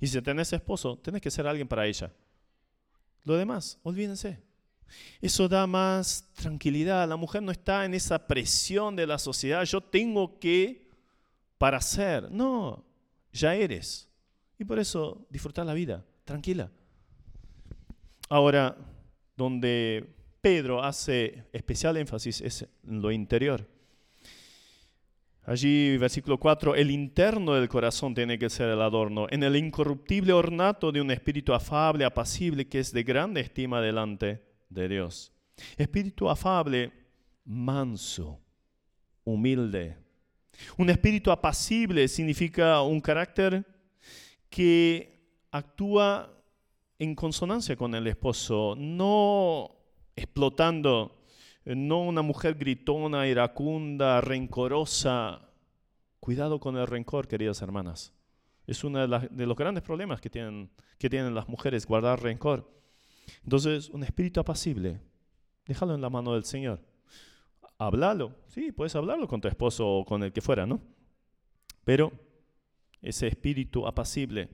Y 0.00 0.06
si 0.06 0.20
tenés 0.22 0.52
esposo, 0.52 0.98
tenés 0.98 1.20
que 1.20 1.30
ser 1.30 1.46
alguien 1.46 1.68
para 1.68 1.86
ella. 1.86 2.12
Lo 3.24 3.36
demás, 3.36 3.78
olvídense. 3.82 4.38
Eso 5.20 5.48
da 5.48 5.66
más 5.66 6.28
tranquilidad. 6.34 7.08
La 7.08 7.16
mujer 7.16 7.42
no 7.42 7.50
está 7.50 7.84
en 7.84 7.94
esa 7.94 8.26
presión 8.26 8.96
de 8.96 9.06
la 9.06 9.18
sociedad. 9.18 9.64
Yo 9.64 9.80
tengo 9.80 10.38
que 10.38 10.88
para 11.58 11.80
ser. 11.80 12.30
No, 12.30 12.84
ya 13.32 13.54
eres. 13.54 14.08
Y 14.58 14.64
por 14.64 14.78
eso 14.78 15.26
disfrutar 15.30 15.66
la 15.66 15.74
vida, 15.74 16.04
tranquila. 16.24 16.70
Ahora, 18.28 18.76
donde 19.36 20.14
Pedro 20.40 20.82
hace 20.82 21.44
especial 21.52 21.96
énfasis 21.96 22.40
es 22.40 22.66
en 22.86 23.00
lo 23.00 23.10
interior. 23.10 23.66
Allí, 25.46 25.98
versículo 25.98 26.38
4, 26.38 26.74
el 26.74 26.90
interno 26.90 27.52
del 27.52 27.68
corazón 27.68 28.14
tiene 28.14 28.38
que 28.38 28.48
ser 28.48 28.70
el 28.70 28.80
adorno, 28.80 29.26
en 29.28 29.42
el 29.42 29.56
incorruptible 29.56 30.32
ornato 30.32 30.90
de 30.90 31.02
un 31.02 31.10
espíritu 31.10 31.52
afable, 31.52 32.06
apacible, 32.06 32.66
que 32.66 32.78
es 32.78 32.92
de 32.92 33.02
grande 33.02 33.42
estima 33.42 33.82
delante 33.82 34.42
de 34.70 34.88
Dios. 34.88 35.32
Espíritu 35.76 36.30
afable, 36.30 36.92
manso, 37.44 38.40
humilde. 39.22 39.98
Un 40.78 40.88
espíritu 40.88 41.30
apacible 41.30 42.08
significa 42.08 42.80
un 42.80 43.00
carácter 43.00 43.66
que 44.48 45.20
actúa 45.50 46.30
en 46.98 47.14
consonancia 47.14 47.76
con 47.76 47.94
el 47.94 48.06
esposo, 48.06 48.74
no 48.78 49.76
explotando, 50.16 51.23
no 51.64 52.02
una 52.02 52.22
mujer 52.22 52.54
gritona, 52.54 53.26
iracunda, 53.26 54.20
rencorosa. 54.20 55.48
Cuidado 56.20 56.60
con 56.60 56.76
el 56.76 56.86
rencor, 56.86 57.28
queridas 57.28 57.62
hermanas. 57.62 58.12
Es 58.66 58.84
uno 58.84 59.06
de, 59.06 59.28
de 59.28 59.46
los 59.46 59.56
grandes 59.56 59.82
problemas 59.82 60.20
que 60.20 60.30
tienen, 60.30 60.70
que 60.98 61.10
tienen 61.10 61.34
las 61.34 61.48
mujeres, 61.48 61.86
guardar 61.86 62.22
rencor. 62.22 62.70
Entonces, 63.42 63.90
un 63.90 64.02
espíritu 64.04 64.40
apacible, 64.40 65.00
déjalo 65.66 65.94
en 65.94 66.00
la 66.00 66.10
mano 66.10 66.34
del 66.34 66.44
Señor. 66.44 66.80
Háblalo, 67.78 68.36
sí, 68.46 68.72
puedes 68.72 68.94
hablarlo 68.94 69.26
con 69.28 69.40
tu 69.40 69.48
esposo 69.48 69.86
o 69.86 70.04
con 70.04 70.22
el 70.22 70.32
que 70.32 70.40
fuera, 70.40 70.66
¿no? 70.66 70.80
Pero 71.84 72.12
ese 73.02 73.26
espíritu 73.26 73.86
apacible, 73.86 74.48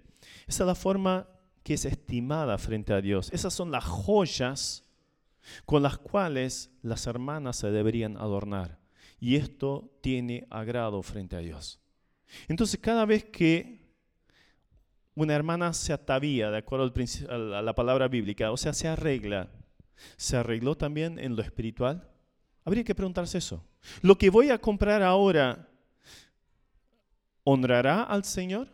esa 0.47 0.65
es 0.65 0.67
la 0.67 0.75
forma 0.75 1.29
que 1.63 1.75
es 1.75 1.85
estimada 1.85 2.59
frente 2.59 2.93
a 2.93 3.01
Dios. 3.01 3.31
Esas 3.33 3.53
son 3.53 3.71
las 3.71 3.85
joyas 3.85 4.90
con 5.65 5.83
las 5.83 5.99
cuales 5.99 6.71
las 6.83 7.07
hermanas 7.07 7.57
se 7.57 7.71
deberían 7.71 8.17
adornar. 8.17 8.79
Y 9.19 9.37
esto 9.37 9.91
tiene 10.01 10.47
agrado 10.51 11.03
frente 11.03 11.37
a 11.37 11.41
Dios. 11.41 11.81
Entonces, 12.49 12.81
cada 12.81 13.05
vez 13.05 13.25
que 13.25 13.81
una 15.15 15.35
hermana 15.35 15.73
se 15.73 15.93
atavía, 15.93 16.51
de 16.51 16.59
acuerdo 16.59 16.93
a 17.29 17.63
la 17.63 17.75
palabra 17.75 18.09
bíblica, 18.09 18.51
o 18.53 18.57
sea, 18.57 18.73
se 18.73 18.89
arregla. 18.89 19.51
¿Se 20.17 20.37
arregló 20.37 20.77
también 20.77 21.19
en 21.19 21.37
lo 21.37 21.43
espiritual? 21.43 22.09
Habría 22.65 22.85
que 22.85 22.95
preguntarse 22.95 23.39
eso. 23.39 23.65
¿Lo 24.01 24.17
que 24.17 24.31
voy 24.31 24.51
a 24.51 24.59
comprar 24.59 25.03
ahora 25.03 25.69
honrará 27.45 28.03
al 28.03 28.25
Señor? 28.25 28.69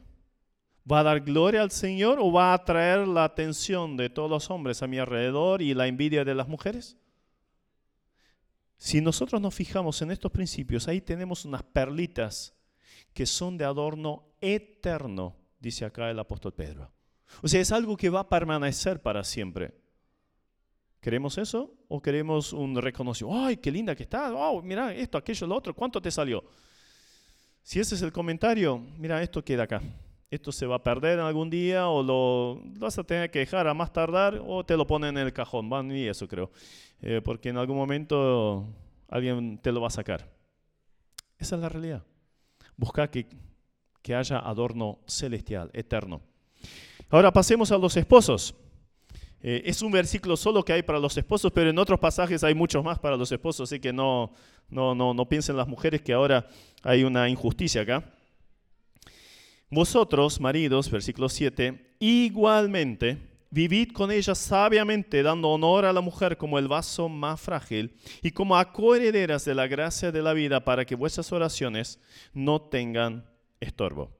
¿Va 0.90 1.00
a 1.00 1.02
dar 1.02 1.20
gloria 1.20 1.62
al 1.62 1.70
Señor 1.70 2.18
o 2.20 2.30
va 2.30 2.52
a 2.52 2.54
atraer 2.54 3.08
la 3.08 3.24
atención 3.24 3.96
de 3.96 4.08
todos 4.08 4.30
los 4.30 4.50
hombres 4.50 4.82
a 4.82 4.86
mi 4.86 4.98
alrededor 4.98 5.62
y 5.62 5.74
la 5.74 5.86
envidia 5.86 6.24
de 6.24 6.34
las 6.34 6.48
mujeres? 6.48 6.96
Si 8.76 9.00
nosotros 9.00 9.40
nos 9.40 9.54
fijamos 9.54 10.00
en 10.02 10.10
estos 10.10 10.30
principios, 10.30 10.86
ahí 10.86 11.00
tenemos 11.00 11.44
unas 11.44 11.62
perlitas 11.62 12.54
que 13.12 13.26
son 13.26 13.56
de 13.56 13.64
adorno 13.64 14.28
eterno 14.40 15.34
dice 15.66 15.84
acá 15.84 16.10
el 16.10 16.18
apóstol 16.18 16.54
Pedro. 16.54 16.90
O 17.42 17.48
sea, 17.48 17.60
es 17.60 17.72
algo 17.72 17.96
que 17.96 18.08
va 18.08 18.20
a 18.20 18.28
permanecer 18.28 19.02
para 19.02 19.24
siempre. 19.24 19.74
¿Queremos 21.00 21.38
eso 21.38 21.74
o 21.88 22.00
queremos 22.00 22.52
un 22.52 22.80
reconocimiento? 22.80 23.44
¡Ay, 23.44 23.56
qué 23.56 23.70
linda 23.70 23.94
que 23.94 24.04
está! 24.04 24.30
¡Wow! 24.30 24.62
Mira 24.62 24.94
esto, 24.94 25.18
aquello, 25.18 25.46
lo 25.46 25.56
otro. 25.56 25.74
¿Cuánto 25.74 26.00
te 26.00 26.10
salió? 26.10 26.44
Si 27.62 27.80
ese 27.80 27.96
es 27.96 28.02
el 28.02 28.12
comentario, 28.12 28.78
mira, 28.78 29.22
esto 29.22 29.44
queda 29.44 29.64
acá. 29.64 29.82
Esto 30.30 30.50
se 30.52 30.66
va 30.66 30.76
a 30.76 30.82
perder 30.82 31.20
algún 31.20 31.50
día 31.50 31.88
o 31.88 32.02
lo, 32.02 32.60
vas 32.78 32.98
a 32.98 33.04
tener 33.04 33.30
que 33.30 33.38
dejar 33.40 33.68
a 33.68 33.74
más 33.74 33.92
tardar 33.92 34.42
o 34.44 34.64
te 34.64 34.76
lo 34.76 34.86
ponen 34.86 35.16
en 35.16 35.26
el 35.26 35.32
cajón. 35.32 35.70
Van 35.70 35.90
y 35.90 36.06
eso 36.06 36.26
creo. 36.26 36.50
Eh, 37.00 37.20
porque 37.24 37.50
en 37.50 37.58
algún 37.58 37.76
momento 37.76 38.66
alguien 39.08 39.58
te 39.58 39.70
lo 39.70 39.80
va 39.80 39.86
a 39.86 39.90
sacar. 39.90 40.28
Esa 41.38 41.56
es 41.56 41.62
la 41.62 41.68
realidad. 41.68 42.02
Busca 42.76 43.08
que 43.10 43.26
que 44.06 44.14
haya 44.14 44.38
adorno 44.38 45.00
celestial, 45.04 45.68
eterno. 45.72 46.20
Ahora 47.10 47.32
pasemos 47.32 47.72
a 47.72 47.76
los 47.76 47.96
esposos. 47.96 48.54
Eh, 49.40 49.62
es 49.64 49.82
un 49.82 49.90
versículo 49.90 50.36
solo 50.36 50.64
que 50.64 50.74
hay 50.74 50.84
para 50.84 51.00
los 51.00 51.16
esposos, 51.16 51.50
pero 51.50 51.70
en 51.70 51.78
otros 51.80 51.98
pasajes 51.98 52.44
hay 52.44 52.54
muchos 52.54 52.84
más 52.84 53.00
para 53.00 53.16
los 53.16 53.32
esposos, 53.32 53.68
así 53.68 53.80
que 53.80 53.92
no, 53.92 54.30
no, 54.68 54.94
no, 54.94 55.12
no 55.12 55.28
piensen 55.28 55.56
las 55.56 55.66
mujeres 55.66 56.02
que 56.02 56.12
ahora 56.12 56.46
hay 56.84 57.02
una 57.02 57.28
injusticia 57.28 57.82
acá. 57.82 58.04
Vosotros, 59.70 60.40
maridos, 60.40 60.90
versículo 60.90 61.28
7, 61.28 61.96
igualmente 61.98 63.18
vivid 63.50 63.92
con 63.92 64.12
ella 64.12 64.34
sabiamente, 64.34 65.22
dando 65.22 65.48
honor 65.48 65.84
a 65.86 65.92
la 65.92 66.00
mujer 66.00 66.36
como 66.36 66.58
el 66.58 66.68
vaso 66.68 67.08
más 67.08 67.40
frágil 67.40 67.96
y 68.22 68.30
como 68.30 68.56
a 68.56 68.72
coherederas 68.72 69.44
de 69.44 69.54
la 69.54 69.66
gracia 69.66 70.12
de 70.12 70.22
la 70.22 70.34
vida 70.34 70.64
para 70.64 70.84
que 70.84 70.94
vuestras 70.94 71.32
oraciones 71.32 71.98
no 72.32 72.60
tengan 72.60 73.24
estorbo. 73.58 74.10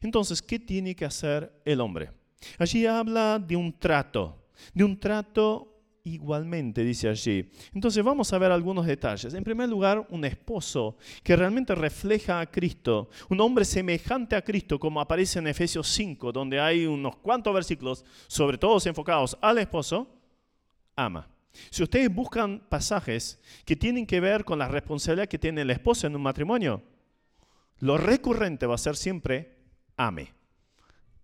Entonces, 0.00 0.40
¿qué 0.40 0.58
tiene 0.58 0.94
que 0.94 1.04
hacer 1.04 1.52
el 1.64 1.80
hombre? 1.80 2.10
Allí 2.58 2.86
habla 2.86 3.38
de 3.38 3.56
un 3.56 3.78
trato, 3.78 4.46
de 4.72 4.84
un 4.84 4.98
trato 4.98 5.75
igualmente, 6.06 6.84
dice 6.84 7.08
allí. 7.08 7.50
Entonces 7.74 8.02
vamos 8.02 8.32
a 8.32 8.38
ver 8.38 8.52
algunos 8.52 8.86
detalles. 8.86 9.34
En 9.34 9.42
primer 9.42 9.68
lugar, 9.68 10.06
un 10.10 10.24
esposo 10.24 10.96
que 11.24 11.34
realmente 11.34 11.74
refleja 11.74 12.38
a 12.38 12.46
Cristo, 12.46 13.10
un 13.28 13.40
hombre 13.40 13.64
semejante 13.64 14.36
a 14.36 14.42
Cristo, 14.42 14.78
como 14.78 15.00
aparece 15.00 15.40
en 15.40 15.48
Efesios 15.48 15.88
5, 15.88 16.30
donde 16.30 16.60
hay 16.60 16.86
unos 16.86 17.16
cuantos 17.16 17.52
versículos, 17.52 18.04
sobre 18.28 18.56
todos 18.56 18.86
enfocados 18.86 19.36
al 19.40 19.58
esposo, 19.58 20.08
ama. 20.94 21.28
Si 21.70 21.82
ustedes 21.82 22.14
buscan 22.14 22.62
pasajes 22.68 23.40
que 23.64 23.74
tienen 23.74 24.06
que 24.06 24.20
ver 24.20 24.44
con 24.44 24.60
la 24.60 24.68
responsabilidad 24.68 25.26
que 25.26 25.38
tiene 25.38 25.62
el 25.62 25.70
esposo 25.70 26.06
en 26.06 26.14
un 26.14 26.22
matrimonio, 26.22 26.82
lo 27.80 27.98
recurrente 27.98 28.66
va 28.66 28.76
a 28.76 28.78
ser 28.78 28.94
siempre 28.94 29.56
ame 29.96 30.35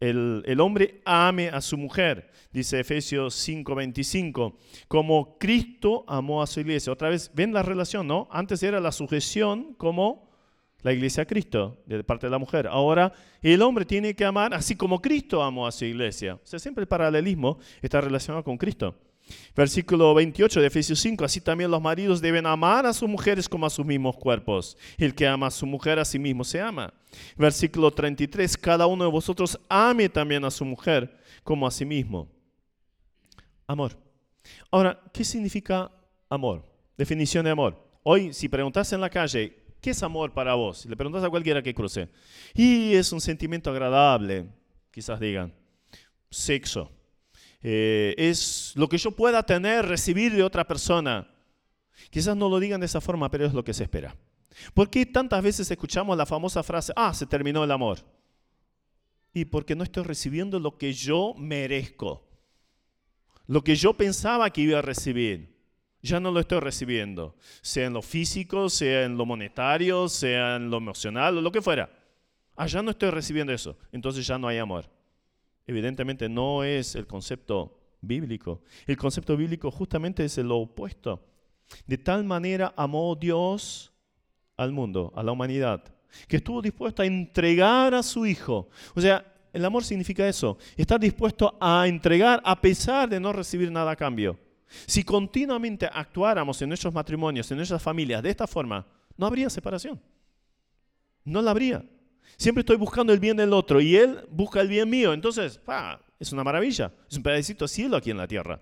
el, 0.02 0.60
hombre 0.60 1.00
ame 1.04 1.48
a 1.48 1.60
su 1.60 1.78
mujer, 1.78 2.30
dice 2.52 2.80
Efesios 2.80 3.34
5:25, 3.48 4.56
como 4.88 5.38
Cristo 5.38 6.04
amó 6.08 6.42
a 6.42 6.46
su 6.46 6.60
iglesia. 6.60 6.92
Otra 6.92 7.08
vez, 7.08 7.30
ven 7.34 7.52
la 7.52 7.62
relación, 7.62 8.06
¿no? 8.06 8.28
Antes 8.30 8.62
era 8.62 8.80
la 8.80 8.90
sujeción 8.90 9.74
como 9.74 10.28
la 10.82 10.92
iglesia 10.92 11.22
a 11.22 11.26
Cristo, 11.26 11.78
de 11.86 12.02
parte 12.02 12.26
de 12.26 12.30
la 12.32 12.38
mujer. 12.38 12.66
Ahora 12.66 13.12
el 13.40 13.62
hombre 13.62 13.84
tiene 13.84 14.14
que 14.16 14.24
amar 14.24 14.52
así 14.54 14.74
como 14.74 15.00
Cristo 15.00 15.42
amó 15.42 15.68
a 15.68 15.72
su 15.72 15.84
iglesia. 15.84 16.34
O 16.34 16.40
sea, 16.42 16.58
siempre 16.58 16.82
el 16.82 16.88
paralelismo 16.88 17.58
está 17.80 18.00
relacionado 18.00 18.42
con 18.42 18.58
Cristo. 18.58 18.96
Versículo 19.54 20.14
28 20.14 20.60
de 20.60 20.66
Efesios 20.66 21.00
5, 21.00 21.24
así 21.24 21.40
también 21.40 21.70
los 21.70 21.82
maridos 21.82 22.22
deben 22.22 22.46
amar 22.46 22.86
a 22.86 22.92
sus 22.94 23.08
mujeres 23.08 23.48
como 23.48 23.66
a 23.66 23.70
sus 23.70 23.84
mismos 23.84 24.16
cuerpos. 24.16 24.78
El 24.96 25.14
que 25.14 25.26
ama 25.26 25.48
a 25.48 25.50
su 25.50 25.66
mujer 25.66 25.98
a 25.98 26.04
sí 26.04 26.18
mismo 26.18 26.42
se 26.42 26.60
ama. 26.60 26.92
Versículo 27.36 27.90
33, 27.90 28.56
cada 28.56 28.86
uno 28.86 29.04
de 29.04 29.10
vosotros 29.10 29.58
ame 29.68 30.08
también 30.08 30.44
a 30.44 30.50
su 30.50 30.64
mujer 30.64 31.18
como 31.44 31.66
a 31.66 31.70
sí 31.70 31.84
mismo. 31.84 32.28
Amor. 33.66 33.96
Ahora, 34.70 34.98
¿qué 35.12 35.22
significa 35.22 35.90
amor? 36.30 36.64
Definición 36.96 37.44
de 37.44 37.50
amor. 37.50 37.90
Hoy, 38.02 38.32
si 38.32 38.48
preguntas 38.48 38.90
en 38.94 39.02
la 39.02 39.10
calle, 39.10 39.54
¿qué 39.82 39.90
es 39.90 40.02
amor 40.02 40.32
para 40.32 40.54
vos? 40.54 40.86
Le 40.86 40.96
preguntas 40.96 41.22
a 41.24 41.30
cualquiera 41.30 41.62
que 41.62 41.74
cruce. 41.74 42.08
Y 42.54 42.94
es 42.94 43.12
un 43.12 43.20
sentimiento 43.20 43.70
agradable, 43.70 44.46
quizás 44.90 45.20
digan. 45.20 45.52
Sexo 46.30 46.90
eh, 47.62 48.14
es 48.18 48.72
lo 48.74 48.88
que 48.88 48.98
yo 48.98 49.12
pueda 49.12 49.42
tener, 49.44 49.86
recibir 49.86 50.34
de 50.34 50.42
otra 50.42 50.66
persona. 50.66 51.28
Quizás 52.10 52.36
no 52.36 52.48
lo 52.48 52.58
digan 52.58 52.80
de 52.80 52.86
esa 52.86 53.00
forma, 53.00 53.30
pero 53.30 53.46
es 53.46 53.54
lo 53.54 53.62
que 53.64 53.72
se 53.72 53.84
espera. 53.84 54.16
¿Por 54.74 54.90
qué 54.90 55.06
tantas 55.06 55.42
veces 55.42 55.70
escuchamos 55.70 56.16
la 56.16 56.26
famosa 56.26 56.62
frase, 56.62 56.92
ah, 56.96 57.14
se 57.14 57.26
terminó 57.26 57.62
el 57.64 57.70
amor? 57.70 57.98
Y 59.32 59.46
porque 59.46 59.74
no 59.74 59.84
estoy 59.84 60.02
recibiendo 60.02 60.58
lo 60.58 60.76
que 60.76 60.92
yo 60.92 61.34
merezco. 61.38 62.28
Lo 63.46 63.62
que 63.64 63.76
yo 63.76 63.94
pensaba 63.94 64.50
que 64.50 64.60
iba 64.60 64.78
a 64.78 64.82
recibir, 64.82 65.56
ya 66.02 66.20
no 66.20 66.30
lo 66.30 66.40
estoy 66.40 66.60
recibiendo. 66.60 67.36
Sea 67.62 67.86
en 67.86 67.94
lo 67.94 68.02
físico, 68.02 68.68
sea 68.68 69.04
en 69.04 69.16
lo 69.16 69.24
monetario, 69.24 70.08
sea 70.08 70.56
en 70.56 70.68
lo 70.70 70.78
emocional, 70.78 71.38
o 71.38 71.40
lo 71.40 71.52
que 71.52 71.62
fuera. 71.62 71.90
Ah, 72.56 72.66
ya 72.66 72.82
no 72.82 72.90
estoy 72.90 73.10
recibiendo 73.10 73.52
eso. 73.52 73.78
Entonces 73.92 74.26
ya 74.26 74.36
no 74.36 74.48
hay 74.48 74.58
amor 74.58 74.90
evidentemente 75.66 76.28
no 76.28 76.64
es 76.64 76.94
el 76.94 77.06
concepto 77.06 77.78
bíblico. 78.00 78.62
El 78.86 78.96
concepto 78.96 79.36
bíblico 79.36 79.70
justamente 79.70 80.24
es 80.24 80.36
lo 80.38 80.58
opuesto. 80.58 81.24
De 81.86 81.98
tal 81.98 82.24
manera 82.24 82.74
amó 82.76 83.14
Dios 83.16 83.92
al 84.56 84.72
mundo, 84.72 85.12
a 85.16 85.22
la 85.22 85.32
humanidad, 85.32 85.82
que 86.28 86.36
estuvo 86.36 86.60
dispuesto 86.60 87.02
a 87.02 87.06
entregar 87.06 87.94
a 87.94 88.02
su 88.02 88.26
Hijo. 88.26 88.68
O 88.94 89.00
sea, 89.00 89.24
el 89.52 89.64
amor 89.64 89.84
significa 89.84 90.26
eso, 90.26 90.58
estar 90.76 90.98
dispuesto 90.98 91.56
a 91.60 91.86
entregar 91.86 92.40
a 92.44 92.60
pesar 92.60 93.08
de 93.08 93.20
no 93.20 93.32
recibir 93.32 93.70
nada 93.70 93.92
a 93.92 93.96
cambio. 93.96 94.38
Si 94.86 95.04
continuamente 95.04 95.88
actuáramos 95.92 96.60
en 96.62 96.68
nuestros 96.68 96.94
matrimonios, 96.94 97.50
en 97.50 97.58
nuestras 97.58 97.82
familias 97.82 98.22
de 98.22 98.30
esta 98.30 98.46
forma, 98.46 98.86
no 99.16 99.26
habría 99.26 99.50
separación. 99.50 100.00
No 101.24 101.42
la 101.42 101.50
habría. 101.50 101.84
Siempre 102.42 102.62
estoy 102.62 102.74
buscando 102.74 103.12
el 103.12 103.20
bien 103.20 103.36
del 103.36 103.52
otro 103.52 103.80
y 103.80 103.94
él 103.94 104.18
busca 104.28 104.60
el 104.60 104.66
bien 104.66 104.90
mío. 104.90 105.12
Entonces, 105.12 105.60
es 106.18 106.32
una 106.32 106.42
maravilla. 106.42 106.92
Es 107.08 107.16
un 107.16 107.22
pedacito 107.22 107.66
de 107.66 107.68
cielo 107.68 107.96
aquí 107.96 108.10
en 108.10 108.16
la 108.16 108.26
tierra. 108.26 108.60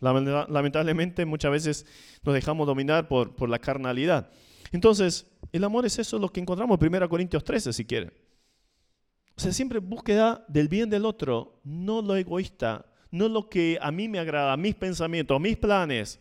Lamentablemente 0.00 1.26
muchas 1.26 1.50
veces 1.50 1.86
nos 2.22 2.34
dejamos 2.34 2.66
dominar 2.66 3.06
por, 3.06 3.36
por 3.36 3.50
la 3.50 3.58
carnalidad. 3.58 4.30
Entonces, 4.72 5.26
el 5.52 5.64
amor 5.64 5.84
es 5.84 5.98
eso 5.98 6.18
lo 6.18 6.30
que 6.30 6.40
encontramos 6.40 6.80
en 6.80 6.94
1 6.94 7.08
Corintios 7.10 7.44
13, 7.44 7.74
si 7.74 7.84
quieren. 7.84 8.14
O 9.36 9.42
sea, 9.42 9.52
siempre 9.52 9.78
búsqueda 9.78 10.46
del 10.48 10.68
bien 10.68 10.88
del 10.88 11.04
otro, 11.04 11.60
no 11.64 12.00
lo 12.00 12.16
egoísta, 12.16 12.86
no 13.10 13.28
lo 13.28 13.50
que 13.50 13.78
a 13.78 13.92
mí 13.92 14.08
me 14.08 14.20
agrada, 14.20 14.56
mis 14.56 14.74
pensamientos, 14.74 15.38
mis 15.38 15.58
planes. 15.58 16.18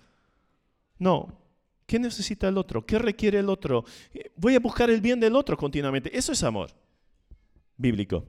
No, 1.00 1.40
¿Qué 1.86 2.00
necesita 2.00 2.48
el 2.48 2.58
otro? 2.58 2.86
¿Qué 2.86 2.98
requiere 2.98 3.40
el 3.40 3.50
otro? 3.50 3.86
Voy 4.36 4.56
a 4.56 4.60
buscar 4.60 4.90
el 4.90 5.02
bien 5.02 5.20
del 5.20 5.36
otro 5.36 5.56
continuamente. 5.56 6.16
Eso 6.18 6.32
es 6.32 6.44
amor 6.44 6.72
bíblico. 7.78 8.26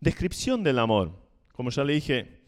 Descripción 0.00 0.62
del 0.62 0.78
amor. 0.78 1.12
Como 1.52 1.70
ya 1.70 1.84
le 1.84 1.94
dije, 1.94 2.42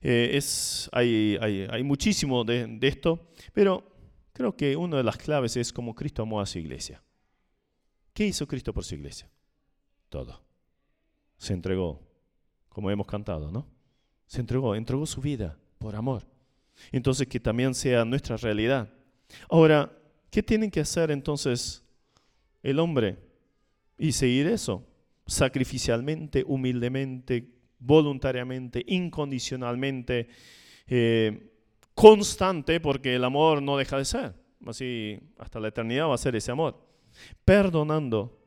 eh, 0.00 0.30
es, 0.32 0.88
hay, 0.92 1.36
hay, 1.40 1.82
muchísimo 1.82 2.44
de, 2.44 2.66
de 2.66 2.88
esto, 2.88 3.30
pero 3.52 3.84
creo 4.32 4.56
que 4.56 4.76
una 4.76 4.96
de 4.96 5.04
las 5.04 5.18
claves 5.18 5.56
es 5.56 5.72
cómo 5.72 5.94
Cristo 5.94 6.22
amó 6.22 6.40
a 6.40 6.46
su 6.46 6.58
iglesia. 6.58 7.02
¿Qué 8.14 8.26
hizo 8.26 8.46
Cristo 8.46 8.72
por 8.72 8.84
su 8.84 8.94
iglesia? 8.94 9.28
Todo. 10.08 10.42
Se 11.36 11.52
entregó, 11.52 12.00
como 12.68 12.90
hemos 12.90 13.06
cantado, 13.06 13.50
¿no? 13.50 13.66
Se 14.26 14.40
entregó, 14.40 14.74
entregó 14.74 15.04
su 15.06 15.20
vida 15.20 15.58
por 15.78 15.94
amor. 15.94 16.26
Entonces 16.92 17.26
que 17.26 17.40
también 17.40 17.74
sea 17.74 18.04
nuestra 18.04 18.36
realidad. 18.36 18.88
Ahora, 19.48 19.92
¿qué 20.30 20.42
tiene 20.42 20.70
que 20.70 20.80
hacer 20.80 21.10
entonces 21.10 21.84
el 22.62 22.78
hombre? 22.78 23.18
Y 23.98 24.12
seguir 24.12 24.46
eso, 24.46 24.86
sacrificialmente, 25.26 26.44
humildemente, 26.46 27.48
voluntariamente, 27.78 28.84
incondicionalmente, 28.86 30.28
eh, 30.86 31.52
constante, 31.94 32.80
porque 32.80 33.14
el 33.14 33.24
amor 33.24 33.62
no 33.62 33.76
deja 33.76 33.98
de 33.98 34.04
ser. 34.04 34.34
Así 34.66 35.18
hasta 35.38 35.60
la 35.60 35.68
eternidad 35.68 36.08
va 36.08 36.14
a 36.14 36.18
ser 36.18 36.36
ese 36.36 36.50
amor. 36.50 36.86
Perdonando, 37.44 38.38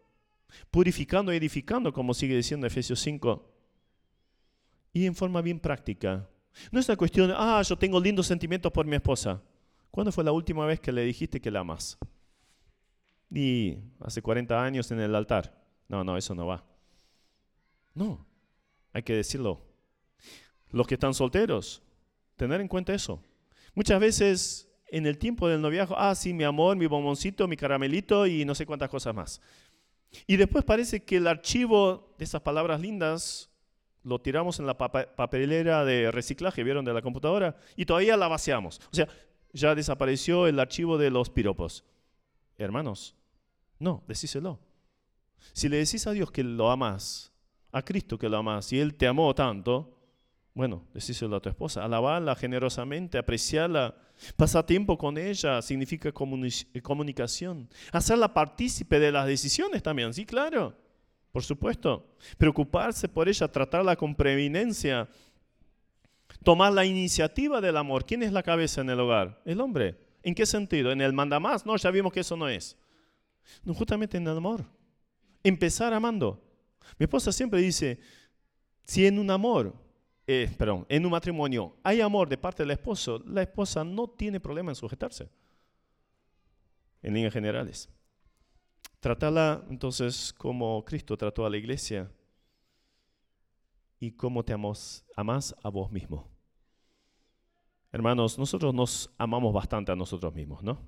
purificando 0.72 1.32
edificando, 1.32 1.92
como 1.92 2.14
sigue 2.14 2.36
diciendo 2.36 2.68
Efesios 2.68 3.00
5. 3.00 3.52
Y 4.94 5.06
en 5.06 5.16
forma 5.16 5.42
bien 5.42 5.60
práctica, 5.60 6.30
no 6.72 6.80
es 6.80 6.88
una 6.88 6.98
cuestión 6.98 7.34
ah, 7.36 7.62
yo 7.62 7.78
tengo 7.78 8.00
lindos 8.00 8.28
sentimientos 8.28 8.72
por 8.72 8.86
mi 8.86 8.96
esposa. 8.96 9.42
¿Cuándo 9.92 10.12
fue 10.12 10.24
la 10.24 10.32
última 10.32 10.66
vez 10.66 10.80
que 10.80 10.92
le 10.92 11.04
dijiste 11.04 11.40
que 11.40 11.52
la 11.52 11.60
amas? 11.60 11.98
Y 13.30 13.78
hace 14.00 14.22
40 14.22 14.64
años 14.64 14.90
en 14.92 15.00
el 15.00 15.14
altar. 15.16 15.56
No, 15.88 16.04
no, 16.04 16.18
eso 16.18 16.34
no 16.34 16.48
va. 16.48 16.64
No, 17.94 18.26
hay 18.92 19.04
que 19.04 19.16
decirlo. 19.16 19.62
Los 20.72 20.88
que 20.88 20.96
están 20.96 21.14
solteros, 21.14 21.84
tener 22.36 22.62
en 22.62 22.68
cuenta 22.68 22.94
eso. 22.94 23.22
Muchas 23.76 24.00
veces 24.00 24.70
en 24.88 25.06
el 25.06 25.18
tiempo 25.18 25.48
del 25.48 25.62
noviazgo, 25.62 25.96
ah, 25.98 26.14
sí, 26.16 26.34
mi 26.34 26.44
amor, 26.44 26.76
mi 26.78 26.86
bomboncito, 26.86 27.48
mi 27.48 27.58
caramelito 27.58 28.28
y 28.28 28.46
no 28.46 28.56
sé 28.56 28.66
cuántas 28.66 28.90
cosas 28.90 29.14
más. 29.14 29.42
Y 30.28 30.38
después 30.38 30.64
parece 30.64 31.04
que 31.04 31.18
el 31.18 31.28
archivo 31.28 32.16
de 32.18 32.26
esas 32.26 32.42
palabras 32.42 32.80
lindas 32.80 33.50
lo 34.04 34.20
tiramos 34.22 34.60
en 34.60 34.68
la 34.68 34.78
papelera 34.78 35.86
de 35.86 36.12
reciclaje, 36.12 36.64
¿vieron? 36.64 36.86
De 36.86 36.94
la 36.94 37.02
computadora, 37.02 37.56
y 37.76 37.86
todavía 37.86 38.18
la 38.18 38.28
vaciamos. 38.28 38.80
O 38.92 38.96
sea, 38.96 39.08
ya 39.54 39.76
desapareció 39.76 40.48
el 40.48 40.60
archivo 40.60 40.98
de 40.98 41.10
los 41.10 41.30
piropos. 41.30 41.86
Hermanos, 42.58 43.16
no, 43.80 44.04
decíselo. 44.08 44.60
Si 45.54 45.70
le 45.70 45.78
decís 45.78 46.06
a 46.08 46.12
Dios 46.12 46.32
que 46.32 46.44
lo 46.44 46.70
amas, 46.70 47.32
a 47.72 47.82
Cristo 47.82 48.18
que 48.18 48.30
lo 48.30 48.38
amas, 48.38 48.72
y 48.74 48.80
Él 48.80 48.96
te 48.96 49.08
amó 49.08 49.34
tanto, 49.34 50.00
bueno, 50.54 50.86
decíselo 50.94 51.38
a 51.38 51.42
tu 51.42 51.50
esposa, 51.50 51.84
alabarla 51.84 52.36
generosamente, 52.36 53.18
apreciarla, 53.18 53.96
pasar 54.36 54.66
tiempo 54.66 54.98
con 54.98 55.18
ella, 55.18 55.62
significa 55.62 56.12
comunicación, 56.12 57.70
hacerla 57.92 58.34
partícipe 58.34 59.00
de 59.00 59.12
las 59.12 59.28
decisiones 59.28 59.82
también, 59.82 60.14
sí, 60.14 60.26
claro 60.26 60.83
por 61.34 61.44
supuesto. 61.44 62.06
Preocuparse 62.38 63.10
por 63.10 63.28
ella, 63.28 63.48
tratarla 63.50 63.98
con 63.98 64.16
preeminencia. 64.16 65.10
tomar 66.44 66.72
la 66.72 66.86
iniciativa 66.86 67.60
del 67.60 67.76
amor. 67.76 68.06
¿Quién 68.06 68.24
es 68.24 68.32
la 68.32 68.44
cabeza 68.44 68.82
en 68.82 68.90
el 68.90 69.00
hogar? 69.00 69.42
El 69.44 69.60
hombre. 69.60 69.98
¿En 70.22 70.36
qué 70.36 70.46
sentido? 70.46 70.92
¿En 70.92 71.02
el 71.02 71.12
mandamás? 71.12 71.66
No, 71.66 71.76
ya 71.76 71.90
vimos 71.92 72.14
que 72.14 72.20
eso 72.22 72.38
no 72.38 72.48
es. 72.48 72.78
No, 73.64 73.74
justamente 73.74 74.18
en 74.18 74.28
el 74.28 74.38
amor. 74.38 74.64
Empezar 75.44 75.92
amando. 75.94 76.42
Mi 76.98 77.06
esposa 77.06 77.32
siempre 77.32 77.60
dice, 77.62 78.00
si 78.84 79.06
en 79.08 79.18
un 79.18 79.32
amor, 79.32 79.74
eh, 80.28 80.54
perdón, 80.58 80.86
en 80.88 81.06
un 81.06 81.12
matrimonio 81.12 81.76
hay 81.84 82.02
amor 82.02 82.30
de 82.30 82.38
parte 82.38 82.64
del 82.64 82.72
esposo, 82.72 83.24
la 83.26 83.42
esposa 83.42 83.84
no 83.84 84.08
tiene 84.08 84.40
problema 84.40 84.72
en 84.72 84.76
sujetarse. 84.76 85.30
En 87.02 87.14
líneas 87.14 87.34
generales. 87.34 87.90
Tratarla 89.04 89.62
entonces 89.70 90.32
como 90.32 90.86
Cristo 90.86 91.18
trató 91.18 91.46
a 91.46 91.50
la 91.50 91.58
iglesia 91.58 92.10
y 94.00 94.12
cómo 94.12 94.46
te 94.46 94.54
amas, 94.54 95.04
amas 95.14 95.54
a 95.62 95.68
vos 95.68 95.92
mismo. 95.92 96.30
Hermanos, 97.92 98.40
nosotros 98.40 98.74
nos 98.74 99.10
amamos 99.18 99.54
bastante 99.54 99.92
a 99.92 99.98
nosotros 99.98 100.34
mismos, 100.34 100.64
¿no? 100.64 100.80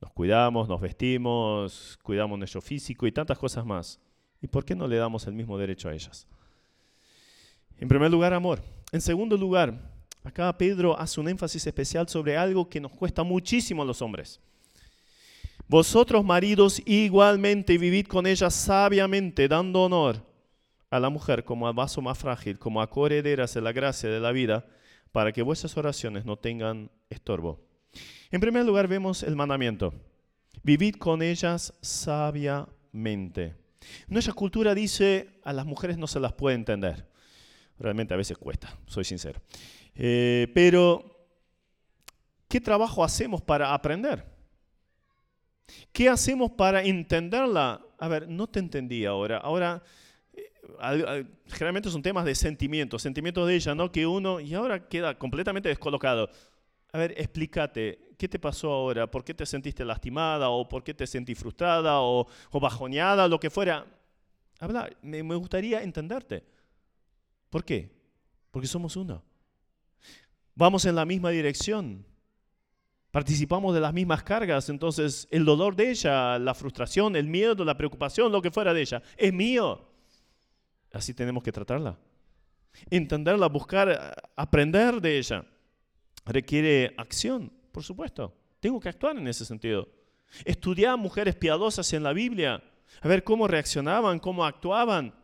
Nos 0.00 0.10
cuidamos, 0.12 0.70
nos 0.70 0.80
vestimos, 0.80 1.98
cuidamos 2.02 2.38
nuestro 2.38 2.62
físico 2.62 3.06
y 3.06 3.12
tantas 3.12 3.36
cosas 3.36 3.66
más. 3.66 4.00
¿Y 4.40 4.46
por 4.46 4.64
qué 4.64 4.74
no 4.74 4.88
le 4.88 4.96
damos 4.96 5.26
el 5.26 5.34
mismo 5.34 5.58
derecho 5.58 5.90
a 5.90 5.92
ellas? 5.92 6.26
En 7.76 7.88
primer 7.88 8.10
lugar, 8.10 8.32
amor. 8.32 8.62
En 8.90 9.02
segundo 9.02 9.36
lugar, 9.36 9.78
acá 10.24 10.50
Pedro 10.56 10.98
hace 10.98 11.20
un 11.20 11.28
énfasis 11.28 11.66
especial 11.66 12.08
sobre 12.08 12.38
algo 12.38 12.70
que 12.70 12.80
nos 12.80 12.92
cuesta 12.92 13.22
muchísimo 13.22 13.82
a 13.82 13.84
los 13.84 14.00
hombres. 14.00 14.40
Vosotros, 15.70 16.24
maridos, 16.24 16.82
igualmente 16.84 17.78
vivid 17.78 18.08
con 18.08 18.26
ella 18.26 18.50
sabiamente, 18.50 19.46
dando 19.46 19.82
honor 19.82 20.26
a 20.90 20.98
la 20.98 21.10
mujer 21.10 21.44
como 21.44 21.68
al 21.68 21.74
vaso 21.74 22.02
más 22.02 22.18
frágil, 22.18 22.58
como 22.58 22.82
a 22.82 22.90
coherederas 22.90 23.54
de 23.54 23.60
la 23.60 23.70
gracia 23.70 24.10
de 24.10 24.18
la 24.18 24.32
vida, 24.32 24.66
para 25.12 25.30
que 25.30 25.42
vuestras 25.42 25.76
oraciones 25.76 26.24
no 26.24 26.36
tengan 26.36 26.90
estorbo. 27.08 27.60
En 28.32 28.40
primer 28.40 28.66
lugar 28.66 28.88
vemos 28.88 29.22
el 29.22 29.36
mandamiento. 29.36 29.94
Vivid 30.64 30.96
con 30.96 31.22
ellas 31.22 31.72
sabiamente. 31.80 33.54
Nuestra 34.08 34.34
cultura 34.34 34.74
dice 34.74 35.38
a 35.44 35.52
las 35.52 35.66
mujeres 35.66 35.98
no 35.98 36.08
se 36.08 36.18
las 36.18 36.32
puede 36.32 36.56
entender. 36.56 37.06
Realmente 37.78 38.12
a 38.12 38.16
veces 38.16 38.36
cuesta, 38.36 38.76
soy 38.86 39.04
sincero. 39.04 39.40
Eh, 39.94 40.50
pero, 40.52 41.28
¿qué 42.48 42.60
trabajo 42.60 43.04
hacemos 43.04 43.40
para 43.40 43.72
aprender? 43.72 44.29
¿Qué 45.92 46.08
hacemos 46.08 46.52
para 46.52 46.82
entenderla? 46.82 47.80
A 47.98 48.08
ver, 48.08 48.28
no 48.28 48.46
te 48.46 48.58
entendí 48.58 49.04
ahora. 49.04 49.38
Ahora, 49.38 49.82
eh, 50.82 51.24
generalmente 51.46 51.90
son 51.90 52.02
temas 52.02 52.24
de 52.24 52.34
sentimientos, 52.34 53.02
sentimientos 53.02 53.46
de 53.46 53.54
ella, 53.54 53.74
¿no? 53.74 53.90
Que 53.90 54.06
uno, 54.06 54.40
y 54.40 54.54
ahora 54.54 54.88
queda 54.88 55.18
completamente 55.18 55.68
descolocado. 55.68 56.30
A 56.92 56.98
ver, 56.98 57.14
explícate, 57.16 58.14
¿qué 58.18 58.28
te 58.28 58.38
pasó 58.38 58.72
ahora? 58.72 59.10
¿Por 59.10 59.24
qué 59.24 59.34
te 59.34 59.46
sentiste 59.46 59.84
lastimada? 59.84 60.50
¿O 60.50 60.68
por 60.68 60.82
qué 60.82 60.94
te 60.94 61.06
sentí 61.06 61.34
frustrada? 61.34 62.00
¿O, 62.00 62.26
o 62.50 62.60
bajoneada? 62.60 63.28
Lo 63.28 63.38
que 63.38 63.50
fuera. 63.50 63.86
Habla, 64.58 64.90
me, 65.02 65.22
me 65.22 65.34
gustaría 65.36 65.82
entenderte. 65.82 66.44
¿Por 67.48 67.64
qué? 67.64 67.90
Porque 68.50 68.66
somos 68.66 68.96
uno. 68.96 69.22
Vamos 70.54 70.84
en 70.84 70.94
la 70.94 71.04
misma 71.04 71.30
dirección. 71.30 72.04
Participamos 73.10 73.74
de 73.74 73.80
las 73.80 73.92
mismas 73.92 74.22
cargas, 74.22 74.68
entonces 74.68 75.26
el 75.32 75.44
dolor 75.44 75.74
de 75.74 75.90
ella, 75.90 76.38
la 76.38 76.54
frustración, 76.54 77.16
el 77.16 77.26
miedo, 77.26 77.64
la 77.64 77.76
preocupación, 77.76 78.30
lo 78.30 78.40
que 78.40 78.52
fuera 78.52 78.72
de 78.72 78.82
ella, 78.82 79.02
es 79.16 79.32
mío. 79.32 79.84
Así 80.92 81.12
tenemos 81.12 81.42
que 81.42 81.50
tratarla. 81.50 81.98
Entenderla, 82.88 83.48
buscar, 83.48 84.14
aprender 84.36 85.00
de 85.00 85.18
ella. 85.18 85.44
Requiere 86.24 86.94
acción, 86.96 87.52
por 87.72 87.82
supuesto. 87.82 88.32
Tengo 88.60 88.78
que 88.78 88.88
actuar 88.88 89.16
en 89.16 89.26
ese 89.26 89.44
sentido. 89.44 89.88
Estudiar 90.44 90.96
mujeres 90.96 91.34
piadosas 91.34 91.92
en 91.92 92.04
la 92.04 92.12
Biblia, 92.12 92.62
a 93.00 93.08
ver 93.08 93.24
cómo 93.24 93.48
reaccionaban, 93.48 94.20
cómo 94.20 94.44
actuaban. 94.44 95.14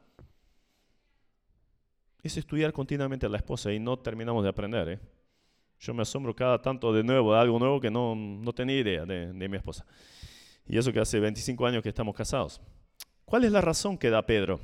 Es 2.23 2.37
estudiar 2.37 2.73
continuamente 2.73 3.27
a 3.27 3.29
la 3.29 3.37
esposa 3.37 3.73
y 3.73 3.79
no 3.79 3.97
terminamos 3.99 4.43
de 4.43 4.49
aprender. 4.49 4.89
¿eh? 4.89 5.01
Yo 5.81 5.95
me 5.95 6.03
asombro 6.03 6.35
cada 6.35 6.61
tanto 6.61 6.93
de 6.93 7.05
nuevo, 7.05 7.35
de 7.35 7.41
algo 7.41 7.59
nuevo 7.59 7.81
que 7.81 7.91
no, 7.91 8.15
no 8.15 8.53
tenía 8.53 8.79
idea 8.79 9.05
de, 9.05 9.33
de 9.33 9.49
mi 9.49 9.57
esposa. 9.57 9.85
Y 10.67 10.79
eso 10.79 10.93
que 10.93 11.01
hace 11.01 11.21
25 11.21 11.67
años 11.67 11.83
que 11.83 11.89
estamos 11.89 12.15
casados. 12.15 12.61
¿Cuál 13.25 13.45
es 13.45 13.53
la 13.53 13.61
razón 13.61 13.99
que 13.99 14.11
da 14.11 14.25
Pedro? 14.25 14.61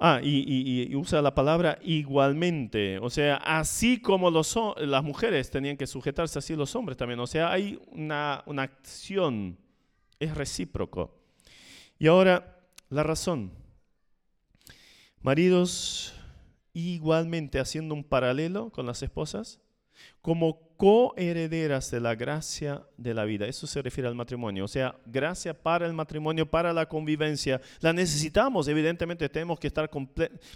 Ah, 0.00 0.20
y, 0.22 0.94
usa 0.94 1.20
la 1.20 1.34
palabra 1.34 1.78
igualmente. 1.82 2.98
O 2.98 3.10
sea, 3.10 3.36
así 3.36 4.00
como 4.00 4.30
los, 4.30 4.56
las 4.76 5.02
mujeres 5.02 5.50
tenían 5.50 5.76
que 5.76 5.88
sujetarse, 5.88 6.38
así 6.38 6.54
los 6.54 6.74
hombres 6.76 6.96
también. 6.96 7.18
O 7.18 7.26
sea, 7.26 7.50
hay 7.50 7.80
una, 7.88 8.44
una 8.46 8.62
acción, 8.62 9.58
es 10.20 10.36
recíproco. 10.36 11.16
Y 11.98 12.06
ahora, 12.06 12.60
la 12.90 13.02
razón. 13.02 13.50
Maridos, 15.20 16.14
igualmente 16.78 17.60
haciendo 17.60 17.94
un 17.94 18.04
paralelo 18.04 18.70
con 18.70 18.86
las 18.86 19.02
esposas, 19.02 19.60
como 20.22 20.76
coherederas 20.76 21.90
de 21.90 22.00
la 22.00 22.14
gracia 22.14 22.86
de 22.96 23.14
la 23.14 23.24
vida. 23.24 23.46
Eso 23.46 23.66
se 23.66 23.82
refiere 23.82 24.08
al 24.08 24.14
matrimonio. 24.14 24.64
O 24.64 24.68
sea, 24.68 24.96
gracia 25.06 25.60
para 25.60 25.86
el 25.86 25.92
matrimonio, 25.92 26.48
para 26.48 26.72
la 26.72 26.88
convivencia. 26.88 27.60
La 27.80 27.92
necesitamos, 27.92 28.68
evidentemente 28.68 29.28
tenemos 29.28 29.58
que 29.58 29.66
estar 29.66 29.90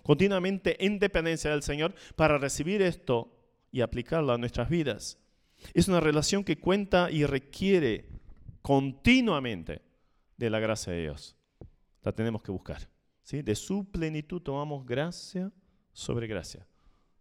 continuamente 0.02 0.84
en 0.84 0.98
dependencia 0.98 1.50
del 1.50 1.62
Señor 1.62 1.94
para 2.14 2.38
recibir 2.38 2.82
esto 2.82 3.36
y 3.72 3.80
aplicarlo 3.80 4.32
a 4.32 4.38
nuestras 4.38 4.68
vidas. 4.68 5.18
Es 5.74 5.88
una 5.88 6.00
relación 6.00 6.44
que 6.44 6.58
cuenta 6.58 7.10
y 7.10 7.24
requiere 7.24 8.06
continuamente 8.62 9.82
de 10.36 10.50
la 10.50 10.60
gracia 10.60 10.92
de 10.92 11.02
Dios. 11.02 11.36
La 12.02 12.12
tenemos 12.12 12.42
que 12.42 12.52
buscar. 12.52 12.88
¿sí? 13.22 13.42
De 13.42 13.54
su 13.54 13.84
plenitud 13.90 14.40
tomamos 14.40 14.84
gracia 14.84 15.52
sobre 15.92 16.26
gracia 16.26 16.66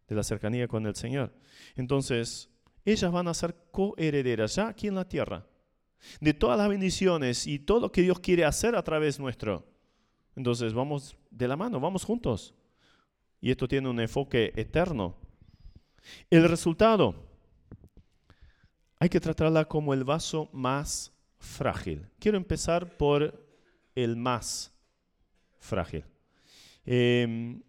de 0.08 0.16
la 0.16 0.24
cercanía 0.24 0.68
con 0.68 0.86
el 0.86 0.96
Señor. 0.96 1.34
Entonces, 1.76 2.50
ellas 2.84 3.12
van 3.12 3.28
a 3.28 3.34
ser 3.34 3.56
coherederas 3.72 4.56
ya 4.56 4.68
aquí 4.68 4.88
en 4.88 4.96
la 4.96 5.08
tierra 5.08 5.48
de 6.20 6.34
todas 6.34 6.58
las 6.58 6.68
bendiciones 6.68 7.48
y 7.48 7.60
todo 7.60 7.80
lo 7.80 7.92
que 7.92 8.02
Dios 8.02 8.20
quiere 8.20 8.44
hacer 8.44 8.76
a 8.76 8.84
través 8.84 9.20
nuestro. 9.20 9.66
Entonces, 10.36 10.74
vamos 10.74 11.16
de 11.30 11.48
la 11.48 11.56
mano, 11.56 11.80
vamos 11.80 12.04
juntos. 12.04 12.54
Y 13.40 13.52
esto 13.52 13.68
tiene 13.68 13.88
un 13.88 14.00
enfoque 14.00 14.52
eterno. 14.56 15.16
El 16.30 16.48
resultado, 16.50 17.16
hay 19.00 19.10
que 19.10 19.20
tratarla 19.20 19.66
como 19.66 19.94
el 19.94 20.04
vaso 20.04 20.50
más 20.52 21.14
frágil. 21.40 22.08
Quiero 22.20 22.38
empezar 22.38 22.98
por 22.98 23.48
el 23.96 24.16
más 24.16 24.74
frágil. 25.60 26.04
Eh, 26.86 27.62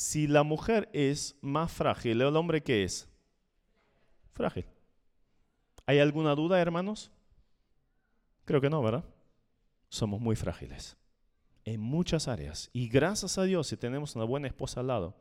si 0.00 0.26
la 0.26 0.44
mujer 0.44 0.88
es 0.94 1.36
más 1.42 1.70
frágil, 1.70 2.22
¿el 2.22 2.34
hombre 2.34 2.62
qué 2.62 2.84
es? 2.84 3.06
Frágil. 4.32 4.64
¿Hay 5.84 5.98
alguna 5.98 6.34
duda, 6.34 6.58
hermanos? 6.58 7.10
Creo 8.46 8.62
que 8.62 8.70
no, 8.70 8.82
¿verdad? 8.82 9.04
Somos 9.90 10.18
muy 10.18 10.36
frágiles 10.36 10.96
en 11.66 11.82
muchas 11.82 12.28
áreas. 12.28 12.70
Y 12.72 12.88
gracias 12.88 13.36
a 13.36 13.42
Dios 13.42 13.66
si 13.66 13.76
tenemos 13.76 14.16
una 14.16 14.24
buena 14.24 14.46
esposa 14.46 14.80
al 14.80 14.86
lado, 14.86 15.18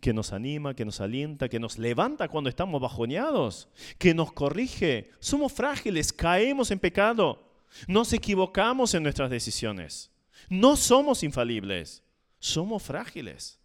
que 0.00 0.12
nos 0.12 0.34
anima, 0.34 0.74
que 0.74 0.84
nos 0.84 1.00
alienta, 1.00 1.48
que 1.48 1.58
nos 1.58 1.78
levanta 1.78 2.28
cuando 2.28 2.50
estamos 2.50 2.78
bajoneados, 2.78 3.70
que 3.96 4.12
nos 4.12 4.34
corrige. 4.34 5.12
Somos 5.18 5.50
frágiles, 5.50 6.12
caemos 6.12 6.70
en 6.70 6.78
pecado, 6.78 7.54
nos 7.88 8.12
equivocamos 8.12 8.92
en 8.92 9.02
nuestras 9.02 9.30
decisiones. 9.30 10.10
No 10.50 10.76
somos 10.76 11.22
infalibles, 11.22 12.04
somos 12.38 12.82
frágiles. 12.82 13.59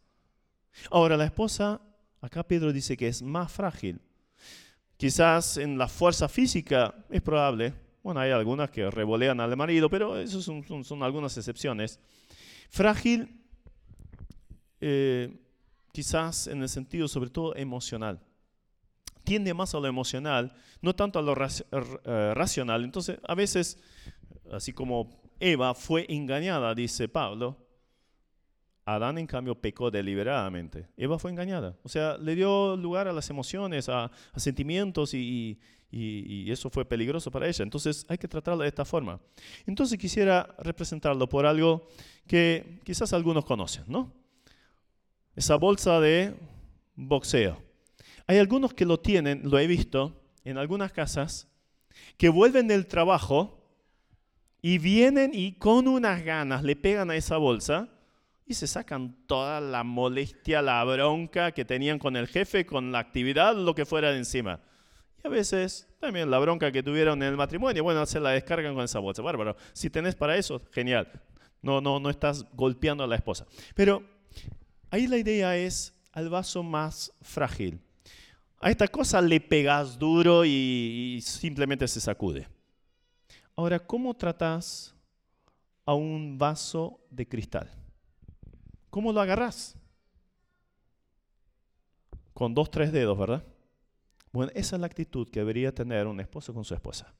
Ahora, 0.91 1.17
la 1.17 1.25
esposa, 1.25 1.81
acá 2.21 2.43
Pedro 2.43 2.71
dice 2.73 2.97
que 2.97 3.07
es 3.07 3.21
más 3.21 3.51
frágil. 3.51 3.99
Quizás 4.97 5.57
en 5.57 5.77
la 5.77 5.87
fuerza 5.87 6.29
física 6.29 6.95
es 7.09 7.21
probable. 7.21 7.73
Bueno, 8.01 8.19
hay 8.19 8.31
algunas 8.31 8.69
que 8.69 8.89
revolean 8.89 9.39
al 9.39 9.57
marido, 9.57 9.89
pero 9.89 10.17
eso 10.17 10.41
son, 10.41 11.03
algunas 11.03 11.35
excepciones. 11.37 11.99
Frágil, 12.69 13.41
eh, 14.79 15.41
quizás 15.91 16.47
en 16.47 16.61
el 16.61 16.69
sentido 16.69 17.07
sobre 17.07 17.29
todo 17.29 17.55
emocional. 17.55 18.19
Tiende 19.23 19.53
más 19.53 19.73
a 19.73 19.79
lo 19.79 19.87
emocional, 19.87 20.53
no 20.81 20.95
tanto 20.95 21.17
a 21.17 21.21
lo 21.23 21.33
eh, 21.33 22.33
racional. 22.35 22.83
Entonces, 22.83 23.19
a 23.27 23.33
veces, 23.33 23.79
así 24.51 24.71
como 24.71 25.19
Eva 25.39 25.73
fue 25.73 26.05
engañada, 26.07 26.75
dice 26.75 27.07
Pablo, 27.09 27.64
Adán, 28.85 29.17
en 29.17 29.25
cambio, 29.25 29.55
pecó 29.55 29.89
deliberadamente. 29.89 30.87
Eva 30.95 31.17
fue 31.17 31.31
engañada. 31.31 31.75
O 31.81 31.89
sea, 31.89 32.17
le 32.19 32.35
dio 32.35 32.77
lugar 32.77 33.07
a 33.07 33.13
las 33.13 33.29
emociones, 33.31 33.89
a, 33.89 34.11
sentimientos 34.35 35.13
y, 35.13 35.59
eso 35.91 36.69
fue 36.69 36.83
peligroso 36.83 37.31
para 37.31 37.47
ella. 37.47 37.63
Entonces, 37.63 38.05
hay 38.09 38.17
que 38.17 38.27
tratarla 38.27 38.63
de 38.63 38.69
esta 38.69 38.83
forma. 38.83 39.19
Entonces, 39.65 39.97
quisiera 39.97 40.55
representarlo 40.59 41.27
por 41.27 41.45
algo 41.45 41.87
que 42.27 42.81
quizás 42.83 43.13
algunos 43.13 43.45
conocen, 43.45 43.85
¿no? 43.87 44.13
Esa 45.35 45.55
bolsa 45.55 45.99
de 46.01 46.35
boxeo. 46.95 47.61
Hay 48.27 48.37
algunos 48.37 48.73
que 48.73 48.85
lo 48.85 48.99
tienen, 48.99 49.41
lo 49.49 49.57
he 49.57 49.67
visto 49.67 50.21
en 50.43 50.57
algunas 50.57 50.91
casas, 50.91 51.47
que 52.17 52.27
vuelven 52.27 52.67
del 52.67 52.87
trabajo 52.87 53.65
y 54.61 54.77
vienen 54.79 55.31
y 55.33 55.53
con 55.53 55.87
unas 55.87 56.23
ganas 56.25 56.63
le 56.63 56.75
pegan 56.75 57.09
a 57.09 57.15
esa 57.15 57.37
bolsa 57.37 57.94
y 58.45 58.53
se 58.53 58.67
sacan 58.67 59.15
toda 59.25 59.59
la 59.59 59.83
molestia, 59.83 60.61
la 60.61 60.83
bronca 60.83 61.51
que 61.51 61.65
tenían 61.65 61.97
con 61.97 62.15
el 62.15 62.27
jefe, 62.27 62.65
con 62.65 62.91
la 62.91 62.99
actividad, 62.99 63.55
lo 63.55 63.73
que 63.73 63.85
fuera 63.85 64.11
de 64.11 64.17
encima. 64.17 64.59
Y 65.23 65.27
a 65.27 65.29
veces 65.31 65.87
también 65.99 66.29
la 66.29 66.37
bronca 66.37 66.71
que 66.71 66.83
tuvieron 66.83 67.21
en 67.23 67.29
el 67.29 67.37
matrimonio, 67.37 67.83
bueno, 67.83 68.05
se 68.05 68.19
la 68.19 68.29
descargan 68.31 68.75
con 68.75 68.83
esa 68.83 68.99
bolsa. 68.99 69.23
Bárbaro. 69.23 69.55
Si 69.73 69.89
tenés 69.89 70.15
para 70.15 70.37
eso, 70.37 70.61
genial. 70.71 71.11
No, 71.63 71.81
no, 71.81 71.99
no 71.99 72.11
estás 72.11 72.45
golpeando 72.53 73.03
a 73.03 73.07
la 73.07 73.15
esposa. 73.15 73.47
Pero 73.73 74.03
ahí 74.91 75.07
la 75.07 75.17
idea 75.17 75.57
es 75.57 75.95
al 76.11 76.29
vaso 76.29 76.61
más 76.61 77.11
frágil. 77.21 77.81
A 78.59 78.69
esta 78.69 78.87
cosa 78.87 79.19
le 79.21 79.41
pegas 79.41 79.97
duro 79.97 80.45
y, 80.45 81.15
y 81.17 81.21
simplemente 81.21 81.87
se 81.87 81.99
sacude. 81.99 82.47
Ahora, 83.55 83.79
¿cómo 83.79 84.13
tratas 84.13 84.93
a 85.85 85.95
un 85.95 86.37
vaso 86.37 86.99
de 87.09 87.27
cristal? 87.27 87.84
¿Cómo 88.95 89.11
lo 89.11 89.19
agarras? 89.19 89.75
Con 92.33 92.53
dos, 92.53 92.71
tres 92.71 92.93
dedos, 92.93 93.17
¿verdad? 93.17 93.43
Bueno, 94.31 94.53
esa 94.55 94.77
es 94.77 94.79
la 94.79 94.85
actitud 94.85 95.27
que 95.29 95.41
debería 95.41 95.75
tener 95.75 96.07
un 96.07 96.21
esposo 96.21 96.53
con 96.53 96.63
su 96.63 96.73
esposa. 96.73 97.13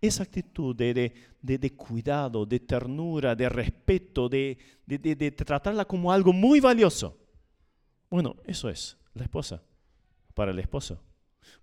Esa 0.00 0.22
actitud 0.22 0.72
de, 0.76 1.74
cuidado, 1.76 2.46
de 2.46 2.60
ternura, 2.60 3.34
de 3.34 3.48
respeto, 3.48 4.28
de, 4.28 4.56
de 4.86 5.30
tratarla 5.32 5.84
como 5.84 6.12
algo 6.12 6.32
muy 6.32 6.60
valioso. 6.60 7.18
Bueno, 8.08 8.36
eso 8.44 8.68
es 8.68 8.96
la 9.14 9.24
esposa 9.24 9.64
para 10.32 10.52
el 10.52 10.60
esposo. 10.60 11.02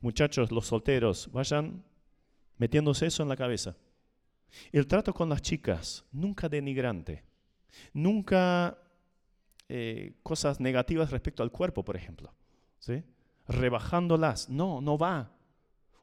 Muchachos, 0.01 0.51
los 0.51 0.67
solteros, 0.67 1.31
vayan 1.31 1.85
metiéndose 2.57 3.05
eso 3.05 3.23
en 3.23 3.29
la 3.29 3.37
cabeza. 3.37 3.77
El 4.73 4.87
trato 4.87 5.13
con 5.13 5.29
las 5.29 5.41
chicas, 5.41 6.03
nunca 6.11 6.49
denigrante, 6.49 7.23
nunca 7.93 8.77
eh, 9.73 10.15
cosas 10.21 10.59
negativas 10.59 11.11
respecto 11.11 11.43
al 11.43 11.49
cuerpo, 11.49 11.85
por 11.85 11.95
ejemplo. 11.95 12.33
¿sí? 12.79 13.03
Rebajándolas. 13.47 14.49
No, 14.49 14.81
no 14.81 14.97
va. 14.97 15.31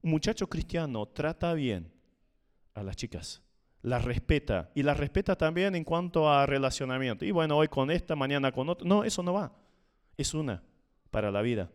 Un 0.01 0.11
muchacho 0.11 0.49
cristiano 0.49 1.05
trata 1.05 1.53
bien 1.53 1.93
a 2.73 2.83
las 2.83 2.97
chicas, 2.97 3.43
las 3.83 4.07
respeta 4.07 4.71
y 4.75 4.83
las 4.83 4.97
respeta 4.97 5.37
también 5.37 5.75
en 5.75 5.85
cuanto 5.85 6.31
a 6.31 6.47
relacionamiento. 6.47 7.27
Y 7.27 7.31
bueno, 7.31 7.59
hoy 7.59 7.69
con 7.69 7.91
esta, 7.91 8.17
mañana 8.17 8.53
con 8.53 8.71
otra. 8.71 8.89
No, 8.89 9.05
eso 9.05 9.23
no 9.23 9.35
va. 9.35 9.53
Es 10.17 10.33
una 10.33 10.63
para 11.11 11.31
la 11.31 11.43
vida. 11.43 11.71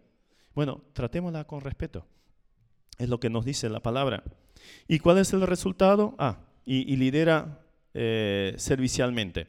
Bueno, 0.56 0.82
tratémosla 0.94 1.44
con 1.46 1.62
respeto. 1.62 2.08
Es 2.98 3.08
lo 3.08 3.20
que 3.20 3.30
nos 3.30 3.46
dice 3.46 3.70
la 3.70 3.82
palabra. 3.82 4.24
¿Y 4.88 4.98
cuál 4.98 5.20
es 5.20 5.32
el 5.32 5.46
resultado? 5.46 6.16
Ah, 6.18 6.40
y, 6.66 6.96
lidera 6.96 7.60
eh, 7.94 8.56
servicialmente. 8.58 9.48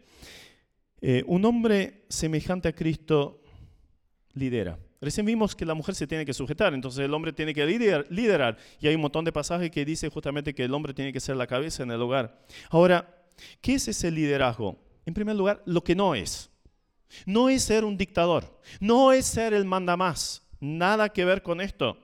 Eh, 1.07 1.23
un 1.27 1.45
hombre 1.45 2.07
semejante 2.09 2.67
a 2.67 2.73
Cristo 2.73 3.43
lidera. 4.33 4.79
Recién 5.03 5.27
vimos 5.27 5.55
que 5.55 5.67
la 5.67 5.75
mujer 5.75 5.95
se 5.95 6.07
tiene 6.07 6.25
que 6.25 6.33
sujetar, 6.33 6.73
entonces 6.73 7.05
el 7.05 7.13
hombre 7.13 7.31
tiene 7.35 7.53
que 7.53 7.67
liderar, 7.67 8.57
Y 8.81 8.89
hay 8.89 8.95
un 8.95 9.03
montón 9.03 9.23
de 9.23 9.31
pasajes 9.31 9.71
que 9.71 9.85
dice 9.85 10.09
justamente 10.09 10.55
que 10.55 10.65
el 10.65 10.73
hombre 10.73 10.95
tiene 10.95 11.13
que 11.13 11.21
ser 11.21 11.37
la 11.37 11.47
cabeza 11.47 11.83
en 11.83 11.91
el 11.91 12.01
hogar. 12.01 12.41
Ahora, 12.71 13.23
¿qué 13.61 13.75
es 13.75 13.87
ese 13.87 14.11
liderazgo? 14.11 14.79
En 15.05 15.13
primer 15.13 15.37
lugar, 15.37 15.63
lo 15.67 15.85
que 15.85 15.95
no 15.95 16.15
es. 16.15 16.49
No 17.27 17.51
es 17.51 17.65
ser 17.65 17.85
un 17.85 17.99
dictador, 17.99 18.59
no 18.81 19.13
es 19.13 19.27
ser 19.27 19.53
el 19.53 19.67
mandamás, 19.67 20.49
nada 20.59 21.11
que 21.11 21.27
ver 21.27 21.43
con 21.43 21.61
esto. 21.61 21.99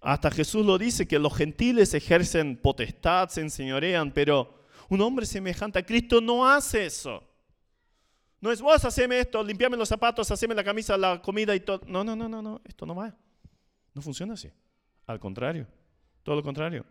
Hasta 0.00 0.30
Jesús 0.30 0.64
lo 0.64 0.78
dice 0.78 1.08
que 1.08 1.18
los 1.18 1.36
gentiles 1.36 1.92
ejercen 1.92 2.56
potestad, 2.56 3.30
se 3.30 3.40
enseñorean, 3.40 4.12
pero 4.12 4.62
un 4.88 5.00
hombre 5.00 5.26
semejante 5.26 5.80
a 5.80 5.84
Cristo 5.84 6.20
no 6.20 6.48
hace 6.48 6.86
eso. 6.86 7.27
No 8.40 8.52
es 8.52 8.60
vos 8.60 8.84
haceme 8.84 9.18
esto, 9.18 9.42
limpiame 9.42 9.76
los 9.76 9.88
zapatos, 9.88 10.30
haceme 10.30 10.54
la 10.54 10.62
camisa, 10.62 10.96
la 10.96 11.20
comida 11.20 11.54
y 11.54 11.60
todo. 11.60 11.80
No, 11.86 12.04
no, 12.04 12.14
no, 12.14 12.28
no, 12.28 12.40
no, 12.40 12.60
esto 12.64 12.86
no 12.86 12.94
va. 12.94 13.14
No 13.94 14.02
funciona 14.02 14.34
así. 14.34 14.50
Al 15.06 15.18
contrario, 15.18 15.66
todo 16.22 16.36
lo 16.36 16.42
contrario. 16.42 16.84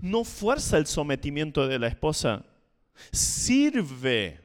No 0.00 0.24
fuerza 0.24 0.78
el 0.78 0.86
sometimiento 0.86 1.66
de 1.66 1.78
la 1.78 1.88
esposa, 1.88 2.44
sirve. 3.10 4.40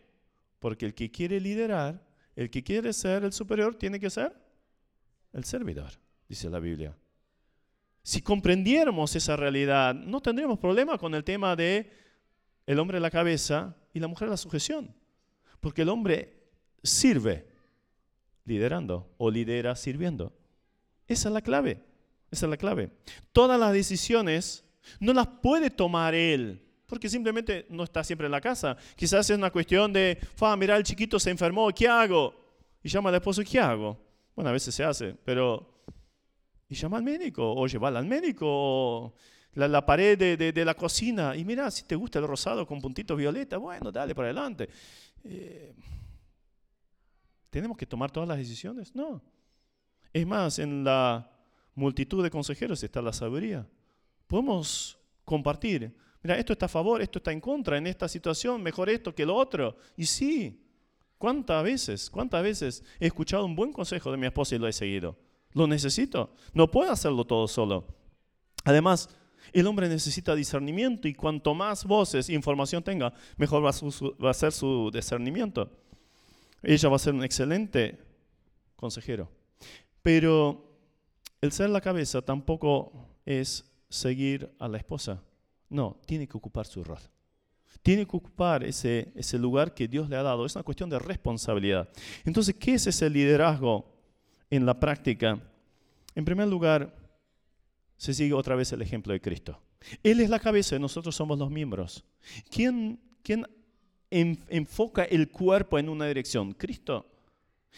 Porque 0.59 0.85
el 0.85 0.93
que 0.93 1.11
quiere 1.11 1.39
liderar, 1.39 2.03
el 2.35 2.49
que 2.49 2.63
quiere 2.63 2.93
ser 2.93 3.23
el 3.23 3.31
superior, 3.31 3.75
tiene 3.75 3.99
que 3.99 4.09
ser 4.09 4.33
el 5.33 5.43
servidor, 5.45 5.91
dice 6.27 6.49
la 6.49 6.59
Biblia. 6.59 6.97
Si 8.01 8.21
comprendiéramos 8.21 9.15
esa 9.15 9.35
realidad, 9.35 9.93
no 9.93 10.19
tendríamos 10.21 10.57
problema 10.57 10.97
con 10.97 11.13
el 11.13 11.23
tema 11.23 11.55
de 11.55 11.91
el 12.65 12.79
hombre 12.79 12.99
la 12.99 13.11
cabeza 13.11 13.75
y 13.93 13.99
la 13.99 14.07
mujer 14.07 14.29
la 14.29 14.37
sujeción. 14.37 14.95
Porque 15.59 15.83
el 15.83 15.89
hombre 15.89 16.38
sirve 16.83 17.47
liderando 18.45 19.13
o 19.17 19.29
lidera 19.29 19.75
sirviendo. 19.75 20.33
Esa 21.07 21.29
es 21.29 21.33
la 21.33 21.41
clave. 21.41 21.83
Esa 22.31 22.45
es 22.45 22.49
la 22.49 22.57
clave. 22.57 22.91
Todas 23.31 23.59
las 23.59 23.73
decisiones 23.73 24.63
no 24.99 25.13
las 25.13 25.27
puede 25.27 25.69
tomar 25.69 26.13
él, 26.13 26.61
porque 26.85 27.09
simplemente 27.09 27.65
no 27.69 27.83
está 27.83 28.03
siempre 28.03 28.25
en 28.25 28.31
la 28.31 28.41
casa. 28.41 28.77
Quizás 28.95 29.29
es 29.29 29.37
una 29.37 29.51
cuestión 29.51 29.91
de, 29.93 30.17
fa, 30.35 30.55
mira, 30.55 30.75
el 30.77 30.83
chiquito 30.83 31.19
se 31.19 31.29
enfermó, 31.29 31.69
¿qué 31.69 31.87
hago? 31.87 32.33
Y 32.83 32.89
llama 32.89 33.09
al 33.09 33.15
esposo, 33.15 33.41
¿qué 33.49 33.59
hago? 33.59 33.97
Bueno, 34.35 34.49
a 34.49 34.53
veces 34.53 34.73
se 34.73 34.83
hace, 34.83 35.15
pero... 35.23 35.75
Y 36.67 36.75
llama 36.75 36.97
al 36.97 37.03
médico, 37.03 37.51
o 37.51 37.65
llevarla 37.65 37.97
al 37.97 38.05
médico, 38.05 38.45
o 38.47 39.13
la, 39.55 39.83
pared 39.83 40.37
de, 40.37 40.65
la 40.65 40.75
cocina. 40.75 41.35
Y 41.35 41.43
mira, 41.43 41.71
si 41.71 41.83
te 41.83 41.95
gusta 41.95 42.19
el 42.19 42.27
rosado 42.27 42.67
con 42.67 42.79
puntitos 42.79 43.17
violeta, 43.17 43.57
bueno, 43.57 43.91
dale 43.91 44.13
para 44.13 44.27
adelante. 44.27 44.69
Eh, 45.23 45.73
¿Tenemos 47.49 47.77
que 47.77 47.85
tomar 47.85 48.11
todas 48.11 48.29
las 48.29 48.37
decisiones? 48.37 48.95
No. 48.95 49.21
Es 50.13 50.25
más, 50.25 50.59
en 50.59 50.83
la 50.83 51.31
multitud 51.75 52.23
de 52.23 52.29
consejeros 52.29 52.83
está 52.83 53.01
la 53.01 53.13
sabiduría. 53.13 53.67
Podemos 54.27 54.97
compartir. 55.25 55.95
Mira, 56.21 56.37
esto 56.37 56.53
está 56.53 56.65
a 56.65 56.69
favor, 56.69 57.01
esto 57.01 57.19
está 57.19 57.31
en 57.31 57.39
contra, 57.39 57.77
en 57.77 57.87
esta 57.87 58.07
situación, 58.07 58.61
mejor 58.61 58.89
esto 58.89 59.15
que 59.15 59.25
lo 59.25 59.35
otro. 59.35 59.77
Y 59.95 60.05
sí, 60.05 60.61
¿cuántas 61.17 61.63
veces, 61.63 62.09
cuántas 62.09 62.43
veces 62.43 62.83
he 62.99 63.07
escuchado 63.07 63.45
un 63.45 63.55
buen 63.55 63.71
consejo 63.71 64.11
de 64.11 64.17
mi 64.17 64.27
esposa 64.27 64.55
y 64.55 64.59
lo 64.59 64.67
he 64.67 64.73
seguido? 64.73 65.17
Lo 65.53 65.65
necesito. 65.65 66.33
No 66.53 66.69
puedo 66.69 66.91
hacerlo 66.91 67.25
todo 67.25 67.47
solo. 67.47 67.87
Además, 68.65 69.09
el 69.53 69.65
hombre 69.65 69.87
necesita 69.87 70.35
discernimiento 70.35 71.07
y 71.07 71.13
cuanto 71.13 71.55
más 71.55 71.85
voces 71.85 72.29
e 72.29 72.33
información 72.33 72.83
tenga, 72.83 73.13
mejor 73.37 73.63
va 73.63 74.29
a 74.29 74.33
ser 74.33 74.51
su 74.51 74.91
discernimiento 74.91 75.71
ella 76.63 76.89
va 76.89 76.95
a 76.95 76.99
ser 76.99 77.13
un 77.13 77.23
excelente 77.23 77.99
consejero. 78.75 79.29
Pero 80.01 80.65
el 81.41 81.51
ser 81.51 81.69
la 81.69 81.81
cabeza 81.81 82.21
tampoco 82.21 82.91
es 83.25 83.65
seguir 83.89 84.51
a 84.59 84.67
la 84.67 84.77
esposa. 84.77 85.21
No, 85.69 85.97
tiene 86.05 86.27
que 86.27 86.37
ocupar 86.37 86.65
su 86.65 86.83
rol. 86.83 86.99
Tiene 87.81 88.05
que 88.05 88.17
ocupar 88.17 88.63
ese, 88.63 89.11
ese 89.15 89.37
lugar 89.37 89.73
que 89.73 89.87
Dios 89.87 90.09
le 90.09 90.15
ha 90.15 90.23
dado. 90.23 90.45
Es 90.45 90.55
una 90.55 90.63
cuestión 90.63 90.89
de 90.89 90.99
responsabilidad. 90.99 91.89
Entonces, 92.25 92.55
¿qué 92.55 92.73
es 92.73 92.87
ese 92.87 93.09
liderazgo 93.09 93.85
en 94.49 94.65
la 94.65 94.79
práctica? 94.79 95.39
En 96.15 96.25
primer 96.25 96.47
lugar, 96.47 96.95
se 97.95 98.13
sigue 98.13 98.33
otra 98.33 98.55
vez 98.55 98.71
el 98.73 98.81
ejemplo 98.81 99.13
de 99.13 99.21
Cristo. 99.21 99.61
Él 100.03 100.19
es 100.19 100.29
la 100.29 100.39
cabeza 100.39 100.75
y 100.75 100.79
nosotros 100.79 101.15
somos 101.15 101.37
los 101.37 101.49
miembros. 101.49 102.03
¿Quién, 102.49 102.99
quién 103.23 103.45
enfoca 104.09 105.03
el 105.03 105.29
cuerpo 105.29 105.77
en 105.77 105.89
una 105.89 106.07
dirección? 106.07 106.53
Cristo. 106.53 107.05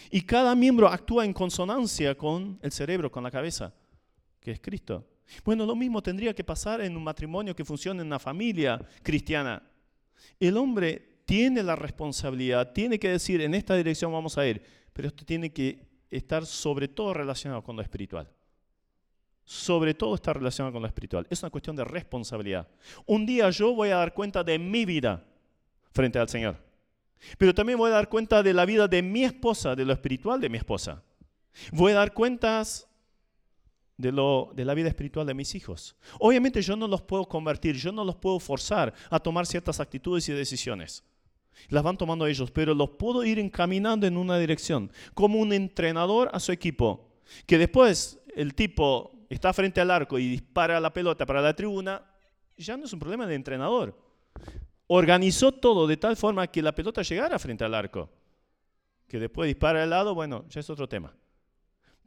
Y 0.10 0.22
cada 0.22 0.56
miembro 0.56 0.88
actúa 0.88 1.26
en 1.26 1.34
consonancia 1.34 2.16
con 2.16 2.60
el 2.62 2.72
cerebro, 2.72 3.12
con 3.12 3.24
la 3.24 3.32
cabeza, 3.32 3.74
que 4.40 4.52
es 4.52 4.60
Cristo. 4.60 5.06
Bueno, 5.44 5.66
lo 5.66 5.76
mismo 5.76 6.02
tendría 6.02 6.34
que 6.34 6.44
pasar 6.44 6.82
en 6.82 6.96
un 6.96 7.04
matrimonio 7.04 7.56
que 7.56 7.66
funcione 7.66 8.02
en 8.02 8.08
una 8.08 8.20
familia 8.20 8.80
cristiana. 9.04 9.62
El 10.40 10.58
hombre 10.58 11.22
tiene 11.26 11.64
la 11.64 11.76
responsabilidad, 11.76 12.74
tiene 12.74 13.00
que 13.00 13.10
decir, 13.10 13.42
en 13.42 13.54
esta 13.54 13.76
dirección 13.76 14.12
vamos 14.12 14.38
a 14.38 14.46
ir, 14.46 14.62
pero 14.94 15.08
esto 15.08 15.26
tiene 15.26 15.52
que 15.52 15.88
estar 16.10 16.46
sobre 16.46 16.88
todo 16.88 17.14
relacionado 17.14 17.64
con 17.64 17.76
lo 17.76 17.82
espiritual. 17.82 18.30
Sobre 19.44 19.94
todo 19.94 20.16
está 20.16 20.34
relacionado 20.34 20.74
con 20.74 20.82
lo 20.82 20.88
espiritual. 20.88 21.26
Es 21.30 21.42
una 21.42 21.50
cuestión 21.50 21.76
de 21.76 21.84
responsabilidad. 21.84 22.68
Un 23.06 23.26
día 23.26 23.50
yo 23.50 23.74
voy 23.74 23.90
a 23.90 23.98
dar 23.98 24.14
cuenta 24.14 24.44
de 24.44 24.60
mi 24.60 24.86
vida 24.86 25.26
frente 25.92 26.20
al 26.20 26.30
Señor. 26.30 26.58
Pero 27.38 27.54
también 27.54 27.78
voy 27.78 27.92
a 27.92 27.96
dar 27.96 28.10
cuenta 28.10 28.42
de 28.42 28.54
la 28.54 28.66
vida 28.66 28.88
de 28.88 29.02
mi 29.02 29.24
esposa, 29.24 29.76
de 29.76 29.86
lo 29.86 29.94
espiritual 29.94 30.42
de 30.42 30.50
mi 30.50 30.58
esposa. 30.58 31.04
Voy 31.72 31.92
a 31.92 31.96
dar 31.96 32.14
cuentas 32.14 32.88
de, 33.98 34.12
lo, 34.12 34.52
de 34.56 34.66
la 34.66 34.74
vida 34.74 34.88
espiritual 34.88 35.28
de 35.28 35.34
mis 35.34 35.54
hijos. 35.54 35.96
Obviamente 36.20 36.62
yo 36.62 36.76
no 36.76 36.88
los 36.88 37.02
puedo 37.02 37.28
convertir, 37.28 37.76
yo 37.76 37.92
no 37.92 38.04
los 38.04 38.16
puedo 38.16 38.40
forzar 38.40 38.94
a 39.10 39.20
tomar 39.20 39.46
ciertas 39.46 39.80
actitudes 39.80 40.28
y 40.30 40.34
decisiones. 40.34 41.04
Las 41.70 41.84
van 41.84 41.98
tomando 41.98 42.26
ellos, 42.26 42.50
pero 42.50 42.74
los 42.74 42.92
puedo 42.92 43.24
ir 43.24 43.38
encaminando 43.38 44.08
en 44.08 44.18
una 44.18 44.40
dirección, 44.40 44.92
como 45.14 45.40
un 45.40 45.54
entrenador 45.54 46.30
a 46.34 46.40
su 46.40 46.52
equipo. 46.52 47.12
Que 47.46 47.58
después 47.58 48.20
el 48.36 48.56
tipo 48.56 49.12
está 49.30 49.54
frente 49.54 49.80
al 49.80 49.92
arco 49.92 50.18
y 50.18 50.28
dispara 50.28 50.80
la 50.80 50.92
pelota 50.92 51.26
para 51.26 51.42
la 51.42 51.56
tribuna, 51.56 52.04
ya 52.58 52.78
no 52.78 52.86
es 52.86 52.94
un 52.94 53.00
problema 53.00 53.26
del 53.26 53.36
entrenador. 53.36 53.98
Organizó 54.94 55.54
todo 55.54 55.88
de 55.88 55.96
tal 55.96 56.18
forma 56.18 56.48
que 56.48 56.62
la 56.62 56.76
pelota 56.76 57.02
llegara 57.02 57.40
frente 57.40 57.64
al 57.64 57.76
arco. 57.76 58.10
Que 59.08 59.20
después 59.20 59.48
dispara 59.48 59.84
al 59.84 59.90
lado, 59.90 60.14
bueno, 60.14 60.44
ya 60.50 60.60
es 60.60 60.70
otro 60.70 60.90
tema. 60.90 61.16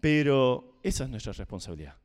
Pero 0.03 0.79
esa 0.83 1.05
es 1.05 1.11
nuestra 1.11 1.33
responsabilidad. 1.33 1.97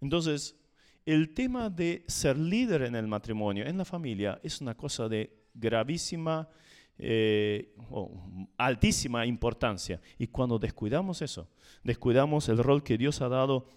Entonces, 0.00 0.56
el 1.04 1.34
tema 1.34 1.68
de 1.68 2.04
ser 2.08 2.38
líder 2.38 2.84
en 2.84 2.94
el 2.94 3.06
matrimonio, 3.06 3.66
en 3.66 3.76
la 3.76 3.84
familia, 3.84 4.40
es 4.42 4.62
una 4.62 4.74
cosa 4.74 5.10
de 5.10 5.44
gravísima, 5.52 6.48
eh, 6.96 7.74
altísima 8.56 9.26
importancia. 9.26 10.00
Y 10.16 10.28
cuando 10.28 10.58
descuidamos 10.58 11.20
eso, 11.20 11.50
descuidamos 11.82 12.48
el 12.48 12.56
rol 12.56 12.82
que 12.82 12.96
Dios 12.96 13.20
ha 13.20 13.28
dado 13.28 13.68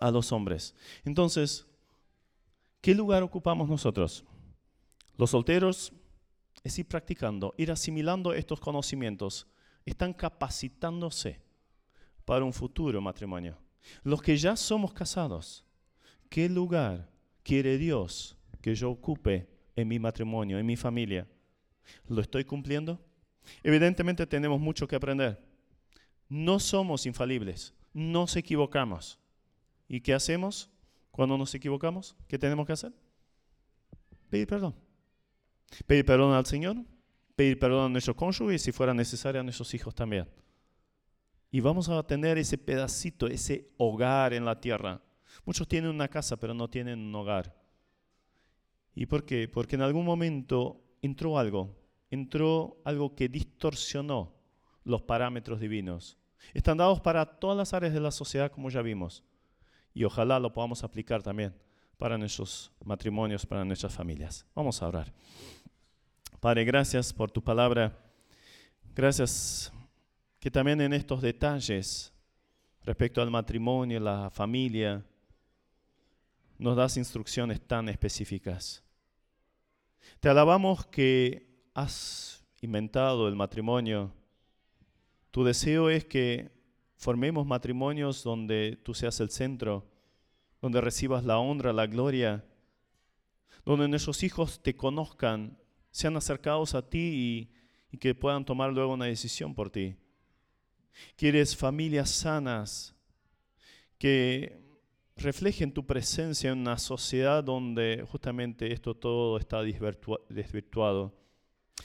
a 0.00 0.10
los 0.10 0.32
hombres. 0.32 0.74
Entonces, 1.02 1.66
¿qué 2.82 2.94
lugar 2.94 3.22
ocupamos 3.22 3.70
nosotros? 3.70 4.26
Los 5.16 5.30
solteros 5.30 5.92
es 6.64 6.78
ir 6.78 6.86
practicando, 6.86 7.54
ir 7.56 7.70
asimilando 7.70 8.32
estos 8.32 8.60
conocimientos, 8.60 9.46
están 9.84 10.12
capacitándose 10.12 11.40
para 12.24 12.44
un 12.44 12.52
futuro 12.52 13.00
matrimonio. 13.00 13.58
Los 14.04 14.22
que 14.22 14.36
ya 14.36 14.56
somos 14.56 14.92
casados, 14.92 15.64
¿qué 16.28 16.48
lugar 16.48 17.10
quiere 17.42 17.78
Dios 17.78 18.36
que 18.60 18.74
yo 18.74 18.90
ocupe 18.90 19.48
en 19.74 19.88
mi 19.88 19.98
matrimonio, 19.98 20.58
en 20.58 20.66
mi 20.66 20.76
familia? 20.76 21.26
¿Lo 22.06 22.20
estoy 22.20 22.44
cumpliendo? 22.44 23.00
Evidentemente 23.62 24.26
tenemos 24.26 24.60
mucho 24.60 24.86
que 24.86 24.96
aprender. 24.96 25.42
No 26.28 26.60
somos 26.60 27.06
infalibles, 27.06 27.74
nos 27.92 28.36
equivocamos. 28.36 29.18
¿Y 29.88 30.00
qué 30.00 30.14
hacemos 30.14 30.70
cuando 31.10 31.36
nos 31.36 31.54
equivocamos? 31.54 32.16
¿Qué 32.28 32.38
tenemos 32.38 32.66
que 32.66 32.72
hacer? 32.72 32.92
Pedir 34.30 34.46
perdón. 34.46 34.74
Pedir 35.86 36.04
perdón 36.04 36.34
al 36.34 36.46
Señor, 36.46 36.76
pedir 37.34 37.58
perdón 37.58 37.86
a 37.86 37.88
nuestro 37.88 38.14
cónyuge 38.14 38.54
y 38.54 38.58
si 38.58 38.72
fuera 38.72 38.94
necesario 38.94 39.40
a 39.40 39.44
nuestros 39.44 39.72
hijos 39.74 39.94
también. 39.94 40.28
Y 41.50 41.60
vamos 41.60 41.88
a 41.88 42.02
tener 42.02 42.38
ese 42.38 42.58
pedacito, 42.58 43.26
ese 43.26 43.70
hogar 43.76 44.32
en 44.32 44.44
la 44.44 44.60
tierra. 44.60 45.02
Muchos 45.44 45.68
tienen 45.68 45.90
una 45.90 46.08
casa, 46.08 46.38
pero 46.38 46.54
no 46.54 46.68
tienen 46.68 46.98
un 46.98 47.14
hogar. 47.14 47.54
¿Y 48.94 49.06
por 49.06 49.24
qué? 49.24 49.48
Porque 49.48 49.76
en 49.76 49.82
algún 49.82 50.04
momento 50.04 50.82
entró 51.00 51.38
algo, 51.38 51.76
entró 52.10 52.80
algo 52.84 53.14
que 53.14 53.28
distorsionó 53.28 54.34
los 54.84 55.02
parámetros 55.02 55.60
divinos. 55.60 56.18
Están 56.54 56.78
dados 56.78 57.00
para 57.00 57.24
todas 57.24 57.56
las 57.56 57.72
áreas 57.72 57.94
de 57.94 58.00
la 58.00 58.10
sociedad, 58.10 58.50
como 58.50 58.70
ya 58.70 58.82
vimos. 58.82 59.24
Y 59.94 60.04
ojalá 60.04 60.38
lo 60.38 60.52
podamos 60.52 60.82
aplicar 60.84 61.22
también 61.22 61.54
para 61.98 62.18
nuestros 62.18 62.72
matrimonios, 62.84 63.46
para 63.46 63.64
nuestras 63.64 63.94
familias. 63.94 64.46
Vamos 64.54 64.82
a 64.82 64.88
orar. 64.88 65.12
Padre, 66.42 66.64
gracias 66.64 67.12
por 67.12 67.30
tu 67.30 67.40
palabra. 67.40 67.96
Gracias 68.96 69.72
que 70.40 70.50
también 70.50 70.80
en 70.80 70.92
estos 70.92 71.22
detalles 71.22 72.12
respecto 72.82 73.22
al 73.22 73.30
matrimonio, 73.30 74.00
la 74.00 74.28
familia, 74.28 75.06
nos 76.58 76.76
das 76.76 76.96
instrucciones 76.96 77.60
tan 77.60 77.88
específicas. 77.88 78.82
Te 80.18 80.28
alabamos 80.28 80.84
que 80.84 81.62
has 81.74 82.44
inventado 82.60 83.28
el 83.28 83.36
matrimonio. 83.36 84.12
Tu 85.30 85.44
deseo 85.44 85.90
es 85.90 86.06
que 86.06 86.50
formemos 86.96 87.46
matrimonios 87.46 88.24
donde 88.24 88.80
tú 88.82 88.94
seas 88.94 89.20
el 89.20 89.30
centro, 89.30 89.88
donde 90.60 90.80
recibas 90.80 91.22
la 91.22 91.38
honra, 91.38 91.72
la 91.72 91.86
gloria, 91.86 92.44
donde 93.64 93.86
nuestros 93.86 94.24
hijos 94.24 94.60
te 94.60 94.74
conozcan, 94.74 95.61
sean 95.92 96.16
acercados 96.16 96.74
a 96.74 96.82
ti 96.82 97.48
y, 97.92 97.98
que 97.98 98.14
puedan 98.14 98.44
tomar 98.44 98.72
luego 98.72 98.94
una 98.94 99.04
decisión 99.04 99.54
por 99.54 99.68
ti. 99.68 99.94
Quieres 101.14 101.54
familias 101.54 102.08
sanas 102.10 102.94
que 103.98 104.60
reflejen 105.14 105.72
tu 105.72 105.86
presencia 105.86 106.50
en 106.50 106.60
una 106.60 106.78
sociedad 106.78 107.44
donde 107.44 108.04
justamente 108.10 108.72
esto 108.72 108.94
todo 108.94 109.36
está 109.36 109.62
desvirtuado, 109.62 111.14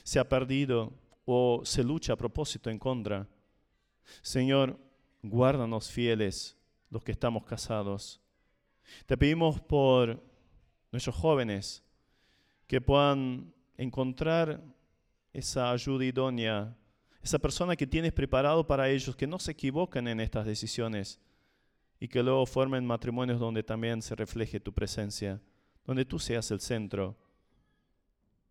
se 0.03 0.17
ha 0.17 0.27
perdido 0.27 0.93
o 1.25 1.61
se 1.65 1.83
lucha 1.83 2.13
a 2.13 2.17
propósito 2.17 2.69
en 2.69 2.79
contra. 2.79 3.27
Señor, 4.21 4.79
guárdanos 5.21 5.91
fieles 5.91 6.57
los 6.89 7.03
que 7.03 7.11
estamos 7.11 7.43
casados. 7.43 8.21
Te 9.05 9.17
pedimos 9.17 9.59
por 9.59 10.23
nuestros 10.93 11.17
jóvenes 11.17 11.83
que 12.65 12.79
puedan 12.79 13.53
encontrar 13.77 14.61
esa 15.33 15.71
ayuda 15.71 16.05
idónea 16.05 16.75
esa 17.27 17.39
persona 17.39 17.75
que 17.75 17.85
tienes 17.85 18.13
preparado 18.13 18.65
para 18.65 18.89
ellos, 18.89 19.13
que 19.13 19.27
no 19.27 19.37
se 19.37 19.51
equivoquen 19.51 20.07
en 20.07 20.21
estas 20.21 20.45
decisiones 20.45 21.19
y 21.99 22.07
que 22.07 22.23
luego 22.23 22.45
formen 22.45 22.85
matrimonios 22.85 23.37
donde 23.37 23.63
también 23.63 24.01
se 24.01 24.15
refleje 24.15 24.61
tu 24.61 24.73
presencia, 24.73 25.41
donde 25.85 26.05
tú 26.05 26.19
seas 26.19 26.49
el 26.51 26.61
centro 26.61 27.17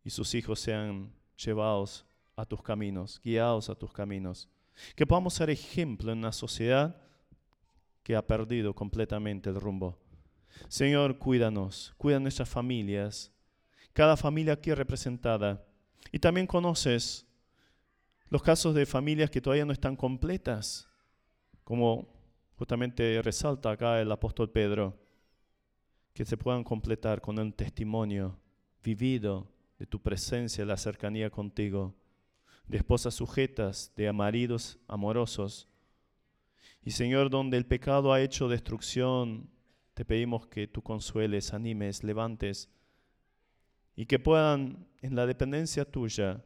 y 0.05 0.11
sus 0.11 0.35
hijos 0.35 0.61
sean 0.61 1.11
llevados 1.43 2.05
a 2.37 2.45
tus 2.45 2.61
caminos, 2.61 3.19
guiados 3.25 3.71
a 3.71 3.75
tus 3.75 3.91
caminos. 3.95 4.47
Que 4.95 5.07
podamos 5.07 5.33
ser 5.33 5.49
ejemplo 5.49 6.13
en 6.13 6.19
una 6.19 6.33
sociedad 6.33 7.01
que 8.03 8.15
ha 8.15 8.27
perdido 8.27 8.75
completamente 8.75 9.49
el 9.49 9.57
rumbo. 9.57 9.99
Señor, 10.69 11.17
cuídanos, 11.19 11.95
cuida 11.97 12.21
nuestras 12.21 12.51
familias, 12.51 13.33
cada 13.97 14.19
familia 14.19 14.53
aquí 14.53 14.75
representada. 14.75 15.65
Y 16.13 16.19
también 16.19 16.47
conoces 16.47 17.27
los 18.29 18.43
casos 18.43 18.75
de 18.75 18.85
familias 18.85 19.31
que 19.31 19.41
todavía 19.41 19.65
no 19.65 19.73
están 19.73 19.97
completas, 19.97 20.87
como 21.65 22.07
justamente 22.57 23.23
resalta 23.23 23.71
acá 23.71 23.99
el 23.99 24.13
apóstol 24.13 24.51
Pedro, 24.51 24.99
que 26.13 26.27
se 26.27 26.37
puedan 26.37 26.63
completar 26.63 27.23
con 27.23 27.39
un 27.39 27.55
testimonio 27.55 28.39
vivido 28.85 29.51
de 29.79 29.87
tu 29.87 29.99
presencia, 30.03 30.67
la 30.67 30.77
cercanía 30.77 31.31
contigo, 31.31 31.95
de 32.67 32.77
esposas 32.77 33.15
sujetas, 33.15 33.95
de 33.97 34.13
maridos 34.13 34.79
amorosos. 34.89 35.69
Y 36.83 36.91
Señor, 36.91 37.31
donde 37.31 37.57
el 37.57 37.65
pecado 37.65 38.13
ha 38.13 38.21
hecho 38.21 38.47
destrucción, 38.47 39.49
te 39.95 40.05
pedimos 40.05 40.47
que 40.49 40.67
tú 40.67 40.83
consueles, 40.83 41.55
animes, 41.55 42.05
levantes, 42.05 42.69
y 43.97 44.05
que 44.07 44.19
puedan, 44.19 44.87
en 45.01 45.17
la 45.17 45.27
dependencia 45.27 45.85
tuya, 45.87 46.45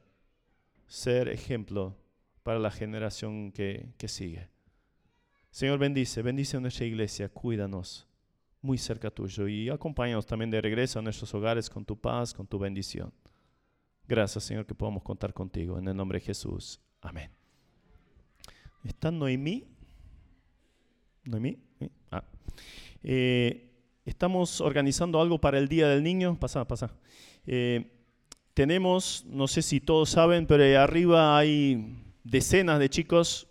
ser 0.87 1.29
ejemplo 1.29 1.97
para 2.45 2.61
la 2.61 2.71
generación 2.71 3.53
que, 3.53 3.93
sigue. 4.07 4.49
Señor, 5.51 5.79
bendice, 5.79 6.23
bendice 6.23 6.57
a 6.57 6.61
nuestra 6.61 6.87
iglesia, 6.87 7.29
cuídanos 7.29 8.07
muy 8.63 8.79
cerca 8.79 9.11
tuyo 9.11 9.49
y 9.49 9.69
acompáñanos 9.69 10.27
también 10.27 10.51
de 10.51 10.61
regreso 10.61 10.99
a 10.99 11.03
nuestros 11.03 11.35
hogares 11.35 11.69
con 11.69 11.85
tu 11.85 11.99
paz, 11.99 12.33
con 12.33 12.47
tu 12.47 12.59
bendición. 12.59 13.13
Gracias, 14.07 14.45
Señor, 14.45 14.67
que 14.67 14.75
podamos 14.75 15.03
contar 15.03 15.33
contigo. 15.33 15.79
En 15.79 15.89
el 15.89 15.97
nombre 15.97 16.19
de 16.19 16.27
Jesús. 16.27 16.81
Amén. 17.01 17.31
¿Está 18.85 19.11
Noemí? 19.11 19.65
¿Noemí? 21.25 21.59
Ah. 22.11 22.25
Eh, 23.03 23.71
estamos 24.05 24.61
organizando 24.61 25.21
algo 25.21 25.41
para 25.41 25.59
el 25.59 25.69
Día 25.69 25.89
del 25.89 26.03
Niño. 26.03 26.39
Pasa, 26.39 26.67
pasa. 26.67 26.93
Eh, 27.47 27.91
tenemos, 28.55 29.25
no 29.27 29.49
sé 29.49 29.63
si 29.63 29.81
todos 29.81 30.11
saben, 30.11 30.47
pero 30.47 30.65
arriba 30.81 31.39
hay 31.39 31.97
decenas 32.25 32.79
de 32.79 32.89
chicos. 32.89 33.47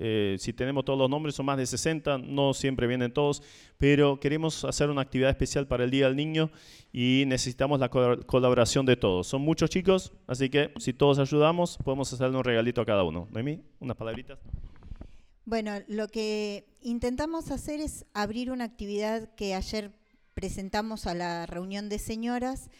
Eh, 0.00 0.36
si 0.38 0.52
tenemos 0.52 0.84
todos 0.84 0.98
los 0.98 1.10
nombres, 1.10 1.34
son 1.34 1.46
más 1.46 1.58
de 1.58 1.66
60, 1.66 2.18
no 2.18 2.54
siempre 2.54 2.86
vienen 2.86 3.12
todos, 3.12 3.42
pero 3.78 4.20
queremos 4.20 4.64
hacer 4.64 4.90
una 4.90 5.02
actividad 5.02 5.30
especial 5.30 5.66
para 5.66 5.82
el 5.82 5.90
Día 5.90 6.06
del 6.06 6.14
Niño 6.14 6.52
y 6.92 7.24
necesitamos 7.26 7.80
la 7.80 7.88
colaboración 7.88 8.86
de 8.86 8.96
todos. 8.96 9.26
Son 9.26 9.42
muchos 9.42 9.70
chicos, 9.70 10.12
así 10.28 10.50
que 10.50 10.72
si 10.78 10.92
todos 10.92 11.18
ayudamos, 11.18 11.78
podemos 11.84 12.12
hacerle 12.12 12.36
un 12.36 12.44
regalito 12.44 12.80
a 12.80 12.86
cada 12.86 13.02
uno. 13.02 13.26
Noemí, 13.32 13.60
unas 13.80 13.96
palabritas. 13.96 14.38
Bueno, 15.44 15.72
lo 15.88 16.06
que 16.08 16.66
intentamos 16.80 17.50
hacer 17.50 17.80
es 17.80 18.04
abrir 18.14 18.52
una 18.52 18.64
actividad 18.64 19.34
que 19.34 19.54
ayer 19.54 19.90
presentamos 20.34 21.08
a 21.08 21.14
la 21.14 21.46
reunión 21.46 21.88
de 21.88 21.98
señoras 21.98 22.70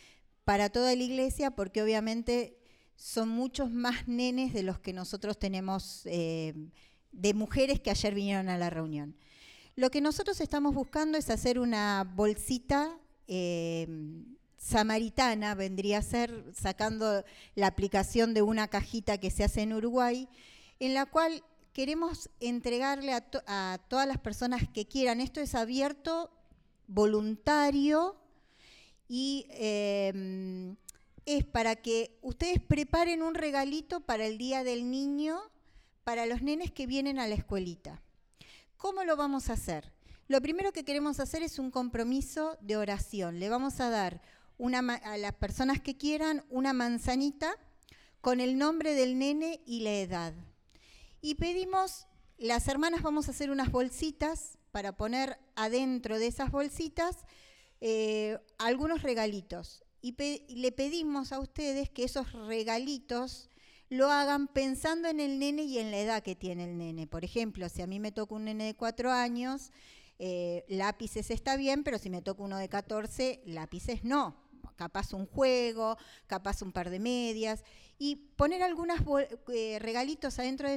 para 0.48 0.70
toda 0.70 0.96
la 0.96 1.02
iglesia, 1.02 1.50
porque 1.50 1.82
obviamente 1.82 2.56
son 2.96 3.28
muchos 3.28 3.70
más 3.70 4.08
nenes 4.08 4.54
de 4.54 4.62
los 4.62 4.78
que 4.78 4.94
nosotros 4.94 5.38
tenemos 5.38 6.06
eh, 6.06 6.54
de 7.12 7.34
mujeres 7.34 7.80
que 7.80 7.90
ayer 7.90 8.14
vinieron 8.14 8.48
a 8.48 8.56
la 8.56 8.70
reunión. 8.70 9.14
Lo 9.76 9.90
que 9.90 10.00
nosotros 10.00 10.40
estamos 10.40 10.74
buscando 10.74 11.18
es 11.18 11.28
hacer 11.28 11.58
una 11.58 12.10
bolsita 12.14 12.98
eh, 13.26 13.86
samaritana, 14.56 15.54
vendría 15.54 15.98
a 15.98 16.02
ser 16.02 16.46
sacando 16.54 17.24
la 17.54 17.66
aplicación 17.66 18.32
de 18.32 18.40
una 18.40 18.68
cajita 18.68 19.18
que 19.18 19.30
se 19.30 19.44
hace 19.44 19.60
en 19.60 19.74
Uruguay, 19.74 20.30
en 20.80 20.94
la 20.94 21.04
cual 21.04 21.44
queremos 21.74 22.30
entregarle 22.40 23.12
a, 23.12 23.20
to- 23.20 23.42
a 23.46 23.80
todas 23.88 24.08
las 24.08 24.16
personas 24.16 24.62
que 24.72 24.86
quieran. 24.86 25.20
Esto 25.20 25.42
es 25.42 25.54
abierto, 25.54 26.30
voluntario 26.86 28.16
y 29.08 29.46
eh, 29.50 30.76
es 31.24 31.44
para 31.44 31.76
que 31.76 32.18
ustedes 32.22 32.60
preparen 32.60 33.22
un 33.22 33.34
regalito 33.34 34.00
para 34.00 34.26
el 34.26 34.38
Día 34.38 34.64
del 34.64 34.90
Niño 34.90 35.40
para 36.04 36.26
los 36.26 36.42
nenes 36.42 36.70
que 36.70 36.86
vienen 36.86 37.18
a 37.18 37.26
la 37.26 37.34
escuelita. 37.34 38.02
¿Cómo 38.76 39.04
lo 39.04 39.16
vamos 39.16 39.50
a 39.50 39.54
hacer? 39.54 39.92
Lo 40.28 40.40
primero 40.40 40.72
que 40.72 40.84
queremos 40.84 41.20
hacer 41.20 41.42
es 41.42 41.58
un 41.58 41.70
compromiso 41.70 42.56
de 42.60 42.76
oración. 42.76 43.40
Le 43.40 43.48
vamos 43.48 43.80
a 43.80 43.90
dar 43.90 44.22
a 45.04 45.16
las 45.18 45.34
personas 45.34 45.80
que 45.80 45.96
quieran 45.96 46.44
una 46.50 46.72
manzanita 46.72 47.56
con 48.20 48.40
el 48.40 48.58
nombre 48.58 48.94
del 48.94 49.18
nene 49.18 49.60
y 49.66 49.80
la 49.80 49.92
edad. 49.92 50.34
Y 51.20 51.34
pedimos, 51.34 52.06
las 52.38 52.68
hermanas 52.68 53.02
vamos 53.02 53.28
a 53.28 53.32
hacer 53.32 53.50
unas 53.50 53.70
bolsitas 53.70 54.58
para 54.70 54.96
poner 54.96 55.38
adentro 55.56 56.18
de 56.18 56.26
esas 56.26 56.50
bolsitas 56.50 57.16
eh, 57.80 58.38
algunos 58.58 59.02
regalitos. 59.02 59.84
Y 60.00 60.14
le 60.48 60.72
pedimos 60.72 61.32
a 61.32 61.40
ustedes 61.40 61.90
que 61.90 62.04
esos 62.04 62.32
regalitos 62.32 63.48
lo 63.88 64.10
hagan 64.10 64.46
pensando 64.48 65.08
en 65.08 65.18
el 65.18 65.38
nene 65.38 65.64
y 65.64 65.78
en 65.78 65.90
la 65.90 65.98
edad 65.98 66.22
que 66.22 66.36
tiene 66.36 66.64
el 66.64 66.78
nene. 66.78 67.06
Por 67.06 67.24
ejemplo, 67.24 67.68
si 67.68 67.82
a 67.82 67.86
mí 67.86 67.98
me 67.98 68.12
toca 68.12 68.34
un 68.34 68.44
nene 68.44 68.64
de 68.64 68.74
cuatro 68.74 69.10
años, 69.10 69.72
eh, 70.18 70.64
lápices 70.68 71.30
está 71.30 71.56
bien, 71.56 71.84
pero 71.84 71.98
si 71.98 72.10
me 72.10 72.22
toca 72.22 72.42
uno 72.42 72.58
de 72.58 72.68
14, 72.68 73.42
lápices 73.46 74.04
no. 74.04 74.36
Capaz 74.76 75.12
un 75.12 75.26
juego, 75.26 75.96
capaz 76.28 76.62
un 76.62 76.70
par 76.72 76.90
de 76.90 77.00
medias. 77.00 77.64
Y 77.98 78.16
poner 78.36 78.62
algunos 78.62 79.00
regalitos 79.80 80.38
adentro 80.38 80.68
de, 80.68 80.76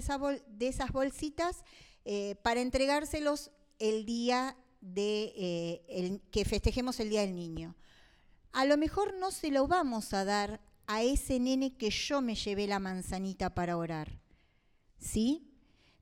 esas 0.67 0.91
bolsitas 0.91 1.63
eh, 2.03 2.35
para 2.41 2.61
entregárselos 2.61 3.51
el 3.77 4.05
día 4.05 4.55
de 4.81 5.33
eh, 5.37 6.19
que 6.31 6.43
festejemos 6.43 6.99
el 6.99 7.09
Día 7.09 7.21
del 7.21 7.35
Niño. 7.35 7.75
A 8.51 8.65
lo 8.65 8.77
mejor 8.77 9.13
no 9.13 9.31
se 9.31 9.51
lo 9.51 9.67
vamos 9.67 10.13
a 10.13 10.25
dar 10.25 10.59
a 10.87 11.03
ese 11.03 11.39
nene 11.39 11.77
que 11.77 11.89
yo 11.89 12.21
me 12.21 12.35
llevé 12.35 12.67
la 12.67 12.79
manzanita 12.79 13.53
para 13.53 13.77
orar. 13.77 14.19
¿Sí? 14.97 15.47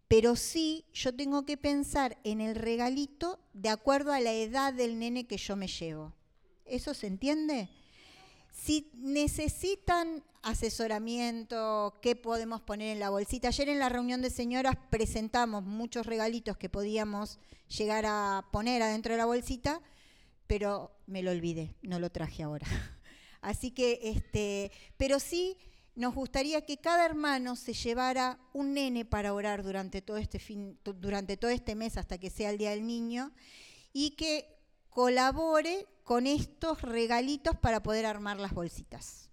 Pero 0.07 0.35
sí 0.35 0.85
yo 0.91 1.15
tengo 1.15 1.45
que 1.45 1.57
pensar 1.57 2.17
en 2.23 2.41
el 2.41 2.55
regalito 2.55 3.39
de 3.53 3.69
acuerdo 3.69 4.11
a 4.11 4.19
la 4.19 4.33
edad 4.33 4.73
del 4.73 4.97
nene 4.97 5.27
que 5.27 5.37
yo 5.37 5.55
me 5.55 5.67
llevo. 5.67 6.15
¿Eso 6.65 6.95
se 6.95 7.07
entiende? 7.07 7.69
Si 8.51 8.89
necesitan 8.95 10.23
asesoramiento, 10.41 11.99
qué 12.01 12.15
podemos 12.15 12.61
poner 12.61 12.89
en 12.89 12.99
la 12.99 13.09
bolsita. 13.09 13.49
Ayer 13.49 13.69
en 13.69 13.79
la 13.79 13.89
reunión 13.89 14.21
de 14.21 14.29
señoras 14.29 14.75
presentamos 14.89 15.63
muchos 15.63 16.05
regalitos 16.05 16.57
que 16.57 16.69
podíamos 16.69 17.39
llegar 17.67 18.05
a 18.07 18.45
poner 18.51 18.81
adentro 18.81 19.13
de 19.13 19.17
la 19.17 19.25
bolsita, 19.25 19.81
pero 20.47 20.91
me 21.05 21.23
lo 21.23 21.31
olvidé, 21.31 21.75
no 21.81 21.99
lo 21.99 22.09
traje 22.09 22.43
ahora. 22.43 22.67
Así 23.41 23.71
que, 23.71 23.99
este, 24.03 24.71
pero 24.97 25.19
sí 25.19 25.57
nos 25.95 26.15
gustaría 26.15 26.65
que 26.65 26.77
cada 26.77 27.05
hermano 27.05 27.55
se 27.55 27.73
llevara 27.73 28.39
un 28.53 28.73
nene 28.73 29.05
para 29.05 29.33
orar 29.33 29.63
durante 29.63 30.01
todo 30.01 30.17
este 30.17 30.39
fin, 30.39 30.79
durante 30.83 31.35
todo 31.35 31.51
este 31.51 31.75
mes 31.75 31.97
hasta 31.97 32.17
que 32.17 32.29
sea 32.29 32.51
el 32.51 32.57
Día 32.57 32.71
del 32.71 32.87
Niño 32.87 33.33
y 33.91 34.11
que 34.11 34.57
colabore 34.89 35.87
con 36.03 36.25
estos 36.25 36.81
regalitos 36.81 37.57
para 37.57 37.83
poder 37.83 38.05
armar 38.05 38.39
las 38.39 38.53
bolsitas. 38.53 39.28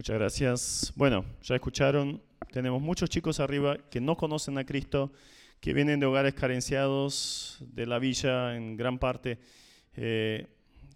Muchas 0.00 0.18
gracias. 0.18 0.92
Bueno, 0.96 1.26
ya 1.42 1.56
escucharon, 1.56 2.22
tenemos 2.50 2.80
muchos 2.80 3.10
chicos 3.10 3.38
arriba 3.38 3.76
que 3.90 4.00
no 4.00 4.16
conocen 4.16 4.56
a 4.56 4.64
Cristo, 4.64 5.12
que 5.60 5.74
vienen 5.74 6.00
de 6.00 6.06
hogares 6.06 6.32
carenciados 6.32 7.58
de 7.60 7.84
la 7.84 7.98
villa 7.98 8.56
en 8.56 8.78
gran 8.78 8.98
parte. 8.98 9.38
Eh, 9.94 10.46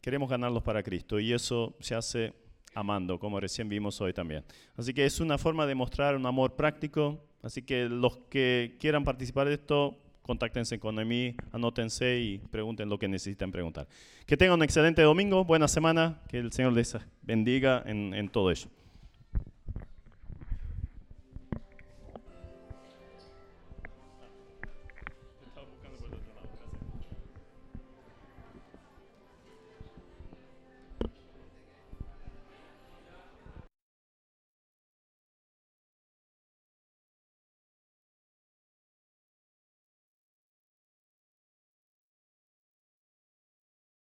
queremos 0.01 0.31
ganarlos 0.31 0.63
para 0.63 0.83
Cristo 0.83 1.21
y 1.21 1.35
eso 1.35 1.77
se 1.81 1.95
hace 1.95 2.33
amando, 2.75 3.19
como 3.19 3.39
recién 3.39 3.69
vimos 3.69 4.01
hoy 4.01 4.15
también. 4.15 4.43
Así 4.75 4.95
que 4.95 5.05
es 5.05 5.21
una 5.21 5.37
forma 5.37 5.67
de 5.67 5.75
mostrar 5.75 6.17
un 6.17 6.25
amor 6.25 6.57
práctico. 6.57 7.23
Así 7.43 7.61
que 7.61 7.91
los 7.91 8.17
que 8.31 8.79
quieran 8.81 9.05
participar 9.05 9.49
de 9.49 9.53
esto, 9.57 9.99
contáctense 10.23 10.81
con 10.81 11.07
mí, 11.07 11.37
anótense 11.53 12.21
y 12.21 12.39
pregunten 12.39 12.89
lo 12.89 12.99
que 12.99 13.07
necesiten 13.07 13.53
preguntar. 13.53 13.87
Que 14.25 14.39
tengan 14.39 14.61
un 14.61 14.65
excelente 14.65 15.03
domingo, 15.03 15.45
buena 15.45 15.69
semana, 15.69 16.23
que 16.27 16.39
el 16.39 16.51
Señor 16.53 16.73
les 16.73 16.97
bendiga 17.21 17.83
en, 17.85 18.15
en 18.15 18.31
todo 18.31 18.51
ello. 18.51 18.71